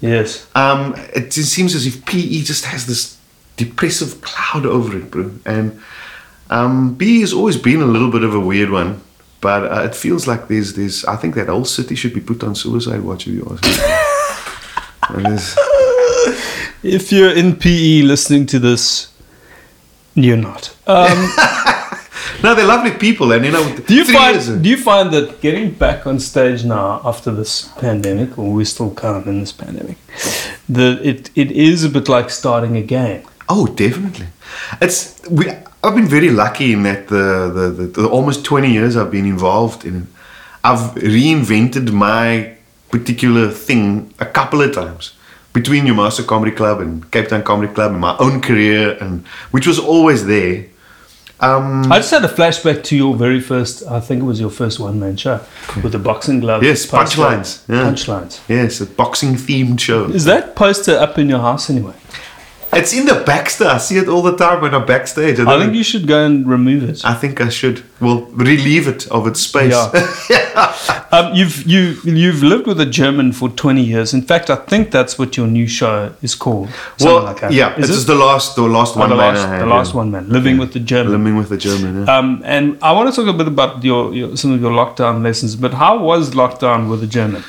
Yes. 0.02 0.48
Um, 0.56 0.96
it 1.14 1.32
just 1.32 1.54
seems 1.54 1.76
as 1.76 1.86
if 1.86 2.04
PE 2.06 2.42
just 2.42 2.66
has 2.66 2.88
this 2.88 3.18
depressive 3.58 4.22
cloud 4.22 4.66
over 4.66 4.98
it, 4.98 5.12
bro. 5.12 5.32
And 5.46 5.80
um, 6.50 6.96
PE 6.98 7.20
has 7.22 7.34
always 7.34 7.58
been 7.58 7.82
a 7.82 7.86
little 7.86 8.12
bit 8.12 8.24
of 8.24 8.34
a 8.34 8.40
weird 8.40 8.70
one, 8.72 9.02
but 9.42 9.64
uh, 9.72 9.82
it 9.84 9.96
feels 9.96 10.28
like 10.28 10.48
there's 10.48 10.74
there's. 10.74 11.06
I 11.06 11.16
think 11.16 11.36
that 11.36 11.48
whole 11.48 11.66
city 11.66 11.96
should 11.96 12.14
be 12.14 12.22
put 12.22 12.44
on 12.44 12.56
suicide 12.56 13.02
watch. 13.02 13.28
If 13.28 13.34
you 13.34 13.48
ask 13.52 13.64
me. 13.64 13.72
And 15.10 15.26
there's- 15.26 15.56
If 16.84 17.12
you're 17.12 17.32
in 17.32 17.56
PE 17.56 18.02
listening 18.04 18.46
to 18.48 18.60
this, 18.60 19.08
you're 20.16 20.38
not. 20.38 20.76
Um, 20.88 21.30
no, 22.44 22.54
they're 22.56 22.66
lovely 22.66 22.92
people, 22.92 23.32
and 23.32 23.46
you 23.46 23.52
know, 23.52 23.64
do 23.88 23.96
you 23.96 24.06
three 24.06 24.16
years- 24.20 24.48
find 24.48 24.64
do 24.64 24.70
you 24.70 24.78
find 24.78 25.12
that 25.12 25.42
getting 25.42 25.72
back 25.72 26.06
on 26.08 26.20
stage 26.20 26.64
now 26.66 27.02
after 27.04 27.32
this 27.32 27.70
pandemic, 27.80 28.38
or 28.40 28.52
we're 28.54 28.66
still 28.66 28.92
kind 28.94 29.16
of 29.18 29.28
in 29.28 29.40
this 29.40 29.52
pandemic, 29.52 29.98
that 30.70 31.00
it 31.04 31.30
it 31.36 31.52
is 31.52 31.84
a 31.84 31.90
bit 31.90 32.08
like 32.10 32.30
starting 32.30 32.78
again? 32.78 33.24
Oh, 33.48 33.68
definitely. 33.68 34.28
It's 34.82 35.22
we. 35.30 35.46
I've 35.86 35.96
been 35.96 36.08
very 36.08 36.32
lucky 36.32 36.74
in 36.74 36.84
that 36.84 37.08
the, 37.10 37.52
the, 37.54 37.70
the, 37.70 38.02
the 38.02 38.08
almost 38.10 38.44
twenty 38.44 38.72
years 38.72 38.98
I've 38.98 39.12
been 39.12 39.26
involved 39.26 39.86
in 39.86 39.96
it, 40.02 40.08
I've 40.64 40.96
reinvented 40.96 41.92
my 41.92 42.56
particular 42.90 43.52
thing 43.52 44.14
a 44.20 44.26
couple 44.26 44.62
of 44.62 44.74
times 44.74 45.14
between 45.54 45.86
Jou 45.86 45.94
Ma 45.94 46.10
Se 46.10 46.24
Comedy 46.24 46.52
Club 46.52 46.82
and 46.82 47.10
Cape 47.12 47.28
Town 47.30 47.44
Comedy 47.44 47.72
Club 47.74 47.92
and 47.92 48.02
my 48.02 48.16
own 48.18 48.42
career, 48.42 48.98
and 49.00 49.26
which 49.52 49.68
was 49.68 49.80
always 49.80 50.26
there. 50.26 50.66
Um, 51.40 51.92
I 51.92 51.98
just 51.98 52.12
had 52.12 52.24
a 52.24 52.30
flashback 52.30 52.84
to 52.86 52.96
your 52.96 53.14
very 53.16 53.42
first. 53.42 53.84
I 53.86 54.00
think 54.00 54.22
it 54.22 54.26
was 54.26 54.40
your 54.40 54.50
first 54.50 54.80
one 54.80 55.00
man 55.00 55.18
show 55.18 55.42
with 55.84 55.92
the 55.92 56.00
boxing 56.00 56.40
gloves. 56.40 56.66
Yes, 56.66 56.86
punchlines, 56.86 57.68
yeah. 57.68 57.84
Punchlines. 57.84 58.40
yes, 58.48 58.82
a 58.82 58.86
boxing 58.86 59.36
themed 59.36 59.80
show. 59.80 60.06
Is 60.06 60.26
that 60.26 60.56
poster 60.56 60.98
up 60.98 61.20
in 61.20 61.30
your 61.30 61.40
house 61.40 61.70
anyway? 61.70 61.94
It's 62.76 62.94
in 62.94 63.06
the 63.06 63.24
Baxter. 63.26 63.66
I 63.66 63.78
see 63.78 63.98
it 63.98 64.08
all 64.08 64.22
the 64.22 64.36
time 64.36 64.62
when 64.62 64.74
I'm 64.76 64.86
backstage. 64.86 65.40
I 65.40 65.44
don't 65.46 65.62
think 65.62 65.76
you 65.76 65.84
should 65.84 66.08
go 66.08 66.26
and 66.26 66.46
remove 66.48 66.84
it. 66.90 67.04
I 67.06 67.14
think 67.14 67.40
I 67.42 67.50
should. 67.50 67.84
Well, 68.02 68.22
relieve 68.32 68.88
it 68.88 69.08
of 69.08 69.28
its 69.28 69.40
space. 69.40 69.76
Um, 71.12 71.34
you've 71.34 71.64
you 71.66 71.96
you've 72.04 72.44
lived 72.44 72.68
with 72.68 72.80
a 72.82 72.86
German 72.86 73.32
for 73.32 73.48
twenty 73.50 73.84
years. 73.84 74.14
In 74.14 74.22
fact, 74.22 74.50
I 74.50 74.56
think 74.58 74.92
that's 74.92 75.18
what 75.18 75.38
your 75.38 75.48
new 75.48 75.68
show 75.68 76.14
is 76.22 76.36
called. 76.36 76.70
Well, 77.00 77.24
like 77.24 77.40
that. 77.42 77.54
yeah, 77.54 77.74
Is 77.78 77.88
this 77.88 77.96
is 77.98 78.06
the 78.06 78.16
last, 78.16 78.56
the 78.58 78.64
last 78.64 78.98
Oh, 78.98 79.00
one. 79.02 79.10
the 79.12 79.16
man 79.16 79.36
last, 79.36 79.46
I 79.46 79.50
had, 79.50 79.62
the 79.62 79.68
yeah. 79.68 79.74
last 79.74 79.94
one, 79.94 80.12
man. 80.12 80.28
Living 80.30 80.58
with 80.58 80.74
the 80.74 80.80
German. 80.82 81.12
Living 81.14 81.38
with 81.38 81.50
the 81.50 81.58
German. 81.58 82.06
Yeah. 82.06 82.18
Um, 82.18 82.42
and 82.44 82.78
I 82.82 82.92
want 82.92 83.14
to 83.14 83.16
talk 83.16 83.34
a 83.34 83.38
bit 83.38 83.48
about 83.48 83.84
your, 83.84 84.14
your 84.14 84.36
some 84.36 84.52
of 84.52 84.60
your 84.60 84.72
lockdown 84.72 85.24
lessons. 85.24 85.56
But 85.56 85.74
how 85.74 86.00
was 86.00 86.32
lockdown 86.32 86.90
with 86.90 87.00
the 87.00 87.08
German? 87.08 87.44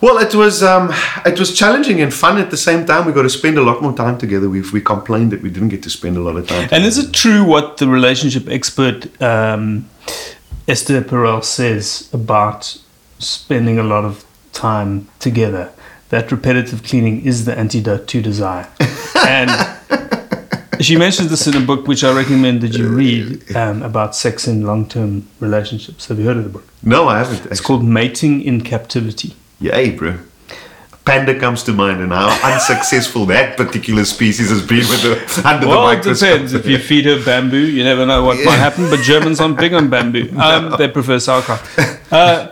Well, 0.00 0.18
it 0.18 0.34
was 0.34 0.62
um, 0.62 0.90
it 1.26 1.38
was 1.38 1.56
challenging 1.56 2.00
and 2.00 2.14
fun 2.14 2.38
at 2.38 2.50
the 2.50 2.56
same 2.56 2.86
time. 2.86 3.04
We 3.04 3.12
got 3.12 3.22
to 3.22 3.30
spend 3.30 3.58
a 3.58 3.62
lot 3.62 3.82
more 3.82 3.92
time 3.92 4.16
together. 4.16 4.48
We 4.48 4.60
we 4.70 4.80
complained 4.80 5.32
that 5.32 5.42
we 5.42 5.50
didn't 5.50 5.70
get 5.70 5.82
to 5.84 5.90
spend 5.90 6.16
a 6.16 6.20
lot 6.20 6.36
of 6.36 6.46
time. 6.46 6.68
And 6.70 6.84
is 6.84 6.98
it 6.98 7.12
true 7.12 7.44
what 7.44 7.78
the 7.78 7.88
relationship 7.88 8.48
expert 8.48 9.20
um, 9.20 9.88
Esther 10.68 11.02
Perel 11.02 11.42
says 11.42 12.08
about 12.12 12.78
spending 13.18 13.78
a 13.78 13.82
lot 13.82 14.04
of 14.04 14.24
time 14.52 15.08
together? 15.18 15.72
That 16.10 16.30
repetitive 16.30 16.84
cleaning 16.84 17.26
is 17.26 17.44
the 17.44 17.58
antidote 17.58 18.06
to 18.08 18.22
desire. 18.22 18.68
And 19.26 19.50
she 20.80 20.96
mentions 20.96 21.28
this 21.28 21.46
in 21.46 21.56
a 21.56 21.60
book 21.60 21.86
which 21.86 22.04
I 22.04 22.14
recommend 22.16 22.60
that 22.62 22.74
you 22.78 22.88
read 22.88 23.54
um, 23.56 23.82
about 23.82 24.14
sex 24.14 24.46
in 24.46 24.62
long 24.62 24.88
term 24.88 25.28
relationships. 25.40 26.06
Have 26.06 26.18
you 26.18 26.26
heard 26.26 26.36
of 26.36 26.44
the 26.44 26.50
book? 26.50 26.64
no, 26.82 27.08
I 27.08 27.18
haven't. 27.18 27.50
It's 27.50 27.60
called 27.60 27.84
Mating 27.84 28.42
in 28.42 28.60
Captivity. 28.62 29.34
Yay, 29.60 29.90
bro. 29.90 30.18
Panda 31.04 31.38
comes 31.38 31.62
to 31.62 31.72
mind, 31.72 32.00
and 32.02 32.12
how 32.12 32.28
unsuccessful 32.52 33.24
that 33.26 33.56
particular 33.56 34.04
species 34.04 34.50
has 34.50 34.60
been 34.60 34.80
with 34.92 35.02
the, 35.02 35.48
under 35.48 35.66
Well, 35.66 35.86
the 35.86 35.92
it 35.92 35.96
microscope. 35.96 36.30
depends. 36.32 36.52
If 36.52 36.66
you 36.66 36.78
feed 36.78 37.06
her 37.06 37.24
bamboo, 37.24 37.56
you 37.56 37.82
never 37.82 38.04
know 38.04 38.22
what 38.24 38.36
might 38.44 38.56
happen. 38.56 38.90
But 38.90 39.00
Germans 39.00 39.40
aren't 39.40 39.56
big 39.58 39.72
on 39.72 39.88
bamboo. 39.88 40.30
Um, 40.38 40.74
They 40.76 40.86
prefer 40.88 41.18
sauerkraut. 41.18 41.60
Uh, 42.12 42.48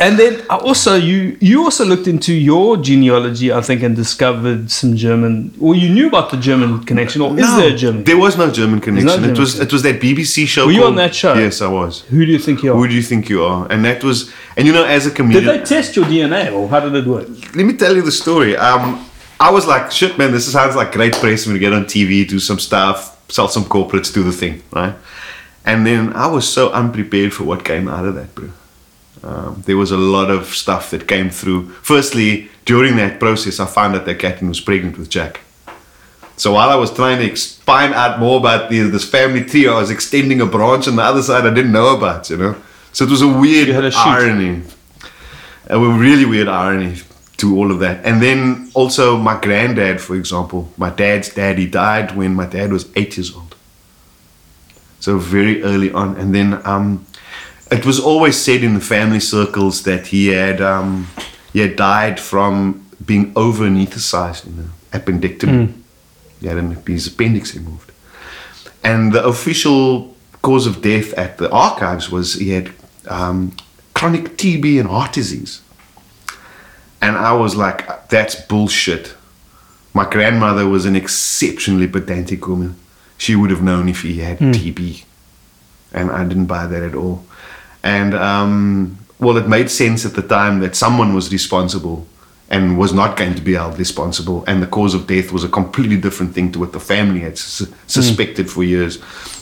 and 0.00 0.16
then 0.18 0.42
I 0.48 0.56
also 0.56 0.94
you 0.94 1.36
you 1.40 1.64
also 1.64 1.84
looked 1.84 2.06
into 2.06 2.32
your 2.32 2.76
genealogy, 2.76 3.52
I 3.52 3.60
think, 3.60 3.82
and 3.82 3.96
discovered 3.96 4.70
some 4.70 4.96
German. 4.96 5.52
Or 5.60 5.74
you 5.74 5.88
knew 5.88 6.06
about 6.08 6.30
the 6.30 6.36
German 6.36 6.84
connection, 6.84 7.20
or 7.22 7.36
is 7.38 7.56
there 7.56 7.72
a 7.74 7.76
German? 7.76 8.04
There 8.04 8.16
was 8.16 8.38
no 8.38 8.50
German 8.50 8.80
connection. 8.80 9.08
German 9.08 9.30
it 9.30 9.38
was 9.38 9.54
connection. 9.54 9.66
it 9.68 9.72
was 9.72 9.82
that 9.82 10.00
BBC 10.00 10.46
show. 10.46 10.66
Were 10.66 10.72
you 10.72 10.80
called- 10.80 10.90
on 10.90 10.96
that 10.96 11.14
show? 11.14 11.34
Yes, 11.34 11.60
I 11.60 11.66
was. 11.68 12.02
Who 12.10 12.24
do 12.24 12.30
you 12.30 12.38
think 12.38 12.62
you 12.62 12.72
are? 12.72 12.76
Who 12.76 12.86
do 12.86 12.94
you 12.94 13.02
think 13.02 13.28
you 13.28 13.42
are? 13.44 13.66
And 13.70 13.84
that 13.84 14.04
was, 14.04 14.30
and 14.56 14.66
you 14.68 14.72
know, 14.72 14.84
as 14.84 15.06
a 15.06 15.10
comedian, 15.10 15.44
Did 15.44 15.60
they 15.60 15.64
test 15.64 15.96
your 15.96 16.04
DNA, 16.04 16.52
or 16.52 16.68
how 16.68 16.80
did 16.80 16.94
it 16.94 17.06
work? 17.06 17.26
let 17.56 17.64
me 17.66 17.72
tell 17.74 17.94
you 17.96 18.02
the 18.02 18.12
story. 18.12 18.56
Um, 18.56 19.04
I 19.40 19.50
was 19.50 19.66
like, 19.66 19.90
shit, 19.90 20.16
man, 20.18 20.30
this 20.32 20.50
sounds 20.50 20.74
like 20.76 20.92
great 20.92 21.14
press 21.14 21.44
when 21.46 21.54
we 21.54 21.60
get 21.60 21.72
on 21.72 21.84
TV, 21.84 22.26
do 22.28 22.38
some 22.40 22.58
stuff, 22.58 23.16
sell 23.30 23.48
some 23.48 23.64
corporates, 23.64 24.12
do 24.12 24.22
the 24.22 24.32
thing, 24.32 24.62
right? 24.72 24.94
And 25.64 25.84
then 25.86 26.12
I 26.14 26.26
was 26.28 26.48
so 26.48 26.70
unprepared 26.70 27.32
for 27.34 27.44
what 27.44 27.64
came 27.64 27.88
out 27.88 28.04
of 28.04 28.14
that, 28.14 28.34
bro. 28.34 28.48
Um, 29.22 29.62
there 29.66 29.76
was 29.76 29.90
a 29.90 29.96
lot 29.96 30.30
of 30.30 30.46
stuff 30.46 30.90
that 30.90 31.08
came 31.08 31.30
through. 31.30 31.68
Firstly, 31.82 32.50
during 32.64 32.96
that 32.96 33.18
process, 33.18 33.60
I 33.60 33.66
found 33.66 33.96
out 33.96 34.04
that 34.04 34.18
Catherine 34.18 34.48
was 34.48 34.60
pregnant 34.60 34.98
with 34.98 35.08
Jack. 35.10 35.40
So 36.36 36.52
while 36.52 36.70
I 36.70 36.76
was 36.76 36.92
trying 36.92 37.18
to 37.18 37.30
ex- 37.30 37.56
find 37.56 37.92
out 37.94 38.20
more 38.20 38.38
about 38.38 38.70
the, 38.70 38.82
this 38.82 39.08
family 39.08 39.44
tree, 39.44 39.66
I 39.66 39.74
was 39.74 39.90
extending 39.90 40.40
a 40.40 40.46
branch 40.46 40.86
on 40.86 40.96
the 40.96 41.02
other 41.02 41.22
side 41.22 41.44
I 41.44 41.52
didn't 41.52 41.72
know 41.72 41.96
about, 41.96 42.30
you 42.30 42.36
know? 42.36 42.54
So 42.92 43.04
it 43.04 43.10
was 43.10 43.22
a 43.22 43.28
weird 43.28 43.68
a 43.68 43.90
irony. 43.96 44.62
A 45.66 45.78
really 45.78 46.24
weird 46.24 46.48
irony 46.48 46.96
to 47.38 47.56
all 47.56 47.70
of 47.70 47.80
that. 47.80 48.04
And 48.04 48.22
then 48.22 48.70
also 48.74 49.16
my 49.16 49.40
granddad, 49.40 50.00
for 50.00 50.14
example, 50.14 50.72
my 50.76 50.90
dad's 50.90 51.34
dad, 51.34 51.58
he 51.58 51.66
died 51.66 52.16
when 52.16 52.34
my 52.34 52.46
dad 52.46 52.72
was 52.72 52.88
eight 52.94 53.16
years 53.16 53.34
old. 53.34 53.56
So 55.00 55.18
very 55.18 55.62
early 55.62 55.92
on. 55.92 56.16
And 56.16 56.34
then 56.34 56.60
um, 56.66 57.06
it 57.70 57.84
was 57.84 57.98
always 58.00 58.36
said 58.40 58.62
in 58.62 58.74
the 58.74 58.80
family 58.80 59.20
circles 59.20 59.82
that 59.82 60.08
he 60.08 60.28
had 60.28 60.60
um, 60.60 61.08
he 61.52 61.60
had 61.60 61.76
died 61.76 62.18
from 62.20 62.86
being 63.04 63.32
over 63.36 63.64
anesthetized 63.64 64.46
in 64.46 64.58
an 64.58 64.70
appendectomy. 64.92 65.72
He 66.40 66.46
had 66.46 66.56
an, 66.56 66.82
his 66.86 67.06
appendix 67.06 67.54
removed. 67.54 67.90
And 68.84 69.12
the 69.12 69.24
official 69.24 70.14
cause 70.42 70.66
of 70.66 70.82
death 70.82 71.12
at 71.14 71.38
the 71.38 71.50
archives 71.50 72.10
was 72.10 72.34
he 72.34 72.50
had 72.50 72.70
um, 73.08 73.56
chronic 73.94 74.36
TB 74.36 74.80
and 74.80 74.88
heart 74.88 75.12
disease. 75.12 75.60
And 77.00 77.16
I 77.16 77.32
was 77.32 77.54
like, 77.56 78.08
that's 78.08 78.34
bullshit. 78.34 79.14
My 79.94 80.08
grandmother 80.08 80.66
was 80.66 80.84
an 80.86 80.96
exceptionally 80.96 81.88
pedantic 81.88 82.46
woman. 82.46 82.76
She 83.16 83.34
would 83.34 83.50
have 83.50 83.62
known 83.62 83.88
if 83.88 84.02
he 84.02 84.18
had 84.18 84.38
TB. 84.38 85.04
And 85.92 86.10
I 86.10 86.24
didn't 86.24 86.46
buy 86.46 86.66
that 86.66 86.82
at 86.82 86.94
all. 86.94 87.24
And, 87.82 88.14
um, 88.14 88.98
well, 89.18 89.36
it 89.36 89.48
made 89.48 89.70
sense 89.70 90.04
at 90.04 90.14
the 90.14 90.22
time 90.22 90.60
that 90.60 90.76
someone 90.76 91.14
was 91.14 91.32
responsible. 91.32 92.06
and 92.50 92.78
was 92.78 92.92
not 92.92 93.16
going 93.16 93.34
to 93.34 93.42
be 93.42 93.54
held 93.54 93.78
responsible. 93.78 94.42
And 94.46 94.62
the 94.62 94.66
cause 94.66 94.94
of 94.94 95.06
death 95.06 95.32
was 95.32 95.44
a 95.44 95.48
completely 95.48 95.98
different 95.98 96.34
thing 96.34 96.50
to 96.52 96.58
what 96.58 96.72
the 96.72 96.80
family 96.80 97.20
had 97.20 97.36
sus- 97.36 97.70
suspected 97.86 98.50
for 98.50 98.64
years. 98.64 98.98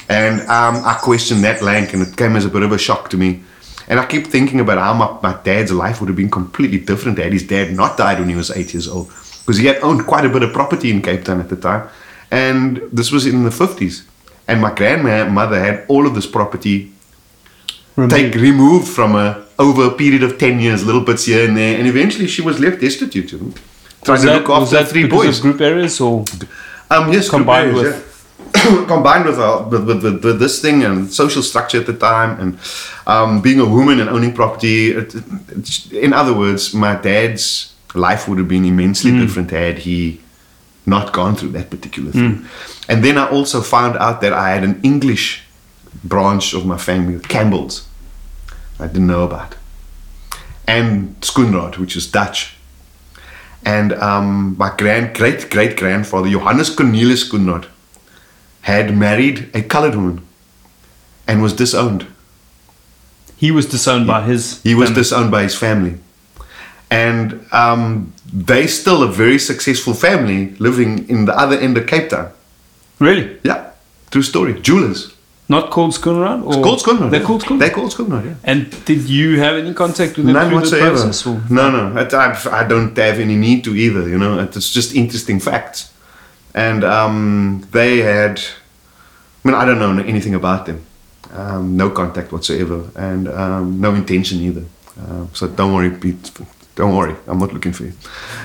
And 0.08 0.40
um, 0.42 0.82
I 0.84 0.98
questioned 1.00 1.44
that 1.44 1.62
lank, 1.62 1.92
and 1.92 2.02
it 2.02 2.16
came 2.16 2.36
as 2.36 2.44
a 2.44 2.48
bit 2.48 2.62
of 2.62 2.72
a 2.72 2.78
shock 2.78 3.10
to 3.10 3.16
me. 3.16 3.42
And 3.88 4.00
I 4.00 4.06
keep 4.06 4.26
thinking 4.26 4.58
about 4.58 4.78
how 4.78 4.94
my, 4.94 5.18
my 5.22 5.40
dad's 5.42 5.72
life 5.72 6.00
would 6.00 6.08
have 6.08 6.16
been 6.16 6.30
completely 6.30 6.78
different 6.78 7.18
had 7.18 7.32
his 7.32 7.46
dad 7.46 7.72
not 7.72 7.96
died 7.96 8.18
when 8.18 8.28
he 8.28 8.34
was 8.34 8.50
eight 8.50 8.74
years 8.74 8.88
old. 8.88 9.08
Because 9.08 9.58
he 9.58 9.66
had 9.66 9.78
owned 9.82 10.06
quite 10.06 10.24
a 10.24 10.28
bit 10.28 10.42
of 10.42 10.52
property 10.52 10.90
in 10.90 11.00
Cape 11.02 11.24
Town 11.24 11.40
at 11.40 11.48
the 11.48 11.56
time. 11.56 11.88
And 12.32 12.78
this 12.92 13.12
was 13.12 13.26
in 13.26 13.44
the 13.44 13.50
50s. 13.50 14.04
And 14.48 14.60
my 14.60 14.74
grandmother 14.74 15.58
had 15.58 15.84
all 15.88 16.06
of 16.06 16.14
this 16.16 16.26
property 16.26 16.92
take 18.08 18.34
removed 18.34 18.88
from 18.88 19.12
her 19.12 19.44
over 19.58 19.86
a 19.86 19.90
period 19.90 20.22
of 20.22 20.38
10 20.38 20.60
years, 20.60 20.84
little 20.84 21.00
bits 21.00 21.24
here 21.24 21.46
and 21.48 21.56
there. 21.56 21.78
And 21.78 21.86
eventually 21.88 22.26
she 22.26 22.42
was 22.42 22.60
left 22.60 22.80
destitute. 22.80 23.30
Trying 24.04 24.20
to 24.20 24.26
that, 24.26 24.42
look 24.42 24.50
after 24.50 24.84
three 24.84 25.06
boys. 25.06 25.38
of 25.38 25.42
group 25.42 25.60
areas 25.60 26.00
or 26.00 26.24
Um, 26.90 27.12
yes, 27.12 27.28
Combined 27.28 27.70
areas, 27.76 27.94
with- 27.94 28.02
yeah. 28.54 28.86
combined 28.86 29.24
with, 29.24 29.38
uh, 29.38 29.64
with, 29.70 29.86
with, 29.88 30.24
with, 30.24 30.38
this 30.38 30.60
thing 30.60 30.84
and 30.84 31.12
social 31.12 31.42
structure 31.42 31.80
at 31.80 31.86
the 31.86 31.92
time 31.94 32.38
and 32.40 32.58
um, 33.06 33.40
being 33.40 33.60
a 33.60 33.64
woman 33.64 33.98
and 33.98 34.08
owning 34.10 34.32
property. 34.32 34.92
In 35.92 36.12
other 36.12 36.34
words, 36.34 36.72
my 36.74 36.94
dad's 36.94 37.72
life 37.94 38.28
would 38.28 38.38
have 38.38 38.46
been 38.48 38.64
immensely 38.64 39.10
different 39.10 39.50
had 39.50 39.78
he 39.78 40.20
not 40.84 41.12
gone 41.12 41.34
through 41.34 41.48
that 41.50 41.70
particular 41.70 42.12
thing. 42.12 42.44
And 42.88 43.02
then 43.02 43.16
I 43.18 43.28
also 43.28 43.60
found 43.62 43.96
out 43.96 44.20
that 44.20 44.32
I 44.32 44.50
had 44.50 44.62
an 44.64 44.80
English 44.82 45.42
branch 46.04 46.54
of 46.54 46.64
my 46.66 46.76
family, 46.78 47.16
the 47.16 47.28
Campbell's. 47.28 47.86
I 48.78 48.86
didn't 48.86 49.06
know 49.06 49.22
about. 49.24 49.54
And 50.68 51.16
Schoonraad, 51.20 51.78
which 51.78 51.96
is 51.96 52.06
Dutch. 52.10 52.56
And 53.64 53.92
um, 53.94 54.56
my 54.58 54.74
grand, 54.76 55.14
great 55.14 55.50
great 55.50 55.76
grandfather, 55.76 56.28
Johannes 56.28 56.70
Cornelis 56.74 57.24
Schoonraad, 57.28 57.66
had 58.62 58.96
married 58.96 59.50
a 59.54 59.62
colored 59.62 59.94
woman 59.94 60.20
and 61.26 61.42
was 61.42 61.52
disowned. 61.52 62.06
he 63.36 63.50
was 63.50 63.66
disowned 63.66 64.06
by 64.06 64.22
his 64.22 64.62
He 64.62 64.74
was 64.74 64.88
family. 64.88 65.00
disowned 65.02 65.30
by 65.30 65.42
his 65.42 65.54
family. 65.54 65.94
And 66.90 67.44
um, 67.52 68.12
they 68.32 68.66
still 68.66 69.02
a 69.02 69.08
very 69.08 69.38
successful 69.38 69.92
family 69.94 70.54
living 70.58 71.08
in 71.08 71.24
the 71.26 71.36
other 71.36 71.58
end 71.58 71.76
of 71.76 71.86
Cape 71.86 72.08
Town. 72.10 72.30
really 73.00 73.38
Yeah, 73.44 73.70
true 74.10 74.22
story. 74.22 74.54
Jewelers. 74.60 75.12
Not 75.48 75.70
called 75.70 75.92
Schoonraad 75.92 76.44
or 76.44 76.74
It's 76.74 76.82
called. 76.82 77.10
They're 77.10 77.20
yeah. 77.20 77.26
called 77.26 77.42
Schoonraad. 77.44 77.58
They're 77.60 77.70
called 77.70 77.92
Schoonraad, 77.92 78.24
yeah. 78.24 78.34
And 78.42 78.84
did 78.84 79.08
you 79.08 79.38
have 79.38 79.54
any 79.54 79.72
contact 79.74 80.16
with 80.16 80.26
them 80.26 80.34
None 80.34 80.52
whatsoever. 80.52 80.96
the? 80.98 81.42
No, 81.48 81.70
no. 81.70 82.00
I, 82.00 82.04
I, 82.16 82.60
I 82.62 82.64
don't 82.66 82.96
have 82.96 83.20
any 83.20 83.36
need 83.36 83.62
to 83.64 83.76
either. 83.76 84.08
You 84.08 84.18
know, 84.18 84.40
it's 84.40 84.72
just 84.72 84.94
interesting 84.96 85.38
facts. 85.38 85.92
And 86.52 86.82
um, 86.82 87.66
they 87.70 87.98
had, 87.98 88.40
I 89.44 89.48
mean, 89.48 89.54
I 89.54 89.64
don't 89.64 89.78
know 89.78 90.02
anything 90.02 90.34
about 90.34 90.66
them. 90.66 90.84
Um, 91.32 91.76
no 91.76 91.90
contact 91.90 92.32
whatsoever, 92.32 92.88
and 92.96 93.28
um, 93.28 93.80
no 93.80 93.94
intention 93.94 94.40
either. 94.40 94.64
Uh, 94.98 95.26
so 95.32 95.48
don't 95.48 95.74
worry, 95.74 95.90
Pete. 95.90 96.30
Don't 96.76 96.94
worry, 96.94 97.16
I'm 97.26 97.38
not 97.38 97.52
looking 97.54 97.72
for 97.72 97.84
you. 97.84 97.92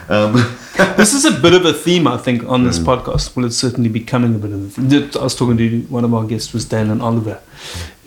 Um, 0.09 0.33
this 0.97 1.13
is 1.13 1.25
a 1.25 1.31
bit 1.39 1.53
of 1.53 1.65
a 1.65 1.73
theme, 1.73 2.07
I 2.07 2.17
think, 2.17 2.43
on 2.47 2.61
Mm. 2.61 2.67
this 2.67 2.79
podcast. 2.79 3.35
Well, 3.35 3.45
it's 3.45 3.57
certainly 3.57 3.89
becoming 3.89 4.33
a 4.35 4.37
bit 4.39 4.51
of 4.53 4.65
a 4.65 4.69
theme. 4.69 5.09
I 5.19 5.23
was 5.23 5.35
talking 5.35 5.57
to 5.57 5.81
one 5.89 6.05
of 6.05 6.13
our 6.13 6.23
guests 6.23 6.53
was 6.53 6.63
Dan 6.65 6.89
and 6.89 7.01
Oliver, 7.01 7.39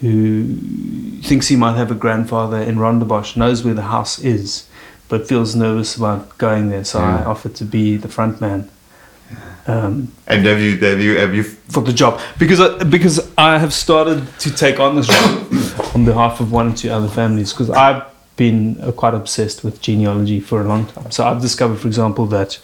who 0.00 0.46
thinks 1.22 1.48
he 1.48 1.56
might 1.56 1.76
have 1.76 1.90
a 1.90 1.94
grandfather 1.94 2.56
in 2.58 2.76
Rondebosch, 2.76 3.36
knows 3.36 3.64
where 3.64 3.74
the 3.74 3.82
house 3.82 4.18
is, 4.18 4.66
but 5.08 5.28
feels 5.28 5.54
nervous 5.54 5.94
about 5.96 6.36
going 6.38 6.70
there. 6.70 6.84
So 6.84 7.00
I 7.00 7.22
offered 7.24 7.54
to 7.56 7.64
be 7.66 7.96
the 7.98 8.08
front 8.08 8.40
man. 8.40 8.70
Um, 9.66 10.12
and 10.26 10.44
have 10.46 10.60
you, 10.60 10.78
have 10.78 11.00
you, 11.00 11.18
have 11.18 11.34
you? 11.34 11.42
for 11.42 11.82
the 11.82 11.92
job 11.92 12.20
because 12.38 12.60
I, 12.60 12.84
because 12.84 13.32
I 13.38 13.56
have 13.58 13.72
started 13.72 14.26
to 14.40 14.50
take 14.54 14.78
on 14.78 14.94
this 14.96 15.06
job 15.06 15.48
on 15.94 16.04
behalf 16.04 16.40
of 16.40 16.52
one 16.52 16.72
or 16.72 16.76
two 16.76 16.90
other 16.90 17.08
families 17.08 17.52
because 17.52 17.70
I've 17.70 18.02
been 18.36 18.80
uh, 18.80 18.92
quite 18.92 19.14
obsessed 19.14 19.64
with 19.64 19.80
genealogy 19.80 20.40
for 20.40 20.60
a 20.60 20.64
long 20.64 20.86
time. 20.86 21.10
So 21.10 21.24
I've 21.24 21.40
discovered, 21.40 21.78
for 21.78 21.86
example, 21.86 22.26
that 22.26 22.58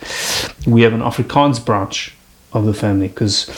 we 0.67 0.83
have 0.83 0.93
an 0.93 1.01
Afrikaans 1.01 1.65
branch 1.65 2.15
of 2.53 2.67
the 2.67 2.75
family 2.75 3.09
because 3.09 3.49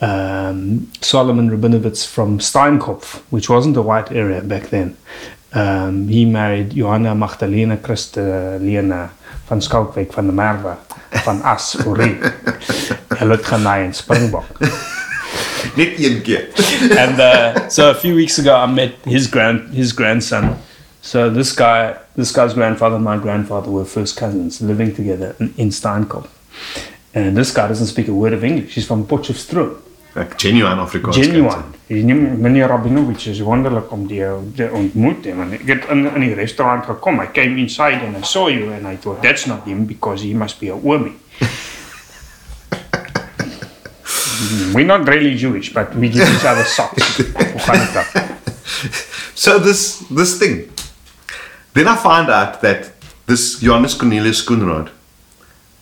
um, 0.00 0.90
Solomon 1.00 1.50
Rabinowitz 1.50 2.06
from 2.06 2.38
Steinkopf, 2.38 3.22
which 3.30 3.48
wasn't 3.48 3.76
a 3.76 3.82
white 3.82 4.12
area 4.12 4.42
back 4.42 4.70
then, 4.70 4.96
um, 5.52 6.08
he 6.08 6.24
married 6.24 6.70
Johanna 6.70 7.14
Magdalena 7.14 7.76
Christelena 7.76 9.10
van 9.46 9.62
Schalkwyk 9.62 10.12
van 10.12 10.26
der 10.26 10.34
Merwe 10.34 10.76
van 11.10 11.42
As 11.42 11.74
Uri. 11.86 12.18
Hulle 13.18 13.36
het 13.36 13.46
genaai 13.46 13.84
in 13.84 13.94
Springbok. 13.94 14.58
Net 15.74 15.98
een 15.98 16.22
keer. 16.22 16.48
and 17.02 17.18
uh, 17.18 17.68
so 17.68 17.90
a 17.90 17.94
few 17.94 18.14
weeks 18.14 18.38
ago, 18.38 18.54
I 18.54 18.66
met 18.66 18.92
his 19.04 19.26
grand 19.26 19.74
his 19.74 19.92
grandson. 19.92 20.56
So 21.00 21.30
this 21.30 21.52
guy, 21.52 21.98
this 22.16 22.32
guy's 22.32 22.54
grandfather 22.54 22.96
and 22.96 23.04
my 23.04 23.18
grandfather 23.18 23.70
were 23.70 23.84
first 23.84 24.16
cousins, 24.16 24.60
living 24.60 24.94
together 24.94 25.36
in, 25.40 25.54
in 25.56 25.68
Steinkopf. 25.70 26.28
And 27.14 27.36
this 27.36 27.52
guy 27.52 27.68
doesn't 27.68 27.86
speak 27.86 28.08
a 28.08 28.14
word 28.14 28.32
of 28.32 28.44
English. 28.44 28.74
He's 28.74 28.86
from 28.86 29.06
Potchefstroom. 29.06 29.80
Like 30.14 30.38
genuine 30.38 30.78
Afrikaans. 30.78 31.14
Genuine. 31.14 31.64
Hy 31.88 32.02
neem 32.04 32.36
meneer 32.42 32.68
Rabinowitz 32.68 33.26
is 33.30 33.38
wonderlik 33.40 33.92
om 33.92 34.06
die 34.08 34.24
te 34.56 34.68
ontmoet 34.76 35.26
en 35.30 35.36
want 35.40 35.52
ek 35.56 35.62
het 35.70 35.86
in 35.94 36.04
in 36.10 36.20
die 36.26 36.34
restaurant 36.36 36.84
gekom. 36.84 37.22
I 37.22 37.30
came 37.32 37.56
inside 37.62 38.02
and 38.04 38.16
I 38.16 38.26
saw 38.26 38.48
you 38.52 38.72
and 38.74 38.88
I 38.88 38.96
thought 38.96 39.22
that's 39.22 39.46
not 39.48 39.64
him 39.64 39.86
because 39.86 40.26
he 40.26 40.34
must 40.34 40.60
be 40.60 40.68
a 40.68 40.76
oomie. 40.76 41.14
We're 44.74 44.86
not 44.86 45.08
really 45.08 45.34
Jewish, 45.34 45.72
but 45.72 45.94
we 45.94 46.08
give 46.08 46.28
each 46.28 46.44
other 46.44 46.64
socks. 46.64 47.16
Hoe 47.16 47.58
gaan 47.58 47.78
dit 47.78 47.92
dan? 47.92 48.04
So 49.34 49.58
this 49.58 50.02
this 50.10 50.38
thing. 50.38 50.70
Then 51.78 51.86
I 51.86 51.94
found 51.94 52.28
out 52.28 52.60
that 52.62 52.90
this 53.26 53.60
Johannes 53.60 53.94
Cornelius 53.94 54.44
Schoonraad, 54.44 54.88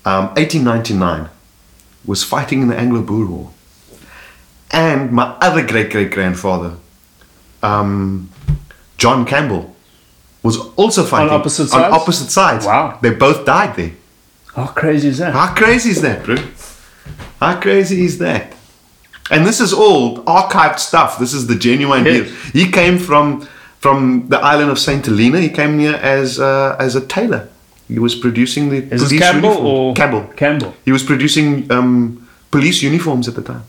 um, 0.05 0.27
1899, 0.37 1.31
was 2.05 2.23
fighting 2.23 2.61
in 2.61 2.69
the 2.69 2.77
Anglo-Boer 2.77 3.25
War, 3.25 3.51
and 4.71 5.11
my 5.11 5.25
other 5.41 5.67
great 5.67 5.91
great 5.91 6.11
grandfather, 6.11 6.75
um, 7.63 8.29
John 8.99 9.25
Campbell, 9.25 9.75
was 10.43 10.59
also 10.77 11.03
fighting 11.03 11.33
opposite 11.33 11.63
on 11.63 11.81
sides? 11.81 11.95
opposite 11.95 12.31
sides. 12.31 12.67
Wow. 12.67 12.99
They 13.01 13.15
both 13.15 13.47
died 13.47 13.77
there. 13.77 13.93
How 14.55 14.67
crazy 14.67 15.09
is 15.09 15.17
that? 15.17 15.33
How 15.33 15.55
crazy 15.55 15.89
is 15.89 16.03
that, 16.03 16.25
bro? 16.25 16.37
How 17.41 17.59
crazy 17.59 18.05
is 18.05 18.19
that? 18.19 18.55
And 19.31 19.47
this 19.47 19.63
is 19.63 19.73
all 19.73 20.19
archived 20.25 20.79
stuff. 20.79 21.19
This 21.19 21.33
is 21.33 21.47
the 21.47 21.57
genuine 21.57 22.05
Yes. 22.05 22.27
deal. 22.27 22.35
He 22.53 22.71
came 22.71 22.99
from 22.99 23.49
from 23.87 24.29
the 24.29 24.39
island 24.53 24.69
of 24.75 24.79
Saint 24.81 25.07
Helena. 25.07 25.39
He 25.41 25.49
came 25.49 25.79
here 25.79 25.95
as 26.17 26.41
uh, 26.41 26.77
as 26.87 26.97
a 26.97 27.03
tailor. 27.15 27.49
He 27.87 28.01
was 28.07 28.15
producing 28.17 28.69
the 28.71 28.79
Is 28.95 29.03
police 29.05 29.21
Campbell 29.21 29.51
uniform. 29.51 29.67
or 29.67 29.95
Campbell? 29.95 30.25
Campbell. 30.43 30.73
He 30.85 30.91
was 30.97 31.05
producing 31.05 31.71
um, 31.71 32.29
police 32.51 32.83
uniforms 32.83 33.29
at 33.29 33.35
the 33.37 33.43
time. 33.53 33.63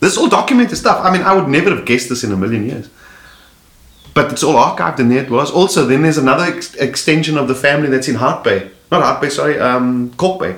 This 0.00 0.12
is 0.14 0.18
all 0.18 0.28
documented 0.28 0.76
stuff. 0.84 0.98
I 1.06 1.12
mean, 1.12 1.22
I 1.22 1.32
would 1.36 1.48
never 1.48 1.70
have 1.76 1.84
guessed 1.84 2.08
this 2.08 2.24
in 2.24 2.32
a 2.32 2.36
million 2.36 2.66
years. 2.66 2.86
But 4.14 4.32
it's 4.32 4.42
all 4.42 4.56
archived, 4.68 4.98
and 4.98 5.08
there 5.12 5.22
it 5.22 5.30
was. 5.30 5.48
Also, 5.52 5.86
then 5.86 6.02
there's 6.02 6.18
another 6.18 6.46
ex- 6.56 6.74
extension 6.74 7.38
of 7.38 7.46
the 7.46 7.54
family 7.54 7.88
that's 7.88 8.08
in 8.08 8.16
Hout 8.16 8.42
Bay. 8.42 8.60
Not 8.90 9.02
Hout 9.04 9.20
Bay, 9.22 9.28
sorry, 9.30 9.60
um, 9.60 10.10
Kalk 10.18 10.40
Bay. 10.40 10.56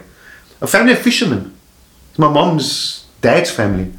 A 0.63 0.67
family 0.67 0.93
of 0.93 0.99
fishermen. 0.99 1.53
It's 2.11 2.19
my 2.19 2.31
mom's 2.39 3.05
dad's 3.21 3.51
family. 3.51 3.93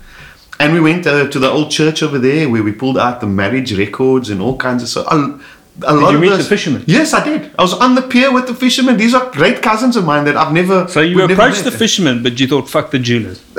And 0.63 0.73
we 0.73 0.79
went 0.79 1.05
uh, 1.05 1.27
to 1.29 1.39
the 1.39 1.49
old 1.49 1.71
church 1.71 2.01
over 2.01 2.17
there 2.17 2.47
where 2.49 2.63
we 2.63 2.71
pulled 2.71 2.97
out 2.97 3.19
the 3.21 3.27
marriage 3.27 3.73
records 3.77 4.29
and 4.29 4.41
all 4.41 4.55
kinds 4.57 4.81
of 4.83 4.89
stuff. 4.89 5.07
A, 5.11 5.15
a 5.15 5.93
lot 5.93 6.09
you 6.11 6.15
of 6.15 6.21
meet 6.21 6.29
those- 6.29 6.37
the 6.39 6.55
fishermen? 6.55 6.83
Yes, 6.87 7.13
I 7.13 7.23
did. 7.23 7.51
I 7.57 7.61
was 7.61 7.73
on 7.73 7.95
the 7.95 8.01
pier 8.03 8.31
with 8.31 8.47
the 8.47 8.53
fishermen. 8.55 8.95
These 8.97 9.13
are 9.13 9.29
great 9.31 9.61
cousins 9.61 9.95
of 9.95 10.05
mine 10.05 10.23
that 10.25 10.37
I've 10.37 10.53
never. 10.53 10.87
So 10.87 11.01
you 11.01 11.21
approached 11.23 11.63
the 11.63 11.71
fishermen, 11.71 12.23
but 12.23 12.39
you 12.39 12.47
thought, 12.47 12.69
fuck 12.69 12.91
the 12.91 12.99
jewelers. 12.99 13.39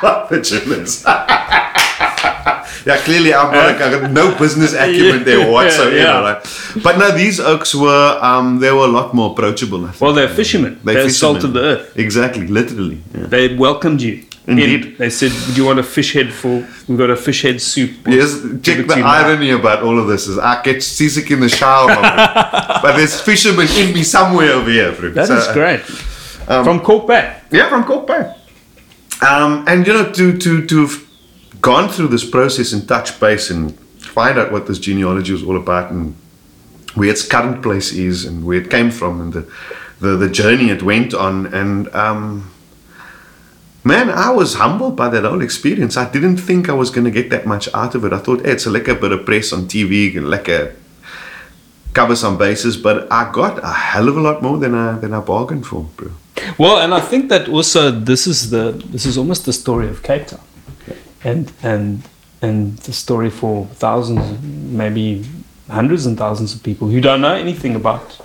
Fuck 0.00 0.30
the 0.30 0.40
Germans. 0.40 1.04
yeah, 2.86 2.96
clearly 3.04 3.34
I've 3.34 3.52
got, 3.52 3.82
I 3.82 4.00
got 4.00 4.10
no 4.10 4.34
business 4.38 4.72
acumen 4.72 5.24
there 5.24 5.50
whatsoever. 5.52 5.94
Yeah. 5.94 6.20
Right? 6.20 6.82
But 6.82 6.96
no, 6.98 7.10
these 7.10 7.38
oaks 7.38 7.74
were 7.74 8.18
um, 8.22 8.60
they 8.60 8.72
were 8.72 8.84
a 8.84 8.92
lot 8.98 9.12
more 9.12 9.32
approachable. 9.32 9.84
I 9.84 9.90
think. 9.90 10.00
Well, 10.00 10.14
they're 10.14 10.28
fishermen. 10.28 10.80
They're, 10.84 11.10
salt 11.10 11.44
of 11.44 11.52
the 11.52 11.60
earth. 11.60 11.98
Exactly, 11.98 12.46
literally. 12.46 13.02
Yeah. 13.14 13.26
They 13.26 13.54
welcomed 13.56 14.00
you. 14.00 14.24
In. 14.46 14.58
Indeed. 14.58 14.96
They 14.98 15.10
said, 15.10 15.32
"Do 15.46 15.52
you 15.60 15.66
want 15.66 15.78
a 15.78 15.82
fish 15.82 16.14
head 16.14 16.32
for? 16.32 16.66
We've 16.88 16.98
got 16.98 17.10
a 17.10 17.16
fish 17.16 17.42
head 17.42 17.60
soup." 17.60 17.90
Yes, 18.06 18.40
check 18.62 18.86
the 18.86 19.02
irony 19.04 19.50
about 19.50 19.82
all 19.82 19.98
of 19.98 20.06
this 20.08 20.26
is 20.26 20.38
I 20.38 20.62
get 20.62 20.82
seasick 20.82 21.30
in 21.30 21.40
the 21.40 21.48
shower, 21.48 21.88
but 22.82 22.96
there's 22.96 23.20
fishermen 23.20 23.68
in 23.76 23.92
me 23.94 24.02
somewhere 24.02 24.52
over 24.52 24.70
here. 24.70 24.92
Bro. 24.92 25.10
That 25.10 25.26
So, 25.28 25.36
is 25.36 25.46
great. 25.52 25.80
um, 26.48 26.64
From 26.64 26.80
Kalk 26.80 27.06
Bay. 27.06 27.36
Yeah, 27.52 27.68
from 27.68 27.84
Kalk 27.84 28.06
Bay. 28.06 28.32
Um, 29.28 29.64
and 29.68 29.86
you 29.86 29.92
know, 29.92 30.10
to 30.10 30.38
to 30.38 30.66
to 30.66 30.80
have 30.86 31.06
gone 31.60 31.88
through 31.90 32.08
this 32.08 32.24
process 32.28 32.72
and 32.72 32.88
touch 32.88 33.20
base 33.20 33.50
and 33.50 33.78
find 34.00 34.38
out 34.38 34.50
what 34.50 34.66
this 34.66 34.78
genealogy 34.78 35.32
was 35.32 35.42
all 35.44 35.56
about 35.58 35.90
and 35.90 36.14
where 36.94 37.10
its 37.10 37.26
current 37.28 37.62
place 37.62 37.92
is 37.92 38.24
and 38.24 38.44
where 38.46 38.58
it 38.58 38.70
came 38.70 38.90
from 38.90 39.20
and 39.20 39.32
the 39.34 39.46
the, 40.00 40.16
the 40.16 40.28
journey 40.30 40.70
it 40.70 40.82
went 40.82 41.12
on 41.12 41.46
and 41.54 41.94
um, 41.94 42.50
man 43.84 44.10
I 44.10 44.30
was 44.30 44.54
humbled 44.54 44.96
by 44.96 45.08
that 45.08 45.24
whole 45.24 45.42
experience. 45.42 45.96
I 45.96 46.10
didn't 46.10 46.36
think 46.38 46.68
I 46.68 46.72
was 46.72 46.90
going 46.90 47.04
to 47.04 47.10
get 47.10 47.30
that 47.30 47.46
much 47.46 47.68
out 47.74 47.94
of 47.94 48.04
it. 48.04 48.12
I 48.12 48.18
thought 48.18 48.44
hey, 48.44 48.52
it's 48.52 48.66
a 48.66 48.70
lekker 48.70 49.00
bit 49.00 49.12
of 49.12 49.24
press 49.24 49.52
on 49.52 49.62
TV 49.62 50.16
and 50.16 50.26
lekker 50.26 50.74
cover 51.92 52.14
some 52.14 52.38
bases 52.38 52.76
but 52.76 53.10
I 53.10 53.32
got 53.32 53.58
a 53.64 53.72
hell 53.72 54.08
of 54.08 54.16
a 54.16 54.20
lot 54.20 54.42
more 54.42 54.58
than 54.58 54.74
I 54.74 54.98
than 54.98 55.12
I 55.12 55.20
bargained 55.20 55.66
for 55.66 55.88
bro. 55.96 56.10
Well, 56.58 56.78
and 56.78 56.94
I 56.94 57.00
think 57.00 57.28
that 57.28 57.48
also 57.48 57.90
this 57.90 58.26
is 58.26 58.50
the 58.50 58.72
this 58.72 59.06
is 59.06 59.18
almost 59.18 59.44
the 59.44 59.52
story 59.52 59.88
of 59.88 60.02
Cape 60.02 60.26
Town, 60.26 60.40
and 61.24 61.52
and 61.62 62.02
and 62.42 62.78
the 62.78 62.92
story 62.92 63.30
for 63.30 63.66
thousands, 63.66 64.42
maybe 64.42 65.24
hundreds 65.68 66.06
and 66.06 66.16
thousands 66.16 66.54
of 66.54 66.62
people 66.62 66.88
who 66.88 67.00
don't 67.00 67.20
know 67.20 67.34
anything 67.34 67.76
about 67.76 68.18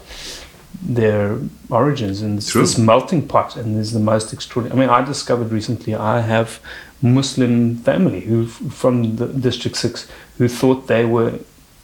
their 0.85 1.39
origins, 1.69 2.21
and 2.21 2.37
it's 2.37 2.51
True. 2.51 2.61
this 2.61 2.77
melting 2.77 3.27
pot, 3.27 3.55
and 3.55 3.75
there's 3.75 3.91
the 3.91 3.99
most 3.99 4.33
extraordinary. 4.33 4.77
I 4.77 4.81
mean, 4.81 4.89
I 4.89 5.05
discovered 5.05 5.51
recently 5.51 5.95
I 5.95 6.21
have 6.21 6.59
Muslim 7.01 7.75
family 7.77 8.21
who 8.21 8.47
from 8.47 9.15
the 9.15 9.27
District 9.27 9.75
Six 9.75 10.07
who 10.37 10.47
thought 10.47 10.87
they 10.87 11.05
were 11.05 11.39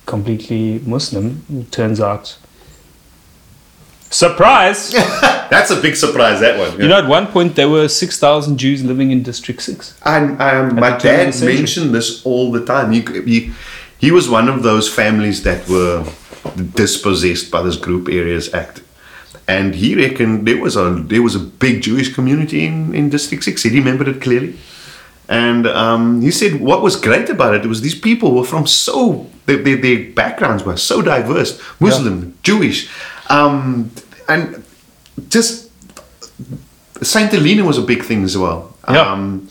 completely 0.05 0.79
Muslim. 0.85 1.43
It 1.51 1.71
turns 1.71 1.99
out. 1.99 2.37
Surprise! 4.09 4.91
that's 5.49 5.71
a 5.71 5.81
big 5.81 5.95
surprise 5.95 6.41
that 6.41 6.59
one 6.59 6.81
You 6.81 6.89
know, 6.89 6.97
at 6.97 7.07
one 7.07 7.27
point 7.27 7.55
there 7.55 7.69
were 7.69 7.87
6,000 7.87 8.57
Jews 8.57 8.83
living 8.83 9.11
in 9.11 9.23
District 9.23 9.61
6. 9.61 9.99
And 10.05 10.41
um, 10.41 10.75
my 10.75 10.91
the 10.91 10.97
turn 10.97 11.27
of 11.29 11.33
the 11.33 11.45
dad 11.45 11.55
mentioned 11.55 11.95
this 11.95 12.25
all 12.25 12.51
the 12.51 12.65
time. 12.65 12.91
He, 12.91 13.01
he, 13.23 13.53
he 13.99 14.11
was 14.11 14.29
one 14.29 14.49
of 14.49 14.63
those 14.63 14.93
families 14.93 15.43
that 15.43 15.65
were 15.69 16.05
dispossessed 16.73 17.51
by 17.51 17.61
this 17.61 17.77
Group 17.77 18.09
Areas 18.09 18.53
Act. 18.53 18.81
And 19.51 19.75
he 19.75 19.95
reckoned 19.95 20.47
there 20.47 20.61
was 20.65 20.75
a 20.75 20.87
there 21.11 21.23
was 21.27 21.35
a 21.35 21.43
big 21.63 21.81
Jewish 21.87 22.13
community 22.17 22.65
in, 22.65 22.95
in 22.95 23.09
District 23.09 23.43
6. 23.43 23.63
He 23.63 23.69
remembered 23.69 24.07
it 24.07 24.21
clearly. 24.21 24.55
And 25.27 25.67
um, 25.67 26.21
he 26.21 26.31
said 26.31 26.59
what 26.59 26.81
was 26.81 26.95
great 26.95 27.29
about 27.29 27.53
it 27.55 27.65
was 27.65 27.81
these 27.81 27.99
people 28.09 28.33
were 28.35 28.43
from 28.43 28.65
so, 28.67 29.27
their, 29.45 29.57
their, 29.57 29.77
their 29.77 29.99
backgrounds 30.11 30.63
were 30.63 30.77
so 30.77 31.01
diverse 31.01 31.51
Muslim, 31.79 32.37
Jewish. 32.43 32.89
Um, 33.29 33.91
and 34.27 34.63
just 35.29 35.69
Saint 37.01 37.31
Helena 37.31 37.63
was 37.65 37.77
a 37.77 37.81
big 37.93 38.03
thing 38.03 38.23
as 38.23 38.37
well. 38.37 38.75
Yeah. 38.89 39.01
Um, 39.01 39.49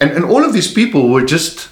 and, 0.00 0.10
and 0.12 0.24
all 0.24 0.44
of 0.44 0.52
these 0.52 0.72
people 0.72 1.08
were 1.08 1.24
just 1.24 1.68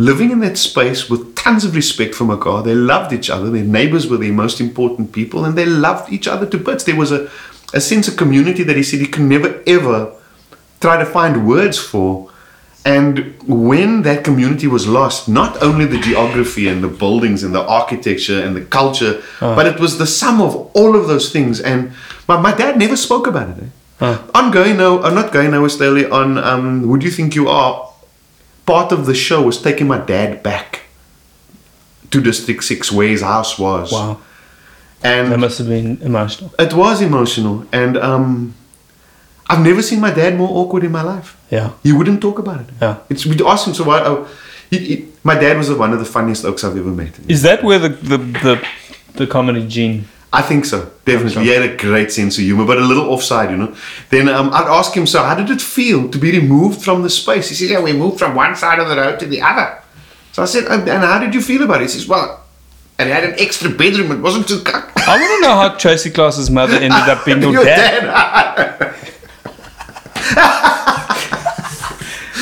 living 0.00 0.30
in 0.30 0.40
that 0.40 0.56
space 0.56 1.10
with 1.10 1.34
tons 1.36 1.64
of 1.64 1.74
respect 1.74 2.14
for 2.14 2.24
Makar. 2.24 2.62
They 2.62 2.74
loved 2.74 3.12
each 3.12 3.30
other. 3.30 3.50
Their 3.50 3.64
neighbors 3.64 4.06
were 4.08 4.16
their 4.16 4.32
most 4.32 4.60
important 4.60 5.12
people, 5.12 5.44
and 5.44 5.56
they 5.56 5.66
loved 5.66 6.12
each 6.12 6.26
other 6.26 6.46
to 6.46 6.58
bits. 6.58 6.84
There 6.84 6.96
was 6.96 7.12
a, 7.12 7.30
a 7.74 7.80
sense 7.80 8.08
of 8.08 8.16
community 8.16 8.62
that 8.62 8.76
he 8.76 8.82
said 8.82 9.00
he 9.00 9.06
could 9.06 9.24
never 9.24 9.62
ever 9.66 10.12
try 10.80 10.96
to 10.96 11.06
find 11.06 11.46
words 11.46 11.78
for. 11.78 12.30
And 12.82 13.34
when 13.46 14.02
that 14.02 14.24
community 14.24 14.66
was 14.66 14.86
lost, 14.88 15.28
not 15.28 15.62
only 15.62 15.84
the 15.84 16.00
geography 16.00 16.66
and 16.66 16.82
the 16.82 16.88
buildings 16.88 17.44
and 17.44 17.54
the 17.54 17.60
architecture 17.60 18.40
and 18.42 18.56
the 18.56 18.64
culture, 18.64 19.22
but 19.38 19.66
it 19.66 19.78
was 19.78 19.98
the 19.98 20.06
sum 20.06 20.40
of 20.40 20.56
all 20.72 20.96
of 20.96 21.06
those 21.06 21.30
things. 21.30 21.60
And 21.60 21.92
my, 22.26 22.40
my 22.40 22.54
dad 22.54 22.78
never 22.78 22.96
spoke 22.96 23.26
about 23.26 23.50
it. 23.50 23.64
Eh? 24.00 24.18
On 24.34 24.50
Going 24.50 24.78
Now, 24.78 25.02
I'm 25.02 25.14
not 25.14 25.30
Going 25.30 25.50
Now 25.50 25.62
Australia, 25.62 26.08
on 26.10 26.38
um, 26.38 26.88
Would 26.88 27.02
You 27.02 27.10
Think 27.10 27.34
You 27.34 27.48
Are, 27.48 27.89
part 28.72 28.92
of 28.92 29.00
the 29.06 29.14
show 29.26 29.38
was 29.50 29.56
taking 29.68 29.88
my 29.94 29.98
dad 30.14 30.30
back 30.50 30.68
to 32.12 32.16
District 32.20 32.62
6 32.62 32.92
where 32.92 33.08
his 33.14 33.22
house 33.22 33.52
was. 33.58 33.86
Wow. 33.92 34.20
And 35.02 35.32
That 35.32 35.38
must 35.46 35.58
have 35.58 35.68
been 35.76 35.90
emotional. 36.10 36.48
it 36.66 36.72
was 36.82 36.96
emotional. 37.10 37.56
And 37.72 37.96
um, 37.96 38.54
I've 39.50 39.64
never 39.70 39.82
seen 39.82 40.00
my 40.00 40.12
dad 40.20 40.32
more 40.36 40.50
awkward 40.60 40.84
in 40.84 40.92
my 40.92 41.04
life. 41.14 41.28
Yeah. 41.50 41.68
He 41.82 41.92
wouldn't 41.92 42.20
talk 42.26 42.38
about 42.38 42.60
it. 42.64 42.68
Yeah. 42.80 42.96
It's 43.10 43.26
we'd 43.26 43.42
ask 43.42 43.66
him 43.66 43.74
so 43.74 43.84
why. 43.90 43.98
Oh, 44.10 44.28
he, 44.72 44.78
he, 44.90 44.94
my 45.30 45.34
dad 45.44 45.56
was 45.60 45.68
one 45.84 45.92
of 45.96 45.98
the 46.04 46.10
funniest 46.16 46.44
oaks 46.44 46.62
I've 46.64 46.76
ever 46.76 46.94
met. 47.02 47.12
Is 47.28 47.42
that 47.42 47.64
where 47.64 47.78
the, 47.84 47.88
the, 48.12 48.18
the, 48.46 48.54
the 49.20 49.26
comedy 49.26 49.66
gene. 49.66 50.04
I 50.32 50.42
think 50.42 50.64
so, 50.64 50.90
definitely. 51.04 51.42
He 51.44 51.48
had 51.50 51.62
a 51.62 51.76
great 51.76 52.12
sense 52.12 52.38
of 52.38 52.44
humor, 52.44 52.64
but 52.64 52.78
a 52.78 52.82
little 52.84 53.10
offside, 53.10 53.50
you 53.50 53.56
know. 53.56 53.74
Then 54.10 54.28
um, 54.28 54.50
I'd 54.52 54.68
ask 54.68 54.94
him, 54.96 55.04
so 55.06 55.22
how 55.24 55.34
did 55.34 55.50
it 55.50 55.60
feel 55.60 56.08
to 56.08 56.18
be 56.18 56.30
removed 56.30 56.82
from 56.82 57.02
the 57.02 57.10
space? 57.10 57.48
He 57.48 57.56
says, 57.56 57.68
Yeah, 57.70 57.80
we 57.80 57.92
moved 57.92 58.20
from 58.20 58.36
one 58.36 58.54
side 58.54 58.78
of 58.78 58.88
the 58.88 58.94
road 58.96 59.18
to 59.20 59.26
the 59.26 59.42
other. 59.42 59.82
so 60.32 60.42
I 60.42 60.46
said, 60.46 60.66
"Um, 60.68 60.80
and 60.82 61.02
how 61.02 61.18
did 61.18 61.34
you 61.34 61.42
feel 61.42 61.62
about 61.64 61.80
it? 61.80 61.84
He 61.84 61.88
says, 61.88 62.06
well, 62.06 62.44
And 62.98 63.08
it 63.08 63.12
had 63.12 63.24
an 63.24 63.34
extra 63.40 63.70
bedroom. 63.70 64.12
It 64.12 64.20
wasn't 64.20 64.46
too 64.46 64.60
cock. 64.64 64.92
I 64.96 65.18
want 65.18 65.42
to 65.42 65.48
know 65.48 65.54
how 65.56 65.76
Tracy 65.76 66.10
Class's 66.10 66.48
mother 66.48 66.74
ended 66.74 66.92
up 66.92 67.24
being 67.24 67.40
your, 67.42 67.52
your 67.52 67.64
dad. 67.64 68.00
dad. 68.02 68.94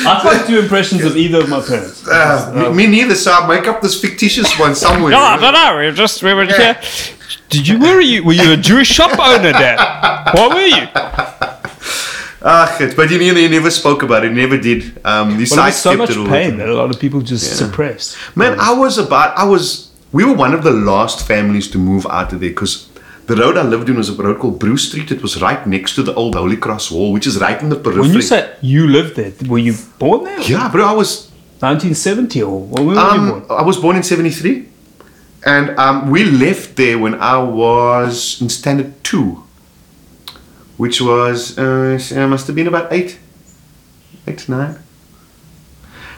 I 0.01 0.19
can't 0.23 0.47
do 0.47 0.59
impressions 0.59 1.03
of 1.03 1.17
either 1.17 1.41
of 1.41 1.49
my 1.49 1.61
parents. 1.61 2.07
Uh, 2.07 2.71
me 2.73 2.87
neither, 2.87 3.15
so 3.15 3.31
I 3.33 3.47
make 3.47 3.67
up 3.67 3.81
this 3.81 3.99
fictitious 3.99 4.57
one 4.59 4.75
somewhere. 4.75 5.11
No, 5.17 5.19
I 5.19 5.37
don't 5.39 5.53
know. 5.53 5.77
We 5.77 5.85
were 5.87 5.91
just 5.91 6.23
we 6.23 6.33
were 6.33 6.45
here. 6.45 6.79
Did 7.49 7.67
you 7.67 7.79
were 7.79 8.01
you 8.01 8.23
were 8.23 8.33
you 8.33 8.53
a 8.53 8.57
Jewish 8.57 8.87
shop 8.87 9.17
owner, 9.19 9.51
Dad? 9.51 10.33
What 10.33 10.53
were 10.53 10.61
you? 10.61 10.87
Ah, 12.41 12.73
shit. 12.77 12.95
but 12.95 13.11
you, 13.11 13.19
he 13.19 13.47
never 13.49 13.69
spoke 13.69 14.01
about 14.01 14.23
it. 14.23 14.31
He 14.31 14.37
never 14.37 14.57
did. 14.57 14.83
Um, 15.03 15.31
he 15.31 15.35
Well, 15.35 15.37
there's 15.37 15.49
sidestepped 15.51 15.93
so 15.93 15.97
much 15.97 16.09
it 16.11 16.17
all 16.17 16.27
pain 16.27 16.57
that 16.57 16.69
a 16.69 16.73
lot 16.73 16.89
of 16.89 16.99
people 16.99 17.21
just 17.21 17.57
suppressed. 17.57 18.17
Man, 18.35 18.57
I 18.59 18.71
was 18.73 18.97
about, 18.97 19.37
I 19.37 19.43
was, 19.43 19.91
we 20.11 20.23
were 20.23 20.33
one 20.33 20.53
of 20.53 20.63
the 20.63 20.71
last 20.71 21.27
families 21.27 21.69
to 21.71 21.77
move 21.77 22.07
out 22.07 22.31
of 22.31 22.39
there 22.39 22.49
because 22.49 22.87
the 23.27 23.35
road 23.35 23.57
I 23.57 23.63
lived 23.63 23.89
in 23.89 23.97
was 23.97 24.09
a 24.09 24.13
road 24.13 24.39
called 24.39 24.57
Bruce 24.57 24.87
Street. 24.87 25.11
It 25.11 25.21
was 25.21 25.41
right 25.41 25.67
next 25.67 25.95
to 25.95 26.03
the 26.03 26.13
old 26.13 26.35
Holy 26.35 26.55
Cross 26.55 26.91
Wall, 26.91 27.11
which 27.11 27.27
is 27.27 27.39
right 27.39 27.61
in 27.61 27.69
the 27.69 27.75
periphery. 27.75 28.03
When 28.03 28.13
you 28.13 28.21
said 28.21 28.57
you 28.61 28.87
lived 28.87 29.17
there, 29.17 29.33
were 29.47 29.57
you 29.57 29.75
born 29.99 30.23
there? 30.23 30.39
yeah, 30.41 30.69
bro, 30.71 30.85
I 30.85 30.93
was, 30.93 31.29
1970 31.59 32.41
or 32.41 32.61
when 32.61 32.85
were 32.87 32.93
you 32.93 32.99
um, 32.99 33.29
born? 33.41 33.59
I 33.59 33.63
was 33.63 33.77
born 33.77 33.97
in 33.97 34.03
73. 34.03 34.68
And 35.45 35.77
um, 35.79 36.09
we 36.09 36.23
left 36.23 36.75
there 36.75 36.99
when 36.99 37.15
I 37.15 37.37
was 37.41 38.41
in 38.41 38.49
standard 38.49 39.03
two, 39.03 39.43
which 40.77 40.99
was, 41.01 41.57
uh, 41.57 41.97
I 42.15 42.25
must 42.25 42.47
have 42.47 42.55
been 42.55 42.67
about 42.67 42.91
eight, 42.91 43.19
eight, 44.27 44.49
nine. 44.49 44.79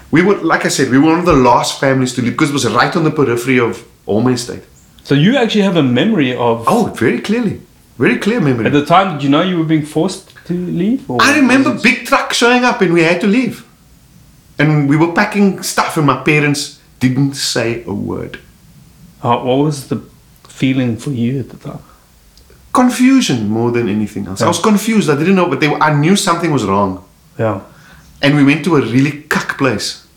We 0.09 0.23
were, 0.23 0.37
like 0.37 0.65
I 0.65 0.69
said, 0.69 0.89
we 0.89 0.97
were 0.97 1.11
one 1.11 1.19
of 1.19 1.25
the 1.25 1.33
last 1.33 1.79
families 1.79 2.13
to 2.15 2.21
leave 2.21 2.33
because 2.33 2.49
it 2.49 2.53
was 2.53 2.67
right 2.67 2.93
on 2.95 3.03
the 3.03 3.11
periphery 3.11 3.59
of 3.59 3.87
Walmer 4.05 4.33
Estate. 4.33 4.63
So 5.03 5.15
you 5.15 5.37
actually 5.37 5.61
have 5.61 5.77
a 5.77 5.83
memory 5.83 6.35
of. 6.35 6.65
Oh, 6.67 6.85
very 6.95 7.21
clearly. 7.21 7.61
Very 7.97 8.17
clear 8.17 8.41
memory. 8.41 8.65
At 8.65 8.73
the 8.73 8.85
time, 8.85 9.13
did 9.13 9.23
you 9.23 9.29
know 9.29 9.41
you 9.41 9.59
were 9.59 9.65
being 9.65 9.85
forced 9.85 10.33
to 10.45 10.53
leave? 10.53 11.09
Or 11.09 11.21
I 11.21 11.35
remember 11.35 11.77
big 11.81 12.05
trucks 12.05 12.37
showing 12.37 12.63
up 12.63 12.81
and 12.81 12.93
we 12.93 13.03
had 13.03 13.21
to 13.21 13.27
leave. 13.27 13.67
And 14.57 14.89
we 14.89 14.97
were 14.97 15.13
packing 15.13 15.61
stuff 15.63 15.97
and 15.97 16.07
my 16.07 16.23
parents 16.23 16.79
didn't 16.99 17.35
say 17.35 17.83
a 17.85 17.93
word. 17.93 18.39
Uh, 19.23 19.37
what 19.39 19.57
was 19.57 19.87
the 19.89 19.97
feeling 20.43 20.97
for 20.97 21.11
you 21.11 21.39
at 21.39 21.49
the 21.49 21.57
time? 21.57 21.83
Confusion 22.73 23.49
more 23.49 23.71
than 23.71 23.89
anything 23.89 24.27
else. 24.27 24.41
I 24.41 24.47
was 24.47 24.59
confused. 24.59 25.09
I 25.09 25.17
didn't 25.17 25.35
know, 25.35 25.49
but 25.49 25.59
they, 25.59 25.73
I 25.73 25.93
knew 25.93 26.15
something 26.15 26.51
was 26.51 26.63
wrong. 26.63 27.03
Yeah. 27.37 27.61
And 28.21 28.35
we 28.35 28.43
went 28.43 28.63
to 28.65 28.77
a 28.77 28.81
really 28.81 29.23
cuck 29.23 29.57
place. 29.57 30.07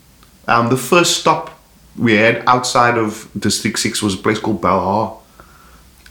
Um, 0.47 0.69
the 0.69 0.77
first 0.77 1.19
stop 1.19 1.59
we 1.97 2.13
had 2.13 2.43
outside 2.47 2.97
of 2.97 3.29
District 3.37 3.79
6 3.79 4.01
was 4.01 4.13
a 4.15 4.17
place 4.17 4.39
called 4.39 4.61
Belhar 4.61 5.17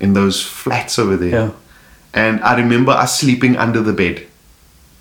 in 0.00 0.12
those 0.12 0.42
flats 0.42 0.98
over 0.98 1.16
there. 1.16 1.30
Yeah. 1.30 1.50
And 2.12 2.40
I 2.42 2.56
remember 2.56 2.92
us 2.92 3.20
sleeping 3.20 3.56
under 3.56 3.80
the 3.80 3.92
bed 3.92 4.26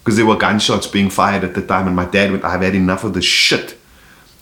because 0.04 0.18
there 0.18 0.26
were 0.26 0.36
gunshots 0.36 0.88
being 0.88 1.10
fired 1.10 1.44
at 1.44 1.56
the 1.56 1.62
time. 1.62 1.88
And 1.88 1.96
my 1.96 2.06
dad 2.06 2.32
went, 2.32 2.44
I've 2.44 2.62
had 2.62 2.76
enough 2.76 3.04
of 3.04 3.14
this 3.14 3.26
shit. 3.26 3.78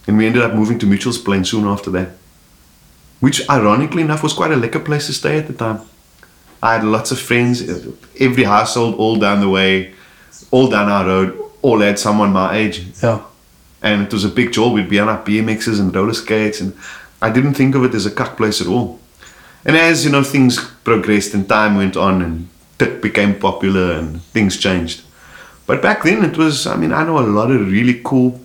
And 0.07 0.17
we 0.17 0.25
ended 0.25 0.41
up 0.41 0.53
moving 0.53 0.79
to 0.79 0.85
Mitchell's 0.85 1.17
Plain 1.17 1.45
soon 1.45 1.65
after 1.65 1.89
that. 1.91 2.09
Which, 3.21 3.49
ironically 3.49 4.01
enough, 4.01 4.23
was 4.23 4.33
quite 4.33 4.51
a 4.51 4.55
lekker 4.55 4.83
place 4.83 5.07
to 5.07 5.13
stay 5.13 5.37
at 5.37 5.47
the 5.47 5.53
time. 5.53 5.79
I 6.61 6.73
had 6.73 6.83
lots 6.83 7.11
of 7.11 7.19
friends, 7.19 7.63
every 8.19 8.43
household, 8.43 8.95
all 8.95 9.15
down 9.15 9.39
the 9.39 9.49
way, 9.49 9.93
all 10.51 10.67
down 10.69 10.89
our 10.89 11.05
road, 11.05 11.39
all 11.61 11.79
had 11.79 11.97
someone 11.97 12.33
my 12.33 12.55
age. 12.55 12.85
Yeah. 13.01 13.21
And 13.81 14.03
it 14.03 14.13
was 14.13 14.25
a 14.25 14.29
big 14.29 14.51
joy. 14.51 14.69
We'd 14.69 14.89
be 14.89 14.99
on 14.99 15.09
our 15.09 15.23
BMXs 15.23 15.79
and 15.79 15.95
roller 15.95 16.13
skates. 16.13 16.61
And 16.61 16.75
I 17.21 17.31
didn't 17.31 17.53
think 17.53 17.73
of 17.75 17.83
it 17.83 17.95
as 17.95 18.05
a 18.05 18.11
cuck 18.11 18.37
place 18.37 18.61
at 18.61 18.67
all. 18.67 18.99
And 19.65 19.75
as, 19.75 20.03
you 20.05 20.11
know, 20.11 20.23
things 20.23 20.59
progressed 20.83 21.33
and 21.33 21.47
time 21.47 21.77
went 21.77 21.95
on 21.95 22.21
and 22.21 22.49
tik 22.77 23.01
became 23.01 23.39
popular 23.39 23.93
and 23.93 24.21
things 24.33 24.57
changed. 24.57 25.03
But 25.67 25.81
back 25.81 26.03
then 26.03 26.23
it 26.23 26.37
was, 26.37 26.67
I 26.67 26.75
mean, 26.75 26.91
I 26.91 27.03
know 27.03 27.19
a 27.19 27.21
lot 27.21 27.51
of 27.51 27.71
really 27.71 28.01
cool 28.03 28.39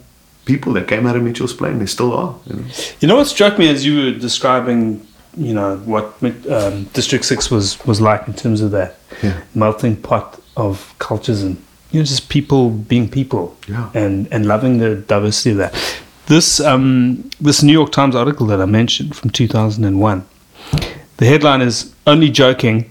people 0.47 0.73
that 0.75 0.89
came 0.89 1.07
out 1.07 1.17
of 1.17 1.23
Mitchell's 1.23 1.53
Plain. 1.53 1.79
They 1.79 1.87
still 1.87 2.13
are. 2.15 2.35
You 2.47 2.57
know? 2.57 2.65
You 3.01 3.09
know 3.09 3.17
what 3.17 3.27
struck 3.27 3.59
me 3.59 3.69
as 3.69 3.85
you 3.85 3.93
were 4.03 4.13
describing, 4.19 5.07
you 5.37 5.53
know, 5.53 5.77
what 5.85 6.05
um, 6.51 6.85
District 6.95 7.25
Six 7.25 7.51
was 7.51 7.79
was 7.87 8.01
like 8.01 8.27
in 8.27 8.35
terms 8.35 8.61
of 8.63 8.71
that 8.71 8.91
Yeah. 9.23 9.35
melting 9.55 9.97
pot 9.97 10.41
of 10.57 10.95
cultures 10.99 11.43
and 11.43 11.57
you 11.93 12.01
know 12.01 12.05
just 12.07 12.29
people 12.29 12.71
being 12.71 13.09
people 13.11 13.45
Yeah. 13.69 13.91
and 13.95 14.27
and 14.33 14.47
loving 14.47 14.79
the 14.79 14.95
diversity 15.15 15.51
of 15.51 15.59
that. 15.59 15.75
This 16.27 16.61
um, 16.61 17.31
this 17.47 17.63
New 17.63 17.73
York 17.81 17.93
Times 17.93 18.15
article 18.17 18.47
that 18.47 18.61
I 18.61 18.67
mentioned 18.67 19.15
from 19.15 19.31
two 19.31 19.47
thousand 19.49 19.85
and 19.85 20.01
one. 20.01 20.23
The 21.19 21.27
headline 21.27 21.63
is 21.63 21.95
only 22.07 22.31
joking, 22.31 22.91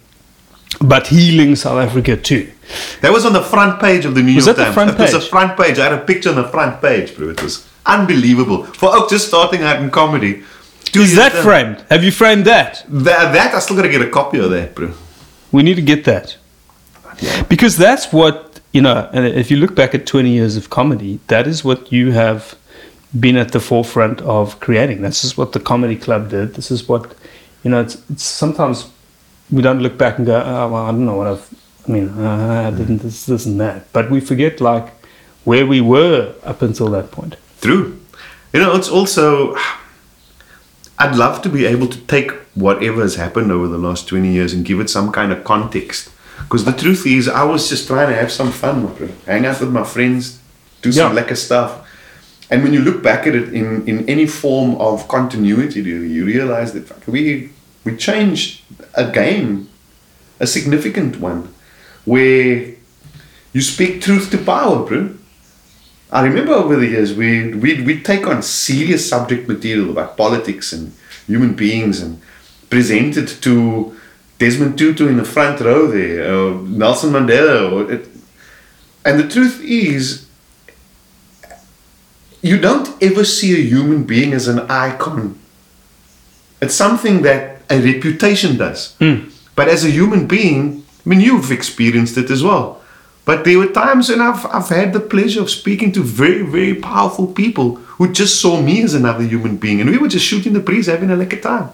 but 0.81 1.07
healing 1.07 1.55
South 1.55 1.77
Africa 1.87 2.17
too. 2.17 2.51
That 3.01 3.11
was 3.13 3.25
on 3.25 3.33
the 3.33 3.43
front 3.43 3.79
page 3.79 4.05
of 4.05 4.15
the 4.15 4.21
New 4.23 4.35
Was 4.35 4.45
York 4.45 4.57
that 4.57 4.61
the 4.61 4.65
Times. 4.65 4.73
front 4.75 4.89
it 4.91 4.99
was 4.99 5.11
the 5.11 5.19
page? 5.19 5.29
front 5.29 5.57
page. 5.57 5.79
I 5.79 5.83
had 5.89 5.93
a 5.93 6.03
picture 6.03 6.29
on 6.29 6.35
the 6.35 6.47
front 6.47 6.81
page, 6.81 7.15
bro. 7.15 7.29
It 7.29 7.41
was 7.43 7.67
unbelievable. 7.85 8.63
For 8.63 8.89
Oak 8.95 9.09
just 9.09 9.27
starting 9.27 9.61
out 9.61 9.81
in 9.81 9.89
comedy. 9.91 10.43
Is 10.93 11.15
that 11.15 11.33
down- 11.33 11.43
framed? 11.43 11.85
Have 11.89 12.03
you 12.03 12.11
framed 12.11 12.45
that? 12.45 12.83
That, 12.87 13.33
that 13.33 13.53
I 13.53 13.59
still 13.59 13.75
gotta 13.75 13.89
get 13.89 14.01
a 14.01 14.09
copy 14.09 14.39
of 14.39 14.49
that, 14.51 14.73
bro. 14.75 14.91
We 15.51 15.61
need 15.63 15.75
to 15.75 15.81
get 15.81 16.05
that. 16.05 16.37
Because 17.47 17.77
that's 17.77 18.11
what, 18.11 18.59
you 18.73 18.81
know, 18.81 19.09
and 19.13 19.25
if 19.25 19.49
you 19.51 19.57
look 19.57 19.75
back 19.75 19.95
at 19.95 20.05
20 20.05 20.29
years 20.29 20.57
of 20.57 20.69
comedy, 20.69 21.19
that 21.27 21.47
is 21.47 21.63
what 21.63 21.91
you 21.91 22.11
have 22.11 22.55
been 23.17 23.37
at 23.37 23.51
the 23.53 23.59
forefront 23.59 24.19
of 24.21 24.59
creating. 24.59 25.01
This 25.01 25.23
is 25.23 25.37
what 25.37 25.53
the 25.53 25.59
comedy 25.59 25.95
club 25.95 26.29
did. 26.31 26.55
This 26.55 26.71
is 26.71 26.87
what, 26.89 27.13
you 27.63 27.69
know, 27.71 27.79
it's, 27.81 28.01
it's 28.09 28.23
sometimes 28.23 28.89
we 29.51 29.61
don't 29.61 29.79
look 29.81 29.97
back 29.97 30.17
and 30.17 30.25
go, 30.25 30.35
oh, 30.41 30.67
well, 30.69 30.85
I 30.85 30.91
don't 30.91 31.05
know 31.05 31.15
what 31.17 31.27
I've, 31.27 31.49
I 31.87 31.91
mean, 31.91 32.09
uh, 32.09 32.71
I 32.73 32.75
didn't 32.77 32.99
this, 32.99 33.25
this 33.25 33.45
and 33.45 33.59
that. 33.59 33.91
But 33.93 34.09
we 34.09 34.19
forget, 34.19 34.59
like, 34.59 34.87
where 35.43 35.65
we 35.65 35.81
were 35.81 36.33
up 36.43 36.61
until 36.61 36.87
that 36.89 37.11
point. 37.11 37.35
True. 37.61 37.99
You 38.53 38.59
know, 38.61 38.75
it's 38.75 38.89
also. 38.89 39.55
I'd 40.97 41.15
love 41.15 41.41
to 41.41 41.49
be 41.49 41.65
able 41.65 41.87
to 41.87 41.97
take 42.07 42.31
whatever 42.55 43.01
has 43.01 43.15
happened 43.15 43.51
over 43.51 43.67
the 43.67 43.77
last 43.77 44.07
20 44.07 44.31
years 44.31 44.53
and 44.53 44.63
give 44.63 44.79
it 44.79 44.89
some 44.89 45.11
kind 45.11 45.31
of 45.33 45.43
context. 45.43 46.09
Because 46.39 46.63
the 46.63 46.71
truth 46.71 47.05
is, 47.05 47.27
I 47.27 47.43
was 47.43 47.67
just 47.69 47.87
trying 47.87 48.07
to 48.07 48.15
have 48.15 48.31
some 48.31 48.51
fun, 48.51 48.87
hang 49.25 49.45
out 49.45 49.59
with 49.59 49.71
my 49.71 49.83
friends, 49.83 50.39
do 50.81 50.91
some 50.91 51.13
Yeah. 51.15 51.21
lekker 51.23 51.35
stuff. 51.35 51.81
And 52.49 52.63
when 52.63 52.73
you 52.73 52.81
look 52.81 53.03
back 53.03 53.27
at 53.27 53.35
it 53.35 53.53
in, 53.53 53.85
in 53.87 54.07
any 54.07 54.25
form 54.25 54.75
of 54.75 55.07
continuity, 55.07 55.81
you, 55.81 55.99
you 56.01 56.25
realize 56.25 56.71
that 56.73 57.07
we, 57.07 57.49
we 57.85 57.95
changed 57.95 58.61
a 58.95 59.09
game, 59.09 59.69
a 60.39 60.47
significant 60.47 61.19
one, 61.21 61.53
where 62.03 62.73
you 63.53 63.61
speak 63.61 64.01
truth 64.01 64.29
to 64.31 64.37
power, 64.37 64.85
bro. 64.85 65.15
I 66.11 66.23
remember 66.23 66.53
over 66.53 66.75
the 66.75 66.87
years 66.87 67.13
we 67.13 67.53
we 67.53 67.81
we 67.83 68.01
take 68.01 68.27
on 68.27 68.41
serious 68.41 69.07
subject 69.07 69.47
material 69.47 69.89
about 69.91 70.17
politics 70.17 70.73
and 70.73 70.93
human 71.27 71.53
beings 71.55 72.01
and 72.01 72.21
present 72.69 73.17
it 73.17 73.29
to 73.41 73.95
Desmond 74.37 74.77
Tutu 74.77 75.07
in 75.07 75.17
the 75.17 75.23
front 75.23 75.61
row 75.61 75.87
there, 75.87 76.33
or 76.33 76.61
Nelson 76.61 77.11
Mandela, 77.11 77.71
or 77.71 77.91
it, 77.91 78.07
and 79.05 79.19
the 79.19 79.27
truth 79.27 79.61
is, 79.63 80.25
you 82.41 82.59
don't 82.59 82.89
ever 83.01 83.23
see 83.23 83.53
a 83.53 83.63
human 83.63 84.03
being 84.03 84.33
as 84.33 84.47
an 84.47 84.59
icon. 84.69 85.39
It's 86.61 86.75
something 86.75 87.21
that 87.21 87.54
a 87.69 87.79
reputation 87.79 88.57
does. 88.57 88.95
Hmm. 88.95 89.29
But 89.55 89.69
as 89.69 89.85
a 89.85 89.89
human 89.89 90.27
being, 90.27 90.85
I 91.05 91.09
mean, 91.09 91.21
you've 91.21 91.51
experienced 91.51 92.17
it 92.17 92.29
as 92.29 92.43
well. 92.43 92.81
But 93.25 93.43
there 93.43 93.57
were 93.57 93.67
times 93.67 94.09
when 94.09 94.21
I've, 94.21 94.45
I've 94.45 94.69
had 94.69 94.93
the 94.93 94.99
pleasure 94.99 95.41
of 95.41 95.49
speaking 95.49 95.91
to 95.93 96.03
very, 96.03 96.43
very 96.43 96.75
powerful 96.75 97.27
people 97.27 97.77
who 97.97 98.11
just 98.11 98.39
saw 98.39 98.61
me 98.61 98.83
as 98.83 98.93
another 98.93 99.23
human 99.23 99.57
being. 99.57 99.81
And 99.81 99.89
we 99.89 99.97
were 99.97 100.07
just 100.07 100.25
shooting 100.25 100.53
the 100.53 100.59
breeze, 100.59 100.85
having 100.85 101.09
a 101.09 101.15
lekker 101.15 101.41
time. 101.41 101.71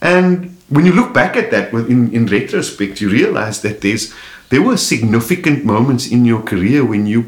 And 0.00 0.56
when 0.68 0.86
you 0.86 0.92
look 0.92 1.12
back 1.12 1.36
at 1.36 1.50
that 1.50 1.72
in, 1.72 2.12
in 2.14 2.26
retrospect, 2.26 3.00
you 3.00 3.10
realize 3.10 3.60
that 3.62 3.80
there's 3.82 4.14
there 4.50 4.62
were 4.62 4.76
significant 4.76 5.64
moments 5.64 6.06
in 6.06 6.24
your 6.24 6.42
career 6.42 6.84
when 6.84 7.06
you 7.06 7.26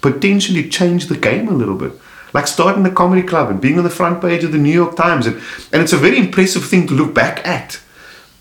potentially 0.00 0.68
changed 0.68 1.08
the 1.08 1.16
game 1.16 1.48
a 1.48 1.52
little 1.52 1.76
bit. 1.76 1.92
Like 2.32 2.46
starting 2.46 2.82
the 2.82 2.90
comedy 2.90 3.22
club 3.22 3.50
and 3.50 3.60
being 3.60 3.78
on 3.78 3.84
the 3.84 3.90
front 3.90 4.20
page 4.20 4.44
of 4.44 4.52
the 4.52 4.58
New 4.58 4.72
York 4.72 4.96
Times. 4.96 5.26
And, 5.26 5.36
and 5.72 5.82
it's 5.82 5.92
a 5.92 5.98
very 5.98 6.18
impressive 6.18 6.64
thing 6.64 6.86
to 6.86 6.94
look 6.94 7.14
back 7.14 7.46
at. 7.46 7.80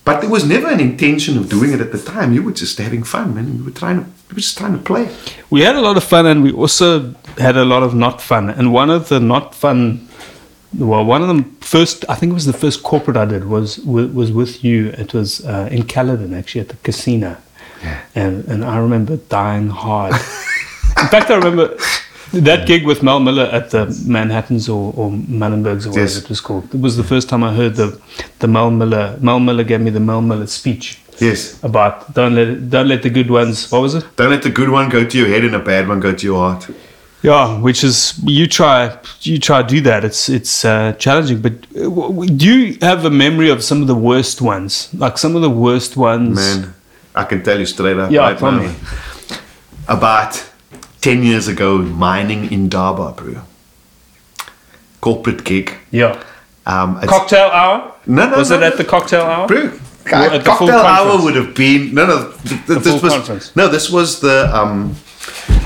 But 0.04 0.22
there 0.22 0.30
was 0.30 0.46
never 0.46 0.68
an 0.68 0.80
intention 0.80 1.38
of 1.38 1.48
doing 1.48 1.74
it 1.74 1.80
at 1.80 1.92
the 1.92 2.00
time. 2.00 2.34
You 2.34 2.42
were 2.42 2.54
just 2.54 2.78
having 2.80 3.04
fun, 3.04 3.36
man. 3.36 3.58
You 3.58 3.64
were 3.64 3.72
trying 3.72 4.04
to 4.04 4.06
you 4.06 4.36
were 4.36 4.42
just 4.42 4.58
trying 4.58 4.74
to 4.74 4.80
play. 4.80 5.16
We 5.50 5.62
had 5.62 5.76
a 5.76 5.82
lot 5.82 5.96
of 5.96 6.04
fun, 6.04 6.26
and 6.26 6.42
we 6.42 6.52
also 6.52 7.14
had 7.38 7.56
a 7.56 7.66
lot 7.66 7.84
of 7.84 7.94
not 7.94 8.20
fun. 8.20 8.50
And 8.50 8.74
one 8.74 8.90
of 8.90 9.10
the 9.10 9.20
not 9.20 9.54
fun, 9.54 10.08
well, 10.76 11.06
one 11.06 11.22
of 11.22 11.28
the 11.28 11.44
first, 11.64 12.04
I 12.10 12.16
think 12.16 12.32
it 12.32 12.34
was 12.34 12.48
the 12.48 12.54
first 12.54 12.82
corporate 12.82 13.16
I 13.16 13.26
did 13.26 13.46
was 13.46 13.78
was, 13.80 14.32
with 14.32 14.64
you. 14.64 14.88
It 14.98 15.14
was 15.14 15.46
uh, 15.46 15.70
in 15.72 15.84
Caledon, 15.84 16.34
actually, 16.34 16.62
at 16.62 16.70
the 16.70 16.78
casino, 16.78 17.38
and 18.16 18.46
and 18.46 18.66
I 18.66 18.78
remember 18.80 19.18
dying 19.18 19.70
hard. 19.70 20.14
in 20.14 21.08
fact, 21.10 21.30
I 21.30 21.36
remember. 21.36 21.78
That 22.34 22.66
gig 22.66 22.86
with 22.86 23.04
Mel 23.04 23.20
Miller 23.20 23.44
at 23.52 23.72
the 23.72 23.86
Manhattans 24.08 24.70
or, 24.70 24.94
or 24.96 25.12
Mullenbergs 25.12 25.86
or 25.86 25.90
whatever 25.90 26.00
Yes. 26.00 26.18
it 26.18 26.30
was 26.30 26.40
called. 26.42 26.74
It 26.74 26.80
was 26.80 26.96
the 26.96 27.04
first 27.04 27.28
time 27.30 27.44
I 27.44 27.54
heard 27.54 27.76
the 27.76 28.00
the 28.40 28.48
Mel 28.48 28.72
Miller. 28.72 29.18
Mel 29.20 29.40
Miller 29.40 29.64
gave 29.66 29.82
me 29.82 29.92
the 29.92 30.00
Mel 30.00 30.22
Miller 30.22 30.48
speech 30.48 31.00
Yes. 31.20 31.62
about 31.64 32.14
don't 32.14 32.36
let 32.36 32.48
it, 32.48 32.70
don't 32.70 32.88
let 32.88 33.02
the 33.04 33.10
good 33.10 33.30
ones. 33.30 33.70
What 33.72 33.82
was 33.82 33.96
it? 33.96 34.06
Don't 34.16 34.30
let 34.30 34.44
the 34.44 34.50
good 34.50 34.70
one 34.70 34.90
go 34.90 35.04
to 35.06 35.18
your 35.18 35.28
head 35.28 35.44
and 35.44 35.56
a 35.56 35.60
bad 35.60 35.88
one 35.88 36.00
go 36.00 36.14
to 36.14 36.26
your 36.26 36.40
heart. 36.40 36.68
Yeah, 37.24 37.60
which 37.60 37.84
is 37.84 38.18
you 38.26 38.48
try 38.48 38.98
you 39.22 39.38
try 39.38 39.62
to 39.62 39.68
do 39.68 39.82
that. 39.82 40.04
It's 40.04 40.28
it's 40.30 40.66
uh, 40.66 40.94
challenging, 40.98 41.40
but 41.42 41.54
uh, 41.76 42.26
do 42.38 42.46
you 42.60 42.78
have 42.82 43.06
a 43.06 43.12
memory 43.12 43.50
of 43.52 43.62
some 43.64 43.82
of 43.84 43.88
the 43.88 44.00
worst 44.10 44.42
ones? 44.42 44.90
Like 44.94 45.18
some 45.20 45.36
of 45.36 45.42
the 45.44 45.50
worst 45.66 45.96
ones. 45.98 46.36
Man, 46.36 46.74
I 47.14 47.26
can 47.26 47.44
tell 47.44 47.60
you 47.60 47.66
straight 47.68 47.98
up 48.00 48.10
Yeah, 48.10 48.22
right 48.22 48.38
tell 48.40 48.52
now. 48.54 48.64
me. 48.64 48.74
About 49.88 50.34
10 51.02 51.24
years 51.24 51.48
ago, 51.48 51.80
Mining 51.80 52.52
Indaba, 52.52 53.12
bro. 53.12 53.42
Corporate 55.02 55.44
gig. 55.44 55.74
Yeah. 55.92 56.22
Um, 56.66 57.00
Cocktail 57.08 57.50
hour. 57.50 57.94
No, 58.06 58.30
no, 58.30 58.38
Was 58.38 58.52
no, 58.52 58.58
it 58.58 58.60
no. 58.60 58.68
at 58.68 58.78
the 58.78 58.84
cocktail 58.84 59.22
hour? 59.24 59.48
Bro, 59.48 59.58
Or 60.12 60.16
at 60.16 60.32
the 60.32 60.40
full 60.46 60.68
cocktail 60.68 60.76
hour 60.78 60.98
conference? 61.10 61.24
would 61.24 61.36
have 61.36 61.56
been 61.56 61.94
no, 61.96 62.06
no. 62.06 62.32
th- 62.32 62.66
th- 62.68 62.80
this 62.80 62.84
full 62.94 63.02
was 63.02 63.14
conference. 63.14 63.56
no. 63.56 63.68
This 63.68 63.90
was 63.90 64.20
the 64.20 64.56
um, 64.56 64.96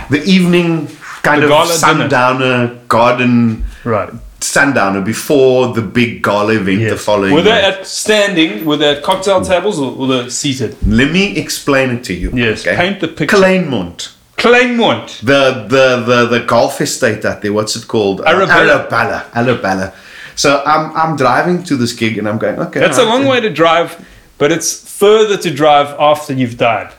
the 0.10 0.24
evening 0.24 0.88
kind 1.22 1.42
The 1.42 1.48
of 1.48 1.50
gala 1.50 1.68
dinner. 1.68 1.78
sundowner 2.10 2.80
garden 2.88 3.66
Right. 3.84 4.10
sundowner 4.40 5.02
before 5.02 5.74
the 5.74 5.82
big 5.82 6.24
gala 6.24 6.54
event 6.54 6.90
the 6.90 6.96
following. 6.98 7.34
Were 7.34 7.42
they 7.42 7.50
night. 7.52 7.80
at 7.80 7.88
standing? 7.88 8.64
Were 8.66 8.78
they 8.78 8.96
at 8.96 9.04
cocktail 9.04 9.42
tables 9.44 9.80
or 9.80 9.92
were 9.96 10.08
they 10.24 10.30
seated? 10.30 10.78
Let 10.88 11.12
me 11.12 11.36
explain 11.38 11.90
it 11.90 12.04
to 12.06 12.14
you. 12.14 12.32
Yes, 12.34 12.64
paint 12.64 13.02
the 13.02 13.10
picture. 13.10 13.36
Kleinmond. 13.38 14.14
Kleinmond. 14.46 15.08
the 15.22 15.42
the 15.68 15.86
the 16.06 16.40
the 16.40 16.46
golf 16.46 16.80
estate 16.82 17.26
out 17.26 17.42
there. 17.42 17.54
What's 17.54 17.76
it 17.76 17.88
called? 17.88 18.22
Uh, 18.22 18.26
Arabella. 18.26 18.74
Arabella. 18.74 19.26
Arabella. 19.34 19.94
So 20.36 20.62
I'm 20.66 20.96
I'm 20.96 21.16
driving 21.16 21.64
to 21.64 21.76
this 21.76 21.94
gig 21.94 22.18
and 22.18 22.28
I'm 22.30 22.38
going. 22.38 22.60
Okay, 22.60 22.80
That's 22.80 22.98
a 22.98 23.04
long 23.04 23.22
then. 23.22 23.32
way 23.32 23.40
to 23.42 23.50
drive, 23.50 24.06
but 24.38 24.52
it's 24.52 24.70
further 25.00 25.38
to 25.38 25.50
drive 25.52 25.96
after 26.00 26.34
you've 26.34 26.58
died. 26.58 26.94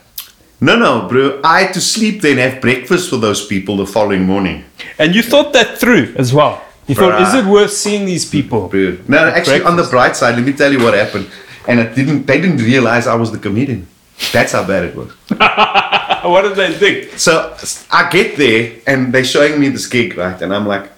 No, 0.59 0.75
no, 0.75 1.07
bro. 1.07 1.39
I 1.43 1.61
had 1.61 1.73
to 1.75 1.81
sleep 1.81 2.21
then 2.21 2.37
have 2.37 2.61
breakfast 2.61 3.09
for 3.11 3.17
those 3.17 3.45
people 3.45 3.77
the 3.77 3.85
following 3.85 4.23
morning. 4.23 4.65
And 4.97 5.13
you 5.13 5.21
thought 5.21 5.53
that 5.53 5.77
through 5.77 6.15
as 6.17 6.33
well. 6.33 6.63
You 6.87 6.95
thought, 6.95 7.21
is 7.21 7.33
it 7.33 7.45
worth 7.45 7.71
seeing 7.71 8.05
these 8.05 8.25
people? 8.25 8.67
Bro. 8.67 8.97
No, 9.07 9.19
actually, 9.29 9.61
on 9.61 9.75
the 9.75 9.83
bright 9.83 10.15
side, 10.15 10.35
let 10.35 10.45
me 10.45 10.53
tell 10.53 10.71
you 10.71 10.83
what 10.83 10.93
happened. 10.93 11.29
And 11.67 11.79
it 11.79 11.95
didn't. 11.95 12.25
They 12.25 12.41
didn't 12.41 12.63
realize 12.73 13.07
I 13.07 13.15
was 13.15 13.31
the 13.31 13.37
comedian. 13.37 13.87
That's 14.33 14.53
how 14.53 14.65
bad 14.65 14.85
it 14.85 14.95
was. 14.95 15.11
What 16.29 16.43
did 16.43 16.55
they 16.55 16.73
think? 16.73 17.19
So 17.19 17.55
I 17.91 18.09
get 18.09 18.37
there 18.37 18.79
and 18.85 19.13
they're 19.13 19.23
showing 19.23 19.59
me 19.59 19.69
this 19.69 19.87
gig, 19.87 20.17
right? 20.17 20.39
And 20.41 20.53
I'm 20.53 20.67
like, 20.67 20.91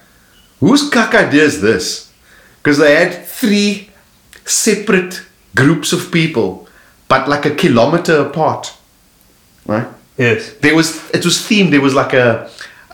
whose 0.59 0.89
cuck 0.89 1.13
idea 1.13 1.43
is 1.43 1.61
this? 1.61 2.11
Because 2.57 2.77
they 2.77 2.95
had 2.95 3.25
three 3.25 3.89
separate 4.45 5.23
groups 5.55 5.93
of 5.93 6.11
people, 6.11 6.67
but 7.07 7.27
like 7.29 7.45
a 7.45 7.55
kilometer 7.55 8.21
apart, 8.21 8.73
right? 9.65 9.87
Yes. 10.17 10.53
There 10.55 10.75
was 10.75 11.09
it 11.11 11.23
was 11.23 11.37
themed. 11.37 11.71
There 11.71 11.81
was 11.81 11.93
like 11.93 12.13
a 12.13 12.49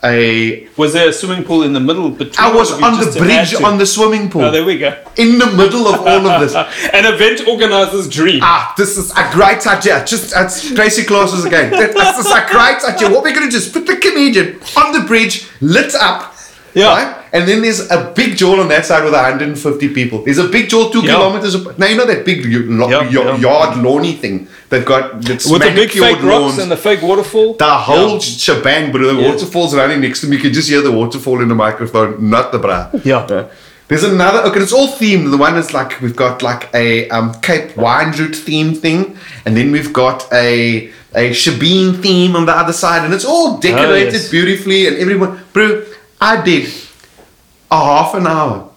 a. 0.06 0.68
Was 0.78 0.94
there 0.94 1.10
a 1.10 1.14
swimming 1.14 1.44
pool 1.44 1.64
in 1.64 1.74
the 1.74 1.80
middle 1.80 2.10
between? 2.10 2.36
I 2.38 2.54
was 2.54 2.72
on 2.72 3.00
the 3.00 3.16
bridge 3.20 3.54
on 3.62 3.78
the 3.78 3.86
swimming 3.86 4.30
pool 4.30 4.44
Oh, 4.44 4.52
there 4.52 4.66
we 4.66 4.78
go. 4.78 4.98
in 5.18 5.38
the 5.40 5.48
middle 5.48 5.88
of 5.88 6.02
all 6.02 6.28
of 6.28 6.42
this. 6.42 6.54
An 6.94 7.06
event 7.14 7.48
organizer's 7.48 8.08
dream. 8.10 8.40
Ah, 8.44 8.74
this 8.78 8.98
is 8.98 9.12
a 9.12 9.30
great 9.32 9.66
idea. 9.68 10.04
Just 10.06 10.34
it's 10.36 10.74
Tracy 10.74 11.04
Clauses 11.04 11.46
again. 11.46 11.72
This 11.72 12.18
is 12.20 12.32
a 12.32 12.46
great 12.50 12.84
idea. 12.84 13.10
What 13.10 13.24
we're 13.24 13.34
gonna 13.34 13.50
do 13.52 13.58
is 13.58 13.70
put 13.70 13.86
the 13.88 13.98
comedian 13.98 14.60
on 14.78 14.92
the 14.94 15.02
bridge, 15.08 15.48
lit 15.62 15.94
up. 15.96 16.36
Yeah. 16.74 16.88
Right? 16.88 17.25
And 17.36 17.46
then 17.50 17.62
there's 17.64 17.82
a 17.92 18.14
big 18.16 18.38
jaw 18.38 18.62
on 18.62 18.70
that 18.70 18.86
side 18.86 19.04
with 19.04 19.14
150 19.14 19.90
people. 19.90 20.24
There's 20.24 20.38
a 20.38 20.48
big 20.48 20.70
jaw 20.70 20.90
two 20.90 21.02
Yeah. 21.02 21.16
kilometers 21.16 21.54
apart. 21.56 21.78
Now 21.78 21.88
you 21.88 21.98
know 21.98 22.06
that 22.06 22.24
big 22.30 22.46
lo- 22.82 22.90
Yeah, 22.90 23.00
y- 23.00 23.10
yeah. 23.12 23.36
yard 23.48 23.78
lawny 23.86 24.14
thing 24.14 24.48
they've 24.70 24.86
got 24.94 25.22
that's 25.22 25.46
With 25.46 25.62
the 25.62 25.72
big 25.72 25.92
fake 25.92 26.24
rocks 26.24 26.42
lawns. 26.46 26.60
and 26.60 26.72
the 26.72 26.78
fake 26.88 27.02
waterfall. 27.02 27.50
the 27.66 27.74
whole 27.90 28.20
shebang, 28.22 28.92
bro. 28.94 29.04
The 29.14 29.22
waterfall's 29.30 29.76
running 29.76 30.00
next 30.06 30.22
to 30.22 30.28
me. 30.28 30.38
You 30.38 30.42
can 30.44 30.54
just 30.54 30.70
hear 30.70 30.82
the 30.82 30.94
waterfall 31.02 31.42
in 31.42 31.50
the 31.50 31.60
microphone, 31.66 32.30
not 32.36 32.54
the 32.54 32.60
bra. 32.60 32.88
Yeah. 33.04 33.44
There's 33.90 34.04
another. 34.04 34.40
Okay, 34.48 34.62
it's 34.62 34.74
all 34.80 34.88
themed. 34.88 35.30
The 35.30 35.38
one 35.38 35.58
is 35.58 35.74
like 35.80 35.92
we've 36.02 36.16
got 36.16 36.42
like 36.42 36.64
a 36.74 36.88
um, 37.10 37.34
Cape 37.42 37.76
wine 37.78 38.12
route 38.20 38.36
theme 38.48 38.74
thing, 38.74 39.16
and 39.46 39.52
then 39.58 39.68
we've 39.76 39.92
got 39.94 40.20
a 40.34 40.90
a 41.24 41.26
Shebeen 41.42 42.02
theme 42.02 42.36
on 42.40 42.46
the 42.50 42.56
other 42.62 42.74
side, 42.74 43.04
and 43.06 43.14
it's 43.14 43.26
all 43.26 43.58
decorated 43.58 44.14
yes. 44.14 44.30
beautifully. 44.30 44.88
And 44.88 44.98
everyone, 44.98 45.32
bro, 45.54 45.84
I 46.20 46.42
did 46.42 46.66
a 47.72 47.78
half 47.78 48.14
an 48.16 48.28
hour 48.28 48.70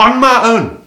on 0.00 0.20
my 0.20 0.40
own 0.44 0.84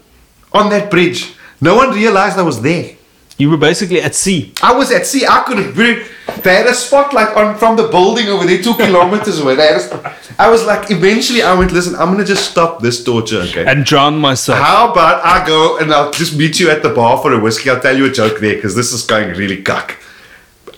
on 0.54 0.70
that 0.70 0.90
bridge. 0.90 1.34
No 1.62 1.76
one 1.76 1.92
realized 1.92 2.38
I 2.38 2.42
was 2.42 2.62
there. 2.62 2.96
You 3.38 3.50
were 3.50 3.58
basically 3.58 4.02
at 4.02 4.16
sea. 4.16 4.54
I 4.64 4.74
was 4.74 4.92
at 4.92 5.06
sea. 5.06 5.26
I 5.26 5.44
could 5.46 5.58
have 5.58 5.76
been. 5.76 6.06
They 6.42 6.56
had 6.56 6.68
a 6.68 6.74
spotlight 6.74 7.36
on 7.36 7.58
from 7.58 7.76
the 7.76 7.88
building 7.90 8.28
over 8.28 8.46
there, 8.46 8.62
two 8.62 8.74
kilometers 8.76 9.40
away. 9.40 9.56
They 9.56 9.68
had 9.68 9.82
a 9.82 10.16
I 10.40 10.50
was 10.50 10.66
like, 10.66 10.90
eventually, 10.90 11.42
I 11.42 11.54
went, 11.54 11.72
listen, 11.74 11.96
I'm 11.96 12.12
gonna 12.12 12.26
just 12.26 12.50
stop 12.50 12.82
this 12.82 13.04
torture, 13.04 13.40
okay? 13.42 13.66
And 13.66 13.84
drown 13.84 14.18
myself. 14.18 14.60
How 14.60 14.92
about 14.92 15.24
I 15.26 15.46
go 15.46 15.78
and 15.80 15.92
I'll 15.92 16.12
just 16.12 16.38
meet 16.38 16.60
you 16.60 16.70
at 16.70 16.82
the 16.82 16.90
bar 16.90 17.22
for 17.22 17.34
a 17.34 17.40
whiskey? 17.40 17.70
I'll 17.70 17.80
tell 17.82 17.96
you 17.96 18.06
a 18.06 18.12
joke 18.12 18.40
there 18.40 18.56
because 18.56 18.74
this 18.76 18.94
is 18.94 19.04
going 19.06 19.30
really 19.38 19.62
cuck. 19.62 19.98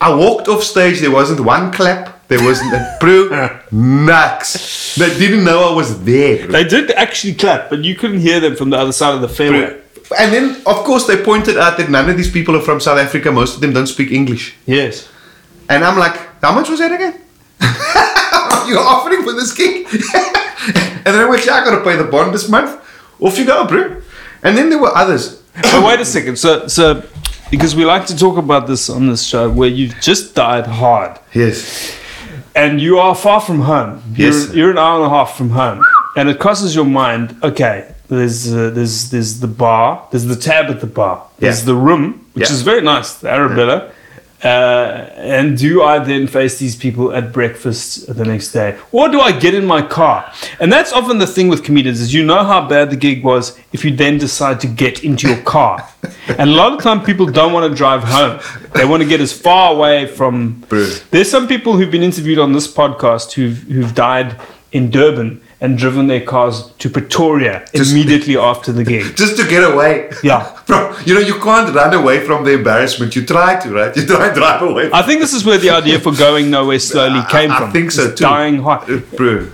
I 0.02 0.14
walked 0.14 0.48
off 0.48 0.64
stage. 0.64 1.00
There 1.00 1.12
wasn't 1.12 1.42
one 1.42 1.72
clap. 1.72 2.17
There 2.28 2.44
wasn't 2.44 2.74
a 2.74 2.98
brew. 3.00 3.30
Nuts. 3.72 4.96
They 4.96 5.18
didn't 5.18 5.46
know 5.46 5.72
I 5.72 5.74
was 5.74 6.04
there. 6.04 6.46
They 6.48 6.66
did 6.66 6.92
actually 6.92 7.36
clap, 7.36 7.70
but 7.70 7.84
you 7.86 7.96
couldn't 7.96 8.20
hear 8.20 8.40
them 8.40 8.56
from 8.56 8.70
the 8.70 8.78
other 8.78 8.92
side 8.92 9.16
of 9.16 9.22
the 9.22 9.30
fairway. 9.30 9.82
And 10.20 10.34
then, 10.34 10.56
of 10.66 10.84
course, 10.84 11.06
they 11.06 11.22
pointed 11.24 11.58
out 11.58 11.78
that 11.78 11.90
none 11.90 12.10
of 12.10 12.18
these 12.18 12.32
people 12.32 12.56
are 12.56 12.62
from 12.62 12.80
South 12.80 12.98
Africa. 12.98 13.32
Most 13.32 13.56
of 13.56 13.62
them 13.62 13.74
don't 13.74 13.88
speak 13.88 14.12
English. 14.12 14.56
Yes. 14.66 15.10
And 15.70 15.84
I'm 15.84 15.98
like, 15.98 16.16
how 16.42 16.54
much 16.54 16.70
was 16.70 16.80
that 16.80 16.92
again? 16.92 17.20
You're 18.70 18.80
offering 18.80 19.24
for 19.24 19.34
this 19.34 19.54
gig? 19.54 19.86
and 19.92 21.06
then 21.06 21.20
I 21.20 21.28
went, 21.30 21.46
yeah, 21.46 21.56
I 21.56 21.64
gotta 21.64 21.84
pay 21.84 21.96
the 21.96 22.06
bond 22.06 22.34
this 22.34 22.50
month. 22.50 22.82
Off 23.20 23.38
you 23.38 23.46
go, 23.46 23.66
bro. 23.66 24.02
And 24.44 24.58
then 24.58 24.70
there 24.70 24.80
were 24.80 24.96
others. 24.96 25.42
But 25.62 25.84
wait 25.84 26.00
a 26.00 26.06
second. 26.06 26.38
So, 26.38 26.68
so 26.68 27.04
because 27.50 27.76
we 27.76 27.86
like 27.86 28.06
to 28.08 28.16
talk 28.16 28.38
about 28.38 28.68
this 28.68 28.90
on 28.90 29.08
this 29.08 29.26
show, 29.26 29.50
where 29.50 29.70
you've 29.70 30.00
just 30.02 30.36
died 30.36 30.68
hard, 30.68 31.20
Yes. 31.34 31.98
And 32.58 32.82
you 32.82 32.98
are 33.00 33.16
far 33.16 33.40
from 33.48 33.60
home. 33.62 33.92
You're, 34.16 34.32
Yes. 34.32 34.54
you're 34.54 34.72
an 34.72 34.78
hour 34.78 34.96
and 34.98 35.06
a 35.06 35.10
half 35.18 35.38
from 35.38 35.50
home, 35.52 35.80
and 36.18 36.28
it 36.30 36.38
crosses 36.40 36.74
your 36.76 36.86
mind. 37.04 37.36
Okay, 37.44 37.78
there's 38.10 38.52
uh, 38.54 38.72
there's 38.78 39.10
there's 39.12 39.40
the 39.46 39.48
bar, 39.66 39.88
there's 40.12 40.26
the 40.26 40.36
tab 40.50 40.66
at 40.74 40.80
the 40.86 40.88
bar, 41.02 41.16
there's 41.40 41.60
Yeah. 41.62 41.66
the 41.72 41.76
room, 41.88 42.26
which 42.34 42.50
Yeah. 42.50 42.56
is 42.56 42.62
very 42.64 42.82
nice, 42.82 43.10
the 43.22 43.30
Arabella. 43.30 43.78
Uh, 44.44 45.10
and 45.16 45.58
do 45.58 45.82
I 45.82 45.98
then 45.98 46.28
face 46.28 46.60
these 46.60 46.76
people 46.76 47.12
at 47.12 47.34
breakfast 47.34 48.14
the 48.14 48.24
next 48.24 48.52
day, 48.52 48.78
or 48.92 49.10
do 49.10 49.20
I 49.20 49.32
get 49.32 49.56
in 49.56 49.66
my 49.66 49.82
car? 49.82 50.32
And 50.60 50.72
that's 50.72 50.94
often 50.94 51.18
the 51.18 51.26
thing 51.26 51.48
with 51.48 51.64
comedians: 51.64 52.00
is 52.00 52.14
you 52.14 52.24
know 52.24 52.44
how 52.44 52.68
bad 52.68 52.92
the 52.92 52.98
gig 52.98 53.24
was 53.24 53.58
if 53.74 53.84
you 53.84 53.96
then 53.96 54.20
decide 54.20 54.60
to 54.62 54.68
get 54.68 55.04
into 55.04 55.28
your 55.28 55.42
car. 55.42 55.90
and 56.28 56.52
a 56.52 56.54
lot 56.54 56.74
of 56.74 56.84
time, 56.84 57.04
people 57.04 57.26
don't 57.26 57.52
want 57.52 57.72
to 57.72 57.76
drive 57.76 58.04
home; 58.04 58.40
they 58.76 58.86
want 58.86 59.02
to 59.02 59.10
get 59.10 59.22
as 59.22 59.34
far 59.34 59.74
away 59.74 60.06
from. 60.06 60.60
Bro. 60.70 60.86
There's 61.10 61.32
some 61.32 61.48
people 61.48 61.76
who've 61.76 61.92
been 61.92 62.04
interviewed 62.04 62.38
on 62.38 62.54
this 62.54 62.72
podcast 62.72 63.32
who've 63.32 63.58
who've 63.64 63.96
died 63.96 64.40
in 64.72 64.92
Durban 64.92 65.42
and 65.60 65.78
driven 65.78 66.08
their 66.08 66.22
cars 66.22 66.72
to 66.80 66.90
Pretoria 66.90 67.66
Just- 67.74 67.92
immediately 67.92 68.38
after 68.38 68.72
the 68.72 68.84
game. 68.84 69.06
Just 69.16 69.38
to 69.38 69.48
get 69.48 69.64
away. 69.64 70.12
Yeah. 70.24 70.56
Bro, 70.68 70.96
you 71.06 71.14
know, 71.16 71.20
you 71.20 71.40
can't 71.40 71.74
run 71.74 71.94
away 71.94 72.26
from 72.26 72.44
the 72.46 72.52
embarrassment. 72.54 73.16
You 73.16 73.26
try 73.26 73.60
to, 73.62 73.74
right? 73.74 73.96
You 73.96 74.06
try 74.06 74.28
and 74.28 74.36
drive 74.36 74.62
away. 74.62 74.90
I 74.94 75.02
think 75.02 75.20
this 75.22 75.34
is 75.34 75.44
where 75.46 75.58
the 75.58 75.72
idea 75.72 76.00
for 76.00 76.12
going 76.14 76.50
nowhere 76.52 76.80
slowly 76.80 77.22
came 77.30 77.52
I 77.52 77.58
from. 77.60 77.70
I 77.70 77.72
think 77.72 77.92
so 77.92 78.04
It's 78.10 78.20
too. 78.20 78.24
Dying 78.26 78.62
hard. 78.62 78.90
Uh, 78.90 79.00
Bro. 79.16 79.50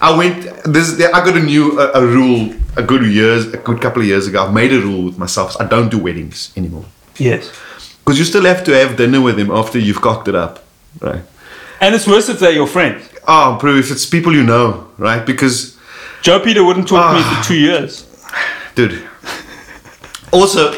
I 0.00 0.16
went, 0.16 0.44
this, 0.64 0.94
I 1.00 1.24
got 1.24 1.36
a 1.36 1.40
new, 1.42 1.78
a, 1.80 1.92
a 2.00 2.06
rule 2.06 2.54
a 2.76 2.82
good 2.82 3.04
years, 3.04 3.52
a 3.52 3.56
good 3.56 3.80
couple 3.80 4.00
of 4.02 4.08
years 4.08 4.26
ago. 4.28 4.46
I 4.46 4.50
made 4.52 4.72
a 4.72 4.80
rule 4.80 5.02
with 5.04 5.18
myself. 5.18 5.56
I 5.60 5.66
don't 5.66 5.90
do 5.90 5.98
weddings 5.98 6.52
anymore. 6.56 6.84
Yes. 7.18 7.50
Because 7.98 8.18
you 8.18 8.24
still 8.24 8.44
have 8.44 8.62
to 8.64 8.72
have 8.72 8.96
dinner 8.96 9.20
with 9.20 9.38
him 9.38 9.50
after 9.50 9.78
you've 9.78 10.00
cocked 10.00 10.28
it 10.28 10.34
up, 10.34 10.64
right? 11.00 11.22
And 11.80 11.94
it's 11.94 12.06
worse 12.06 12.28
if 12.28 12.38
they're 12.38 12.52
your 12.52 12.66
friend. 12.66 13.02
Oh, 13.26 13.56
bro, 13.60 13.76
if 13.76 13.90
it's 13.90 14.06
people 14.06 14.32
you 14.34 14.42
know, 14.42 14.88
right? 14.98 15.24
Because, 15.24 15.76
Joe 16.22 16.40
Peter 16.40 16.62
wouldn't 16.64 16.88
talk 16.88 17.12
to 17.12 17.18
me 17.18 17.22
Ah. 17.24 17.40
for 17.42 17.48
two 17.48 17.56
years. 17.58 18.04
dude. 18.74 19.02
Also, 20.32 20.72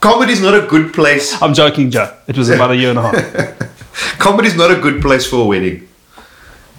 comedy's 0.00 0.40
not 0.40 0.54
a 0.54 0.66
good 0.66 0.92
place. 0.92 1.40
I'm 1.42 1.54
joking, 1.54 1.90
Joe. 1.90 2.12
It 2.26 2.36
was 2.38 2.48
about 2.48 2.70
a 2.70 2.76
year 2.76 2.90
and 2.90 2.98
a 2.98 3.02
half. 3.02 4.18
Comedy's 4.18 4.56
not 4.56 4.70
a 4.70 4.76
good 4.76 5.00
place 5.02 5.26
for 5.26 5.36
a 5.36 5.44
wedding. 5.44 5.86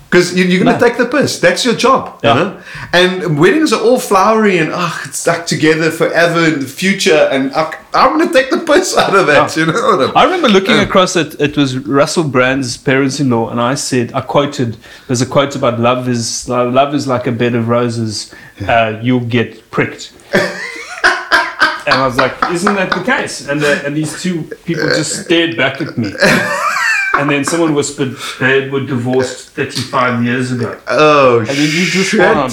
Because 0.10 0.34
you, 0.38 0.45
you're 0.45 0.64
going 0.64 0.74
to 0.74 0.80
No. 0.82 0.88
take 0.88 0.97
the 0.97 1.05
piss. 1.05 1.38
That's 1.39 1.66
your 1.66 1.76
job. 1.76 2.22
Yeah. 2.24 2.34
You 2.34 2.39
know? 2.39 2.62
And 2.93 3.38
weddings 3.39 3.74
are 3.74 3.82
all 3.82 3.99
flowery 3.99 4.58
and 4.58 4.72
oh, 4.74 5.01
it's 5.05 5.20
stuck 5.20 5.45
together 5.45 5.91
forever 5.91 6.45
in 6.45 6.62
the 6.62 6.66
future. 6.66 7.28
And 7.30 7.51
I, 7.53 7.74
I'm 7.93 8.18
going 8.18 8.26
to 8.26 8.34
take 8.34 8.49
the 8.49 8.60
piss 8.60 8.95
out 8.97 9.14
of 9.14 9.28
that. 9.28 9.58
Yeah. 9.58 9.66
You 9.66 9.72
know 9.74 10.14
I 10.16 10.24
remember 10.24 10.47
looking 10.47 10.80
across 10.80 11.18
it. 11.18 11.39
It 11.41 11.58
was 11.58 11.78
Russell 11.80 12.24
Brand's 12.24 12.78
parents-in-law, 12.78 13.49
and 13.49 13.60
I 13.60 13.76
said, 13.76 14.14
I 14.14 14.22
quoted. 14.22 14.78
There's 15.08 15.22
a 15.22 15.26
quote 15.26 15.55
about 15.58 15.78
love 15.78 16.08
is 16.08 16.47
love 16.47 16.93
is 16.95 17.05
like 17.05 17.28
a 17.28 17.32
bed 17.34 17.53
of 17.55 17.68
roses. 17.68 18.34
Uh, 18.66 18.99
you'll 19.03 19.26
get 19.26 19.70
pricked. 19.72 20.14
and 20.34 21.95
I 21.95 22.05
was 22.05 22.18
like, 22.18 22.32
isn't 22.51 22.76
that 22.76 22.91
the 22.91 23.03
case? 23.03 23.47
And 23.47 23.60
the, 23.62 23.86
and 23.86 23.95
these 23.95 24.22
two 24.22 24.43
people 24.66 24.88
just 24.88 25.24
stared 25.26 25.58
back 25.58 25.82
at 25.82 25.97
me. 25.97 26.14
And 27.18 27.30
then 27.30 27.43
someone 27.43 27.74
whispered 27.74 28.15
they 28.39 28.70
were 28.70 28.82
divorced 28.82 29.49
35 29.49 30.24
years 30.24 30.51
ago. 30.51 30.80
Oh, 30.88 31.39
And 31.39 31.47
then 31.47 31.55
you 31.57 31.86
just 31.86 32.11
shit. 32.11 32.20
went 32.20 32.38
on. 32.38 32.49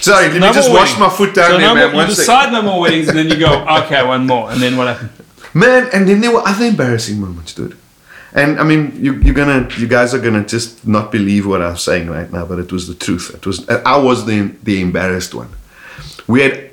Sorry, 0.00 0.28
let 0.30 0.34
me 0.34 0.52
just 0.54 0.70
wash 0.70 0.96
weddings. 0.96 0.98
my 0.98 1.10
foot 1.10 1.34
down 1.34 1.50
So 1.50 1.58
there, 1.58 1.66
no 1.68 1.74
man. 1.74 1.86
more, 1.88 1.96
One 1.96 2.08
you 2.08 2.14
second. 2.14 2.48
decide 2.48 2.52
no 2.52 2.62
more 2.62 2.80
weddings, 2.80 3.08
and 3.08 3.18
then 3.18 3.28
you 3.28 3.36
go, 3.38 3.66
okay, 3.84 4.02
one 4.06 4.26
more. 4.26 4.50
And 4.50 4.60
then 4.60 4.76
what 4.78 4.86
happened? 4.88 5.10
Man, 5.52 5.88
and 5.92 6.08
then 6.08 6.20
there 6.22 6.32
were 6.32 6.42
other 6.46 6.64
embarrassing 6.64 7.20
moments, 7.20 7.52
dude. 7.54 7.76
And 8.32 8.58
I 8.60 8.62
mean, 8.64 8.96
you, 9.04 9.14
you're 9.14 9.34
gonna, 9.34 9.68
you 9.76 9.86
guys 9.88 10.14
are 10.14 10.20
gonna 10.20 10.44
just 10.46 10.86
not 10.86 11.10
believe 11.12 11.46
what 11.46 11.60
I'm 11.60 11.76
saying 11.76 12.08
right 12.08 12.30
now, 12.32 12.46
but 12.46 12.58
it 12.60 12.70
was 12.72 12.86
the 12.86 12.94
truth. 12.94 13.34
It 13.34 13.44
was, 13.44 13.68
uh, 13.68 13.82
I 13.84 13.98
was 13.98 14.24
the 14.24 14.54
the 14.62 14.80
embarrassed 14.80 15.34
one. 15.34 15.48
We 16.28 16.40
had 16.42 16.70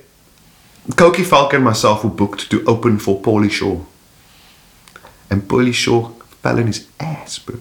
Koki 0.96 1.24
Falk 1.24 1.54
and 1.54 1.64
myself 1.64 2.04
were 2.04 2.12
booked 2.12 2.50
to 2.52 2.64
open 2.66 3.00
for 3.00 3.20
Pauly 3.20 3.50
Shore, 3.52 3.86
and 5.32 5.42
Pauly 5.50 5.74
Shore 5.74 6.14
fell 6.42 6.58
on 6.60 6.68
his 6.68 6.88
ass, 7.00 7.40
bro. 7.40 7.58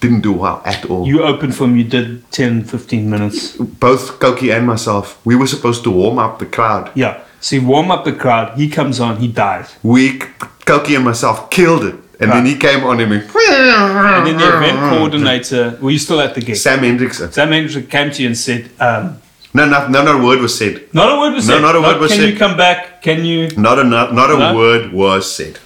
Didn't 0.00 0.22
do 0.22 0.32
well 0.32 0.62
at 0.64 0.86
all. 0.86 1.06
You 1.06 1.22
opened 1.22 1.54
for 1.54 1.64
him, 1.64 1.76
you 1.76 1.84
did 1.84 2.30
10, 2.32 2.64
15 2.64 3.10
minutes. 3.10 3.56
Both 3.58 4.18
Koki 4.18 4.50
and 4.50 4.66
myself, 4.66 5.20
we 5.26 5.36
were 5.36 5.46
supposed 5.46 5.82
to 5.84 5.90
warm 5.90 6.18
up 6.18 6.38
the 6.38 6.46
crowd. 6.46 6.90
Yeah. 6.94 7.22
So 7.40 7.56
you 7.56 7.66
warm 7.66 7.90
up 7.90 8.04
the 8.04 8.12
crowd, 8.14 8.56
he 8.58 8.68
comes 8.68 8.98
on, 9.00 9.18
he 9.18 9.28
dies. 9.28 9.74
We, 9.82 10.18
Koki 10.64 10.94
and 10.94 11.04
myself, 11.04 11.50
killed 11.50 11.84
it, 11.84 11.96
and 12.18 12.30
then 12.32 12.46
he 12.46 12.56
came 12.56 12.84
on 12.84 13.00
and 13.00 13.10
went. 13.10 13.24
And 13.34 14.26
then 14.26 14.36
the 14.38 14.56
event 14.56 14.78
coordinator, 14.78 15.78
were 15.82 15.90
you 15.90 15.98
still 15.98 16.20
at 16.20 16.34
the 16.34 16.40
gig? 16.40 16.56
Sam 16.56 16.80
Hendrickson. 16.80 17.32
Sam 17.32 17.50
Hendrickson 17.50 17.88
came 17.90 18.10
to 18.10 18.22
you 18.22 18.28
and 18.28 18.36
said, 18.38 18.70
um, 18.80 19.20
No, 19.52 19.66
no, 19.66 19.88
no, 19.88 20.02
no 20.04 20.24
word 20.24 20.40
was 20.40 20.56
said. 20.56 20.92
not 20.94 21.10
a 21.12 21.18
word 21.20 21.34
was 21.34 21.46
No, 21.46 21.54
said. 21.54 21.60
No, 21.60 21.66
not 21.72 21.76
a 21.76 21.80
word 21.82 22.00
was 22.00 22.10
Can 22.12 22.20
said. 22.20 22.24
Can 22.26 22.32
you 22.32 22.38
come 22.38 22.56
back? 22.56 23.02
Can 23.02 23.24
you? 23.26 23.50
Not 23.56 23.78
a 23.78 23.84
not, 23.84 24.14
not 24.14 24.30
a 24.30 24.38
No? 24.38 24.56
word 24.56 24.92
was 24.92 25.30
said. 25.34 25.58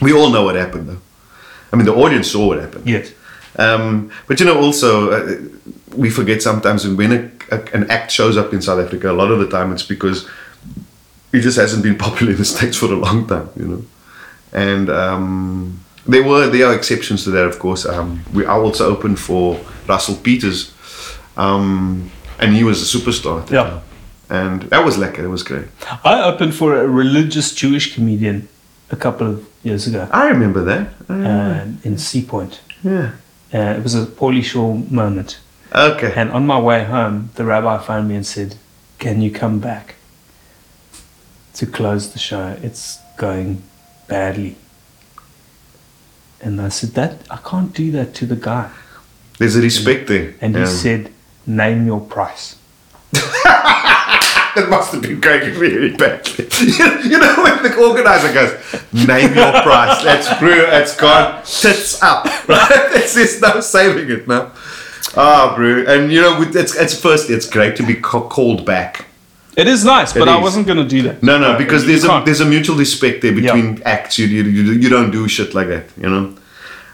We 0.00 0.12
all 0.12 0.30
know 0.30 0.44
what 0.44 0.54
happened, 0.54 0.88
though. 0.88 1.00
I 1.72 1.76
mean, 1.76 1.86
the 1.86 1.94
audience 1.94 2.30
saw 2.30 2.48
what 2.48 2.58
happened. 2.60 2.88
Yes. 2.88 3.12
Um, 3.56 4.10
but 4.26 4.40
you 4.40 4.46
know, 4.46 4.60
also 4.60 5.10
uh, 5.10 5.40
we 5.94 6.10
forget 6.10 6.42
sometimes 6.42 6.86
when 6.86 7.12
a, 7.12 7.54
a, 7.54 7.62
an 7.74 7.90
act 7.90 8.10
shows 8.10 8.36
up 8.36 8.52
in 8.52 8.62
South 8.62 8.78
Africa. 8.84 9.10
A 9.10 9.12
lot 9.12 9.30
of 9.30 9.38
the 9.38 9.48
time, 9.48 9.72
it's 9.72 9.82
because 9.82 10.28
it 11.32 11.40
just 11.40 11.58
hasn't 11.58 11.82
been 11.82 11.98
popular 12.08 12.32
in 12.32 12.38
the 12.38 12.44
states 12.44 12.76
for 12.76 12.86
a 12.86 12.96
long 12.96 13.26
time. 13.26 13.48
You 13.56 13.66
know, 13.66 13.84
and 14.52 14.90
um, 14.90 15.84
there 16.06 16.22
were 16.22 16.48
there 16.48 16.68
are 16.68 16.74
exceptions 16.74 17.24
to 17.24 17.30
that, 17.30 17.46
of 17.46 17.58
course. 17.58 17.86
Um, 17.86 18.24
we 18.32 18.46
I 18.46 18.52
also 18.54 18.88
opened 18.90 19.18
for 19.18 19.60
Russell 19.86 20.16
Peters, 20.16 20.72
um, 21.36 22.10
and 22.38 22.54
he 22.54 22.64
was 22.64 22.82
a 22.82 22.98
superstar. 22.98 23.48
Yeah. 23.50 23.64
time. 23.64 23.82
and 24.30 24.62
that 24.70 24.84
was 24.84 24.96
lekker. 24.96 25.18
It 25.18 25.28
was 25.28 25.42
great. 25.42 25.66
I 26.04 26.22
opened 26.22 26.54
for 26.54 26.76
a 26.76 26.86
religious 26.86 27.52
Jewish 27.52 27.94
comedian 27.94 28.48
a 28.90 28.96
couple 28.96 29.26
of 29.26 29.46
years 29.62 29.86
ago 29.86 30.08
I 30.12 30.28
remember 30.28 30.62
that. 30.64 30.88
Uh, 31.08 31.12
um, 31.62 31.78
in 31.84 31.98
Sea 31.98 32.22
Point. 32.24 32.60
yeah. 32.82 33.12
Uh, 33.52 33.74
it 33.76 33.82
was 33.82 33.94
a 33.96 34.06
Pauly 34.06 34.42
Shore 34.44 34.76
moment. 34.90 35.38
Okay. 35.74 36.12
And 36.16 36.30
on 36.30 36.46
my 36.46 36.60
way 36.60 36.84
home, 36.84 37.30
the 37.34 37.44
rabbi 37.44 37.78
phoned 37.78 38.08
me 38.08 38.14
and 38.14 38.24
said, 38.26 38.54
Can 39.00 39.20
you 39.22 39.30
come 39.32 39.58
back 39.58 39.96
to 41.54 41.66
close 41.66 42.12
the 42.12 42.18
show? 42.20 42.56
It's 42.62 42.98
going 43.16 43.62
badly. 44.06 44.54
And 46.40 46.60
I 46.60 46.68
said, 46.68 46.90
That 46.90 47.22
I 47.28 47.38
can't 47.38 47.72
do 47.74 47.90
that 47.92 48.14
to 48.14 48.26
the 48.26 48.36
guy. 48.36 48.70
There's 49.38 49.56
a 49.56 49.60
respect 49.62 50.06
there. 50.08 50.34
And 50.40 50.54
he 50.54 50.60
Yeah. 50.62 50.66
said, 50.68 51.12
Name 51.46 51.86
your 51.86 52.00
price. 52.00 52.54
That 54.56 54.68
must 54.68 54.92
have 54.92 55.02
been 55.02 55.20
going 55.20 55.58
really 55.58 55.96
badly. 55.96 56.46
you 57.08 57.18
know 57.18 57.42
when 57.42 57.62
the 57.62 57.76
organizer 57.76 58.32
goes, 58.32 58.52
name 58.92 59.34
your 59.34 59.52
price. 59.62 60.02
That's 60.02 60.38
brew. 60.40 60.64
It's 60.66 60.96
gone 60.96 61.42
tits 61.44 62.02
up. 62.02 62.26
Right? 62.48 62.68
There's, 62.92 63.14
there's 63.14 63.40
no 63.40 63.60
saving 63.60 64.10
it 64.10 64.26
now. 64.26 64.50
Ah, 65.16 65.54
brew. 65.54 65.86
And 65.86 66.10
you 66.12 66.20
know, 66.20 66.42
it's 66.42 66.74
it's 66.74 67.00
firstly, 67.00 67.34
it's 67.36 67.48
great 67.48 67.76
to 67.76 67.86
be 67.86 67.94
ca- 67.94 68.28
called 68.28 68.64
back. 68.66 69.06
It 69.56 69.68
is 69.68 69.84
nice, 69.84 70.12
but 70.12 70.22
It 70.22 70.28
I 70.28 70.38
wasn't 70.40 70.66
going 70.66 70.78
to 70.78 70.84
do 70.84 71.02
that. 71.02 71.22
No, 71.22 71.38
no, 71.38 71.56
because 71.56 71.86
there's 71.86 72.04
a 72.04 72.22
there's 72.24 72.40
a 72.40 72.44
mutual 72.46 72.76
respect 72.76 73.22
there 73.22 73.34
between 73.34 73.82
acts. 73.84 74.18
You, 74.18 74.26
you 74.26 74.42
you 74.44 74.72
you 74.72 74.88
don't 74.88 75.10
do 75.10 75.28
shit 75.28 75.54
like 75.54 75.68
that. 75.68 75.84
You 75.96 76.08
know. 76.10 76.36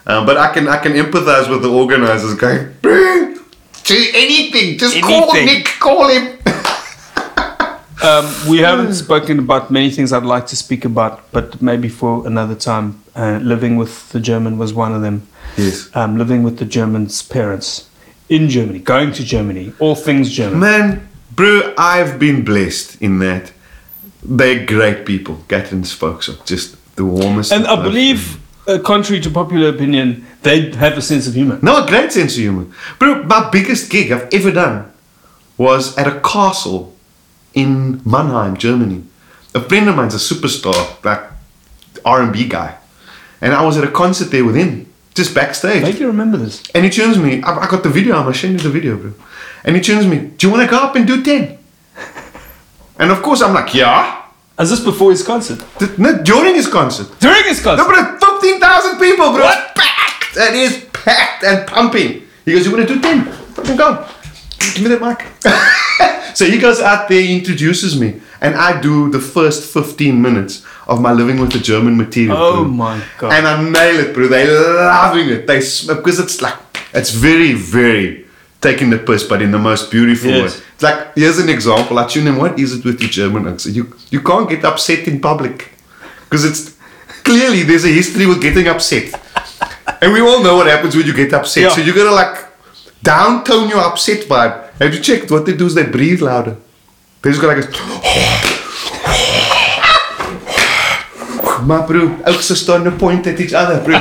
Um, 0.07 0.25
but 0.27 0.37
I 0.37 0.53
can 0.53 0.69
I 0.69 0.79
can 0.79 0.93
empathize 0.93 1.49
with 1.51 1.63
the 1.63 1.71
organizers 1.71 2.35
going, 2.35 2.75
brew. 2.83 3.41
To 3.85 3.95
anything, 4.15 4.79
just 4.79 5.01
call 5.01 5.33
Nick, 5.33 5.67
call 5.79 6.09
him. 6.09 6.39
Um, 8.03 8.27
we 8.49 8.59
haven't 8.59 8.93
spoken 8.95 9.39
about 9.39 9.71
many 9.71 9.91
things 9.91 10.13
I'd 10.13 10.23
like 10.23 10.47
to 10.49 10.57
speak 10.57 10.85
about, 10.85 11.31
but 11.33 11.63
maybe 11.63 11.89
for 11.89 12.27
another 12.27 12.55
time. 12.55 13.03
Uh, 13.15 13.39
living 13.43 13.77
with 13.77 14.11
the 14.11 14.21
German 14.21 14.59
was 14.59 14.75
one 14.75 14.95
of 14.95 15.01
them. 15.01 15.27
Yes. 15.57 15.89
Um, 15.97 16.19
living 16.19 16.43
with 16.43 16.59
the 16.59 16.67
German's 16.67 17.23
parents 17.23 17.89
in 18.29 18.49
Germany, 18.51 18.79
going 18.81 19.13
to 19.13 19.25
Germany, 19.25 19.73
all 19.79 19.95
things 19.95 20.31
German. 20.31 20.61
Man, 20.61 21.09
bro, 21.35 21.73
I've 21.79 22.19
been 22.19 22.45
blessed 22.45 23.01
in 23.01 23.21
that. 23.21 23.53
They're 24.23 24.67
great 24.67 25.07
people. 25.07 25.39
Catherine's 25.49 25.93
folks 25.93 26.29
are 26.29 26.37
just 26.45 26.77
the 26.97 27.05
warmest. 27.05 27.53
And 27.53 27.67
I 27.67 27.81
believe, 27.81 28.39
uh, 28.67 28.79
contrary 28.81 29.23
to 29.23 29.31
popular 29.31 29.69
opinion, 29.69 30.27
they 30.43 30.73
have 30.73 30.99
a 30.99 31.03
sense 31.03 31.27
of 31.27 31.35
humor. 31.35 31.59
No, 31.63 31.85
a 31.85 31.87
great 31.87 32.13
sense 32.13 32.35
of 32.35 32.41
humor. 32.41 32.67
Bro, 32.99 33.23
my 33.25 33.49
biggest 33.51 33.91
gig 33.91 34.11
I've 34.13 34.29
ever 34.35 34.51
done 34.51 34.93
was 35.57 35.97
at 35.97 36.07
a 36.07 36.21
castle 36.21 36.96
in 37.57 38.01
Mannheim, 38.05 38.57
Germany. 38.57 39.03
A 39.55 39.61
friend 39.61 39.89
of 39.89 39.97
mine's 39.97 40.15
a 40.15 40.19
superstar, 40.19 41.03
like 41.03 41.23
R&B 42.05 42.47
guy. 42.47 42.77
And 43.41 43.55
I 43.55 43.65
was 43.65 43.77
at 43.79 43.85
a 43.85 43.91
concert 43.91 44.31
there 44.31 44.45
with 44.45 44.55
him, 44.55 44.87
just 45.15 45.35
backstage. 45.35 45.83
Make 45.83 45.99
you 45.99 46.07
remember 46.07 46.37
this. 46.37 46.63
And 46.75 46.85
he 46.85 46.91
turns 46.91 47.19
me, 47.19 47.43
I, 47.43 47.57
I 47.65 47.67
got 47.67 47.83
the 47.83 47.89
video, 47.89 48.15
I'm 48.17 48.23
gonna 48.25 48.35
show 48.35 48.47
you 48.49 48.59
the 48.59 48.69
video, 48.71 48.97
bro. 48.97 49.13
And 49.65 49.75
he 49.75 49.83
turns 49.83 50.07
me, 50.07 50.19
do 50.37 50.47
you 50.47 50.53
wanna 50.53 50.69
go 50.69 50.77
up 50.79 50.95
and 50.95 51.07
do 51.07 51.23
10? 51.25 51.59
And 52.99 53.11
of 53.11 53.23
course 53.23 53.43
I'm 53.43 53.53
like, 53.53 53.75
yeah. 53.75 54.23
Is 54.59 54.71
this 54.71 54.81
before 54.81 55.11
his 55.11 55.23
concert? 55.23 55.63
Th- 55.79 55.99
No, 55.99 56.23
during 56.23 56.55
his 56.55 56.67
concert. 56.67 57.09
During 57.21 57.45
his 57.45 57.61
concert? 57.63 57.83
No, 57.87 58.19
but 58.19 58.41
15,000 58.41 58.99
people, 58.99 59.33
bro. 59.33 59.45
What? 59.45 59.59
It's 59.59 59.81
packed. 59.81 60.37
It 60.37 60.55
is 60.55 60.85
packed 60.95 61.45
and 61.45 61.67
pumping. 61.67 62.23
He 62.47 62.53
goes, 62.53 62.65
you 62.65 62.73
wanna 62.73 62.87
do 62.87 62.99
10? 63.01 63.25
Fucking 63.57 63.77
go. 63.77 64.07
Give 64.59 64.83
me 64.83 64.89
that 64.95 65.01
mic. 65.01 66.35
so 66.37 66.45
he 66.45 66.59
goes 66.59 66.81
out 66.81 67.09
there, 67.09 67.21
he 67.21 67.39
introduces 67.39 67.99
me, 67.99 68.21
and 68.41 68.55
I 68.55 68.81
do 68.81 69.11
the 69.11 69.21
first 69.21 69.73
15 69.73 70.21
minutes 70.21 70.65
of 70.87 71.01
my 71.01 71.13
living 71.13 71.39
with 71.41 71.53
the 71.53 71.59
German 71.59 71.97
material. 71.97 72.37
Oh 72.37 72.63
bro. 72.65 72.73
my 72.73 73.03
God. 73.19 73.33
And 73.33 73.47
I 73.47 73.63
nail 73.63 74.01
it, 74.01 74.15
bro. 74.15 74.29
They're 74.29 74.75
loving 74.85 75.29
it. 75.31 75.47
They 75.47 75.59
because 75.59 76.19
it's 76.21 76.41
like 76.43 76.57
it's 76.93 77.11
very, 77.11 77.53
very 77.55 78.25
taking 78.61 78.91
the 78.91 78.99
piss, 78.99 79.23
but 79.25 79.43
in 79.43 79.51
the 79.51 79.59
most 79.59 79.91
beautiful 79.91 80.31
Yes. 80.31 80.59
way. 80.59 80.65
It's 80.75 80.83
like 80.83 81.15
here's 81.15 81.39
an 81.39 81.49
example. 81.49 81.99
I 81.99 82.07
tune 82.07 82.27
in. 82.27 82.37
What 82.37 82.59
is 82.59 82.75
it 82.79 82.85
with 82.85 82.99
the 82.99 83.09
German 83.09 83.47
accent? 83.49 83.75
You 83.77 83.95
you 84.11 84.21
can't 84.21 84.49
get 84.49 84.65
upset 84.65 85.07
in 85.09 85.21
public 85.21 85.71
because 86.25 86.45
it's 86.45 86.77
clearly 87.25 87.63
there's 87.63 87.85
a 87.85 87.89
history 87.93 88.27
with 88.27 88.41
getting 88.43 88.69
upset, 88.69 89.13
and 90.03 90.13
we 90.13 90.21
all 90.21 90.43
know 90.43 90.57
what 90.57 90.67
happens 90.67 90.95
when 90.97 91.07
you 91.07 91.15
get 91.15 91.33
upset. 91.33 91.63
Yeah. 91.63 91.69
So 91.71 91.81
you 91.81 91.95
gotta 91.95 92.11
like 92.13 92.46
downtone 93.07 93.69
your 93.71 93.81
upset 93.81 94.27
vibe. 94.29 94.73
Have 94.81 94.93
you 94.95 95.01
checked 95.01 95.31
what 95.31 95.47
they 95.47 95.57
do? 95.57 95.67
Is 95.67 95.75
they 95.75 95.87
breathe 95.87 96.23
louder. 96.23 96.57
They 97.23 97.31
just 97.31 97.41
go 97.41 97.49
like 97.49 97.63
this. 97.63 97.81
Maar 101.67 101.85
bro, 101.85 102.11
ook 102.25 102.41
ze 102.41 102.55
staan 102.55 102.83
to 102.83 102.91
point 102.91 103.27
at 103.27 103.39
each 103.39 103.53
other, 103.53 103.83
bro. 103.83 103.95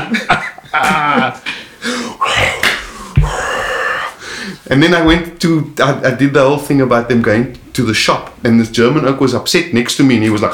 and 4.70 4.82
then 4.84 4.94
I 4.94 5.02
went 5.06 5.40
to, 5.40 5.74
I, 5.80 6.02
I 6.04 6.16
did 6.16 6.34
the 6.34 6.42
whole 6.42 6.60
thing 6.60 6.82
about 6.82 7.08
them 7.08 7.22
going 7.22 7.58
to 7.74 7.84
the 7.84 7.94
shop, 7.94 8.30
and 8.44 8.60
this 8.60 8.70
German 8.70 9.06
oak 9.06 9.20
was 9.20 9.34
upset 9.34 9.74
next 9.74 9.96
to 9.98 10.04
me, 10.04 10.16
and 10.16 10.24
he 10.24 10.30
was 10.30 10.42
like, 10.42 10.54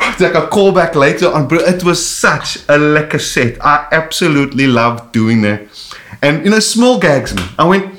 it's 0.00 0.20
like 0.20 0.34
a 0.34 0.46
callback 0.46 0.94
later 0.94 1.32
on, 1.32 1.48
bro. 1.48 1.58
It 1.58 1.82
was 1.84 1.98
such 2.04 2.56
a 2.68 2.78
lekker 2.78 3.20
set. 3.20 3.58
I 3.60 3.86
absolutely 3.92 4.66
loved 4.66 5.12
doing 5.12 5.42
that. 5.42 5.68
And 6.22 6.44
you 6.44 6.50
know, 6.50 6.60
small 6.60 6.98
gags. 6.98 7.34
I 7.58 7.64
went, 7.64 7.98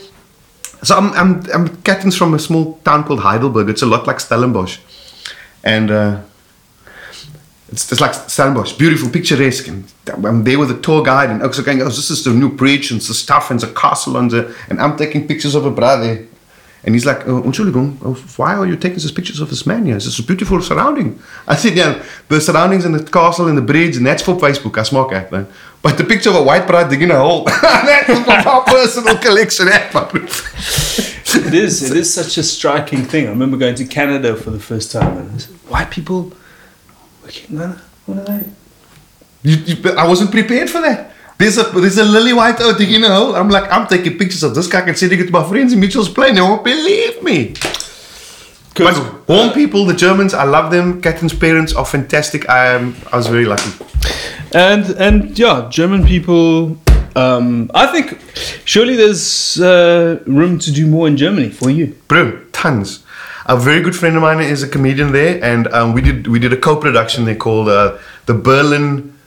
so 0.84 0.98
I'm, 0.98 1.14
I'm, 1.14 1.44
I'm 1.54 1.82
Katten's 1.84 2.18
from 2.18 2.34
a 2.34 2.40
small 2.40 2.80
town 2.84 3.04
called 3.04 3.20
Heidelberg. 3.20 3.70
It's 3.70 3.82
a 3.82 3.86
lot 3.86 4.08
like 4.08 4.20
Stellenbosch. 4.20 4.80
And, 5.64 5.92
uh, 5.92 6.22
it's, 7.72 7.92
it's 7.92 8.02
like 8.02 8.14
Stellenbosch, 8.14 8.74
beautiful, 8.74 9.10
picturesque. 9.10 9.68
And 9.68 9.92
I'm 10.08 10.44
there 10.44 10.58
with 10.58 10.72
a 10.72 10.80
tour 10.80 11.04
guide 11.04 11.30
and 11.30 11.42
also 11.44 11.64
going, 11.64 11.82
oh, 11.82 11.86
this 11.86 12.10
is 12.10 12.24
the 12.24 12.32
new 12.32 12.50
bridge 12.50 12.92
and 12.92 13.00
the 13.00 13.14
stuff 13.14 13.52
and 13.52 13.60
the 13.60 13.68
castle 13.68 14.18
and 14.18 14.32
the, 14.32 14.56
and 14.70 14.82
I'm 14.82 14.98
taking 14.98 15.28
pictures 15.28 15.56
of 15.56 15.66
a 15.66 15.72
brother. 15.72 16.26
And 16.84 16.96
he's 16.96 17.06
like, 17.06 17.28
oh, 17.28 17.44
oh, 17.46 18.14
why 18.38 18.56
are 18.56 18.66
you 18.66 18.78
taking 18.78 19.00
these 19.00 19.12
pictures 19.12 19.42
of 19.42 19.50
this 19.50 19.66
man 19.66 19.86
here? 19.86 19.96
This 19.96 20.06
is 20.06 20.20
a 20.20 20.24
beautiful 20.24 20.62
surrounding. 20.62 21.20
I 21.46 21.58
said, 21.58 21.76
yeah, 21.76 22.02
the 22.30 22.40
surroundings 22.40 22.86
and 22.86 22.96
the 22.96 23.04
castle 23.04 23.48
and 23.48 23.58
the 23.58 23.62
bridge, 23.62 23.98
and 23.98 24.06
that's 24.06 24.24
for 24.24 24.36
Facebook. 24.36 24.78
I 24.78 24.84
smoke 24.84 25.12
at 25.12 25.30
man. 25.30 25.48
But 25.82 25.98
the 25.98 26.04
picture 26.04 26.30
of 26.30 26.36
a 26.36 26.44
white 26.44 26.68
bride 26.68 26.90
digging 26.90 27.10
a 27.12 27.18
hole, 27.20 27.44
that's 27.62 28.10
my 28.28 28.64
personal 28.68 29.18
collection. 29.18 29.68
eh, 29.70 29.90
It 31.48 31.54
is. 31.54 31.90
It 31.90 31.96
is 31.98 32.14
such 32.14 32.38
a 32.38 32.44
striking 32.44 33.04
thing. 33.06 33.28
I 33.28 33.30
remember 33.30 33.56
going 33.58 33.76
to 33.76 33.86
Canada 33.86 34.36
for 34.36 34.50
the 34.52 34.60
first 34.60 34.92
time, 34.92 35.18
and 35.18 35.32
I 35.32 35.38
said, 35.38 35.56
white 35.70 35.90
people 35.90 36.34
working 37.24 37.62
on 37.62 37.80
what 38.06 38.18
are 38.20 38.26
they? 38.40 38.46
You, 39.44 39.56
you, 39.58 39.92
I 39.92 40.06
wasn't 40.06 40.32
prepared 40.32 40.70
for 40.70 40.82
that. 40.82 41.14
There's 41.38 41.58
a 41.58 41.64
there's 41.64 41.98
a 41.98 42.04
lily 42.04 42.34
white 42.34 42.60
out 42.60 42.78
digging 42.78 43.04
a 43.06 43.08
hole. 43.16 43.34
I'm 43.38 43.48
like, 43.50 43.72
I'm 43.72 43.88
taking 43.88 44.18
pictures 44.18 44.44
of 44.44 44.54
this 44.56 44.68
guy 44.68 44.82
and 44.82 44.98
sending 44.98 45.20
it 45.22 45.28
to 45.28 45.32
my 45.32 45.48
friends 45.48 45.72
in 45.72 45.80
Mitchell's 45.80 46.10
Plain. 46.10 46.36
They 46.36 46.42
won't 46.42 46.66
believe 46.66 47.24
me. 47.24 47.54
But 48.76 49.28
warm 49.30 49.52
people, 49.54 49.86
the 49.86 49.94
Germans, 49.94 50.34
I 50.34 50.44
love 50.44 50.72
them. 50.72 51.02
Catherine's 51.02 51.34
parents 51.34 51.74
are 51.74 51.86
fantastic. 51.86 52.50
I 52.50 52.68
am. 52.74 52.96
I 53.14 53.18
was 53.18 53.28
very 53.28 53.46
lucky. 53.46 53.72
And 54.54 54.86
and 54.98 55.38
yeah, 55.38 55.68
German 55.70 56.06
people. 56.06 56.78
Um, 57.16 57.70
I 57.74 57.88
think 57.88 58.20
surely 58.66 58.96
there's 58.96 59.60
uh, 59.60 60.24
room 60.26 60.60
to 60.60 60.72
do 60.72 60.88
more 60.88 61.08
in 61.08 61.18
Germany 61.18 61.50
for 61.50 61.70
you. 61.70 61.96
Bro, 62.08 62.46
tons. 62.52 63.04
A 63.46 63.58
very 63.58 63.82
good 63.82 63.96
friend 63.96 64.16
of 64.16 64.22
mine 64.22 64.40
is 64.40 64.62
a 64.62 64.68
comedian 64.68 65.12
there, 65.12 65.44
and 65.44 65.68
um, 65.74 65.94
we 65.94 66.02
did 66.02 66.28
we 66.28 66.40
did 66.40 66.54
a 66.54 66.58
co-production 66.58 67.26
there 67.26 67.36
called 67.36 67.70
uh, 67.70 67.98
the 68.26 68.34
Berlin 68.34 69.18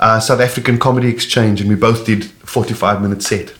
uh, 0.00 0.20
South 0.20 0.40
African 0.40 0.78
Comedy 0.78 1.08
Exchange, 1.08 1.60
and 1.60 1.68
we 1.68 1.76
both 1.76 2.04
did 2.06 2.24
45 2.24 3.02
minute 3.02 3.22
set, 3.22 3.52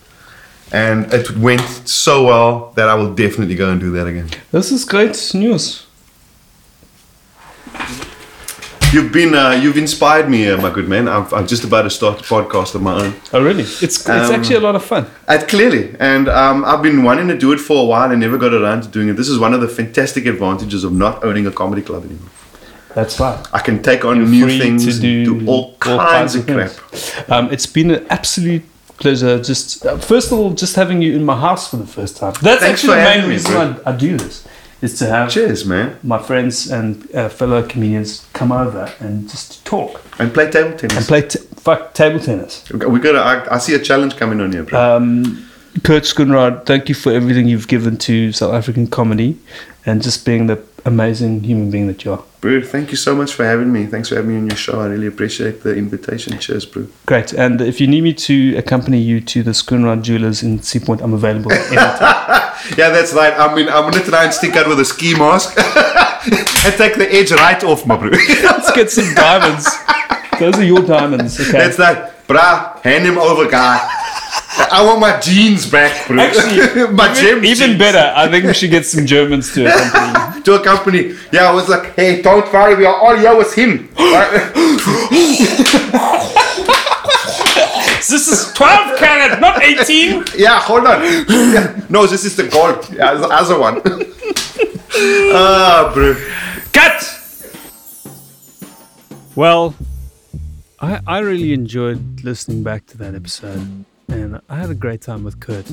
and 0.73 1.13
it 1.13 1.37
went 1.37 1.63
so 1.89 2.25
well 2.27 2.73
that 2.77 2.89
I 2.89 2.95
will 2.95 3.15
definitely 3.15 3.55
go 3.55 3.71
and 3.71 3.81
do 3.81 3.91
that 3.93 4.07
again. 4.07 4.31
This 4.51 4.73
is 4.73 4.85
great 4.85 5.35
news. 5.35 5.87
You've 8.95 9.13
been 9.13 9.35
uh, 9.35 9.51
you've 9.63 9.77
inspired 9.77 10.29
me, 10.31 10.49
uh, 10.49 10.57
my 10.61 10.71
good 10.71 10.89
man. 10.89 11.09
I'm, 11.09 11.27
I'm 11.35 11.47
just 11.49 11.65
about 11.65 11.83
to 11.83 11.91
start 11.91 12.21
a 12.21 12.23
podcast 12.23 12.77
of 12.77 12.83
my 12.83 12.95
own. 13.03 13.13
Oh, 13.33 13.43
really? 13.43 13.65
It's 13.65 13.83
it's 13.83 14.09
Um, 14.09 14.33
actually 14.37 14.55
a 14.55 14.61
lot 14.61 14.77
of 14.77 14.85
fun. 14.85 15.07
Clearly, 15.49 15.97
and 15.99 16.29
um, 16.29 16.65
I've 16.65 16.81
been 16.81 17.03
wanting 17.03 17.27
to 17.27 17.37
do 17.37 17.51
it 17.53 17.59
for 17.59 17.83
a 17.83 17.87
while 17.93 18.09
and 18.13 18.21
never 18.21 18.39
got 18.39 18.55
around 18.55 18.83
to 18.85 18.89
doing 18.89 19.09
it. 19.09 19.15
This 19.15 19.29
is 19.29 19.37
one 19.41 19.53
of 19.53 19.61
the 19.61 19.67
fantastic 19.67 20.27
advantages 20.27 20.85
of 20.85 20.93
not 20.93 21.25
owning 21.25 21.45
a 21.45 21.51
comedy 21.51 21.83
club 21.83 22.05
anymore. 22.05 22.31
That's 22.95 23.19
right. 23.19 23.45
I 23.53 23.59
can 23.59 23.83
take 23.83 24.05
on 24.05 24.17
You're 24.19 24.29
new 24.29 24.59
things, 24.63 24.85
to 24.85 24.91
and 24.93 25.01
do 25.01 25.41
do, 25.41 25.47
all 25.51 25.75
kinds, 25.79 26.37
of 26.37 26.47
crap. 26.47 26.71
Um, 27.29 27.51
it's 27.51 27.67
been 27.67 27.91
an 27.91 28.07
absolute 28.11 28.63
pleasure. 28.99 29.43
Just 29.43 29.85
uh, 29.85 29.99
first 29.99 30.31
of 30.31 30.39
all, 30.39 30.53
just 30.53 30.77
having 30.77 31.03
you 31.03 31.17
in 31.17 31.25
my 31.25 31.37
house 31.49 31.69
for 31.69 31.79
the 31.79 31.87
first 31.99 32.17
time. 32.17 32.35
That's 32.41 32.63
Thanks 32.63 32.85
actually 32.85 32.99
the 32.99 33.11
main 33.11 33.23
me, 33.23 33.29
reason. 33.31 33.57
I, 33.57 33.91
I 33.91 33.97
do 33.97 34.17
this. 34.17 34.47
Is 34.85 34.99
to 34.99 35.07
have 35.07 35.31
Cheers, 35.31 35.65
man, 35.65 35.99
my 36.03 36.19
friends 36.19 36.71
and 36.71 37.11
uh, 37.15 37.31
fellow 37.31 37.63
comedians 37.67 38.27
come 38.35 38.53
over 38.53 38.93
and 39.01 39.31
just 39.31 39.65
talk 39.65 40.03
and 40.19 40.33
play 40.35 40.51
table 40.51 40.77
tennis 40.77 40.97
and 40.99 41.07
play 41.07 41.23
t- 41.23 41.39
fuck 41.57 41.95
table 41.95 42.21
tennis. 42.21 42.71
we 42.71 42.99
got. 43.01 43.17
I, 43.17 43.55
I 43.55 43.59
see 43.59 43.75
a 43.75 43.79
challenge 43.79 44.17
coming 44.17 44.41
on 44.43 44.53
here, 44.53 44.63
bro. 44.65 44.97
Um, 44.97 45.49
Kurt 45.85 46.03
Schoonraad, 46.05 46.67
thank 46.67 46.91
you 46.91 46.95
for 46.95 47.11
everything 47.13 47.49
you've 47.49 47.67
given 47.67 47.97
to 47.99 48.31
South 48.33 48.53
African 48.53 48.87
comedy 48.87 49.39
and 49.87 50.03
just 50.03 50.27
being 50.27 50.49
the 50.49 50.63
amazing 50.85 51.43
human 51.45 51.71
being 51.71 51.87
that 51.87 52.05
you 52.05 52.13
are. 52.13 52.23
bro, 52.43 52.61
thank 52.61 52.91
you 52.91 52.97
so 52.99 53.15
much 53.15 53.33
for 53.33 53.45
having 53.45 53.73
me. 53.73 53.87
Thanks 53.87 54.11
for 54.11 54.17
having 54.17 54.33
me 54.33 54.37
on 54.37 54.47
your 54.49 54.57
show. 54.57 54.81
I 54.81 54.87
really 54.87 55.07
appreciate 55.07 55.63
the 55.63 55.75
invitation. 55.75 56.39
Cheers, 56.39 56.67
bro. 56.67 56.87
Great. 57.07 57.33
And 57.33 57.61
if 57.63 57.81
you 57.81 57.87
need 57.87 58.03
me 58.03 58.13
to 58.13 58.57
accompany 58.59 59.01
you 59.01 59.23
to 59.23 59.43
the 59.43 59.53
Schoonraad 59.53 60.03
Jewelers 60.03 60.43
in 60.43 60.63
Sea 60.63 60.81
Point, 60.81 61.01
I'm 61.01 61.15
available 61.15 61.53
anytime. 61.73 62.44
Yeah, 62.77 62.91
that's 62.91 63.13
right. 63.13 63.35
I 63.37 63.55
mean, 63.55 63.69
I'm 63.69 63.91
gonna 63.91 64.05
try 64.05 64.25
and 64.25 64.33
stick 64.33 64.57
out 64.57 64.69
with 64.69 64.81
a 64.81 64.85
ski 64.85 65.15
mask 65.15 65.57
and 65.59 66.75
take 66.77 66.97
the 66.97 67.09
edge 67.11 67.31
right 67.33 67.63
off, 67.65 67.87
my 67.87 67.97
bro. 67.97 68.09
Let's 68.43 68.73
get 68.73 68.91
some 68.91 69.15
diamonds. 69.15 69.69
Those 70.41 70.57
are 70.57 70.65
your 70.65 70.83
diamonds. 70.83 71.39
Okay. 71.39 71.53
That's 71.53 71.77
that, 71.77 72.27
bruh. 72.27 72.81
Hand 72.81 73.05
him 73.07 73.19
over, 73.19 73.49
guy. 73.51 73.79
I 74.57 74.83
want 74.85 75.01
my 75.01 75.21
jeans 75.21 75.71
back, 75.71 76.07
bro. 76.07 76.19
Actually, 76.19 76.93
my 76.93 77.13
even, 77.13 77.45
even 77.45 77.71
jeans. 77.71 77.79
better. 77.79 78.13
I 78.17 78.29
think 78.29 78.45
we 78.45 78.55
should 78.55 78.71
get 78.71 78.87
some 78.87 79.05
Germans 79.07 79.53
to 79.55 79.67
accompany 79.67 80.43
to 80.43 80.55
a 80.55 80.65
company. 80.65 81.15
Yeah, 81.33 81.51
I 81.51 81.53
was 81.53 81.69
like, 81.69 81.95
hey, 81.95 82.23
don't 82.23 82.51
worry, 82.53 82.75
we 82.77 82.87
are 82.87 82.95
all 82.97 83.17
here 83.17 83.37
with 83.37 83.55
him. 83.55 83.89
This 88.09 88.29
is 88.29 88.53
12 88.53 88.99
carat, 88.99 89.41
not 89.41 89.63
18. 89.63 90.25
yeah, 90.37 90.61
hold 90.61 90.87
on. 90.87 91.03
Yeah. 91.03 91.81
No, 91.89 92.07
this 92.07 92.25
is 92.25 92.37
the 92.37 92.45
gold. 92.49 92.87
Yeah, 92.93 93.15
the 93.15 93.29
other 93.29 93.59
one. 93.59 93.81
Ah, 94.97 95.91
bro. 95.93 96.15
Cut! 96.73 97.03
Well, 99.35 99.75
I, 100.81 101.01
I 101.05 101.19
really 101.19 101.53
enjoyed 101.53 102.23
listening 102.23 102.63
back 102.63 102.87
to 102.87 102.99
that 102.99 103.13
episode. 103.17 103.85
and 104.09 104.41
I 104.49 104.57
had 104.57 104.71
a 104.71 104.75
great 104.75 105.01
time 105.01 105.25
with 105.25 105.41
Kurt. 105.41 105.67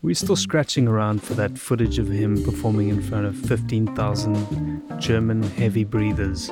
We're 0.00 0.14
still 0.14 0.36
scratching 0.36 0.88
around 0.88 1.22
for 1.22 1.34
that 1.34 1.58
footage 1.58 1.98
of 1.98 2.08
him 2.08 2.42
performing 2.42 2.88
in 2.88 3.02
front 3.02 3.26
of 3.26 3.36
15,000 3.36 4.98
German 4.98 5.42
heavy 5.42 5.84
breathers. 5.84 6.48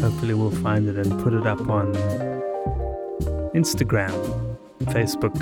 Hopefully, 0.00 0.34
we'll 0.34 0.50
find 0.50 0.88
it 0.88 0.96
and 0.96 1.22
put 1.22 1.32
it 1.32 1.46
up 1.46 1.68
on 1.68 1.94
Instagram, 3.56 4.12
Facebook, 4.92 5.34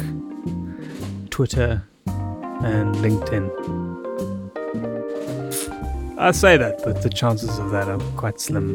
Twitter, 1.31 1.83
and 2.07 2.95
LinkedIn. 2.97 3.51
I 6.17 6.31
say 6.31 6.57
that, 6.57 6.81
but 6.85 7.03
the 7.03 7.11
chances 7.11 7.59
of 7.59 7.73
that 7.73 7.89
are 7.89 7.99
quite 8.17 8.41
slim. 8.41 8.73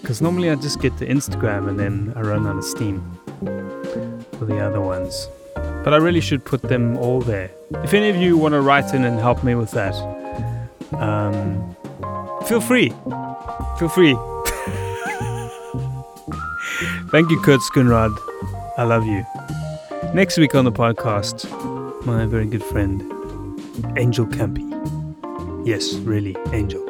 Because 0.00 0.22
normally 0.22 0.48
I 0.48 0.54
just 0.54 0.80
get 0.80 0.96
to 0.98 1.06
Instagram 1.06 1.68
and 1.68 1.78
then 1.78 2.12
I 2.14 2.20
run 2.20 2.46
out 2.46 2.56
of 2.56 2.64
steam 2.64 3.02
for 4.38 4.44
the 4.44 4.60
other 4.60 4.80
ones. 4.80 5.28
But 5.56 5.92
I 5.92 5.96
really 5.96 6.20
should 6.20 6.44
put 6.44 6.62
them 6.62 6.96
all 6.98 7.20
there. 7.20 7.50
If 7.82 7.94
any 7.94 8.10
of 8.10 8.16
you 8.16 8.36
want 8.36 8.52
to 8.52 8.60
write 8.60 8.94
in 8.94 9.04
and 9.04 9.18
help 9.18 9.42
me 9.42 9.56
with 9.56 9.72
that, 9.72 9.94
um, 10.92 11.74
feel 12.46 12.60
free. 12.60 12.90
Feel 13.80 13.88
free. 13.88 14.14
Thank 17.10 17.30
you, 17.30 17.40
Kurt 17.40 17.60
Schoonraad. 17.60 18.27
I 18.78 18.84
love 18.84 19.04
you. 19.06 19.26
Next 20.14 20.38
week 20.38 20.54
on 20.54 20.64
the 20.64 20.70
podcast, 20.70 21.44
my 22.06 22.26
very 22.26 22.46
good 22.46 22.62
friend, 22.62 23.02
Angel 23.98 24.24
Campey. 24.24 24.64
Yes, 25.68 25.94
really, 25.94 26.36
Angel. 26.52 26.87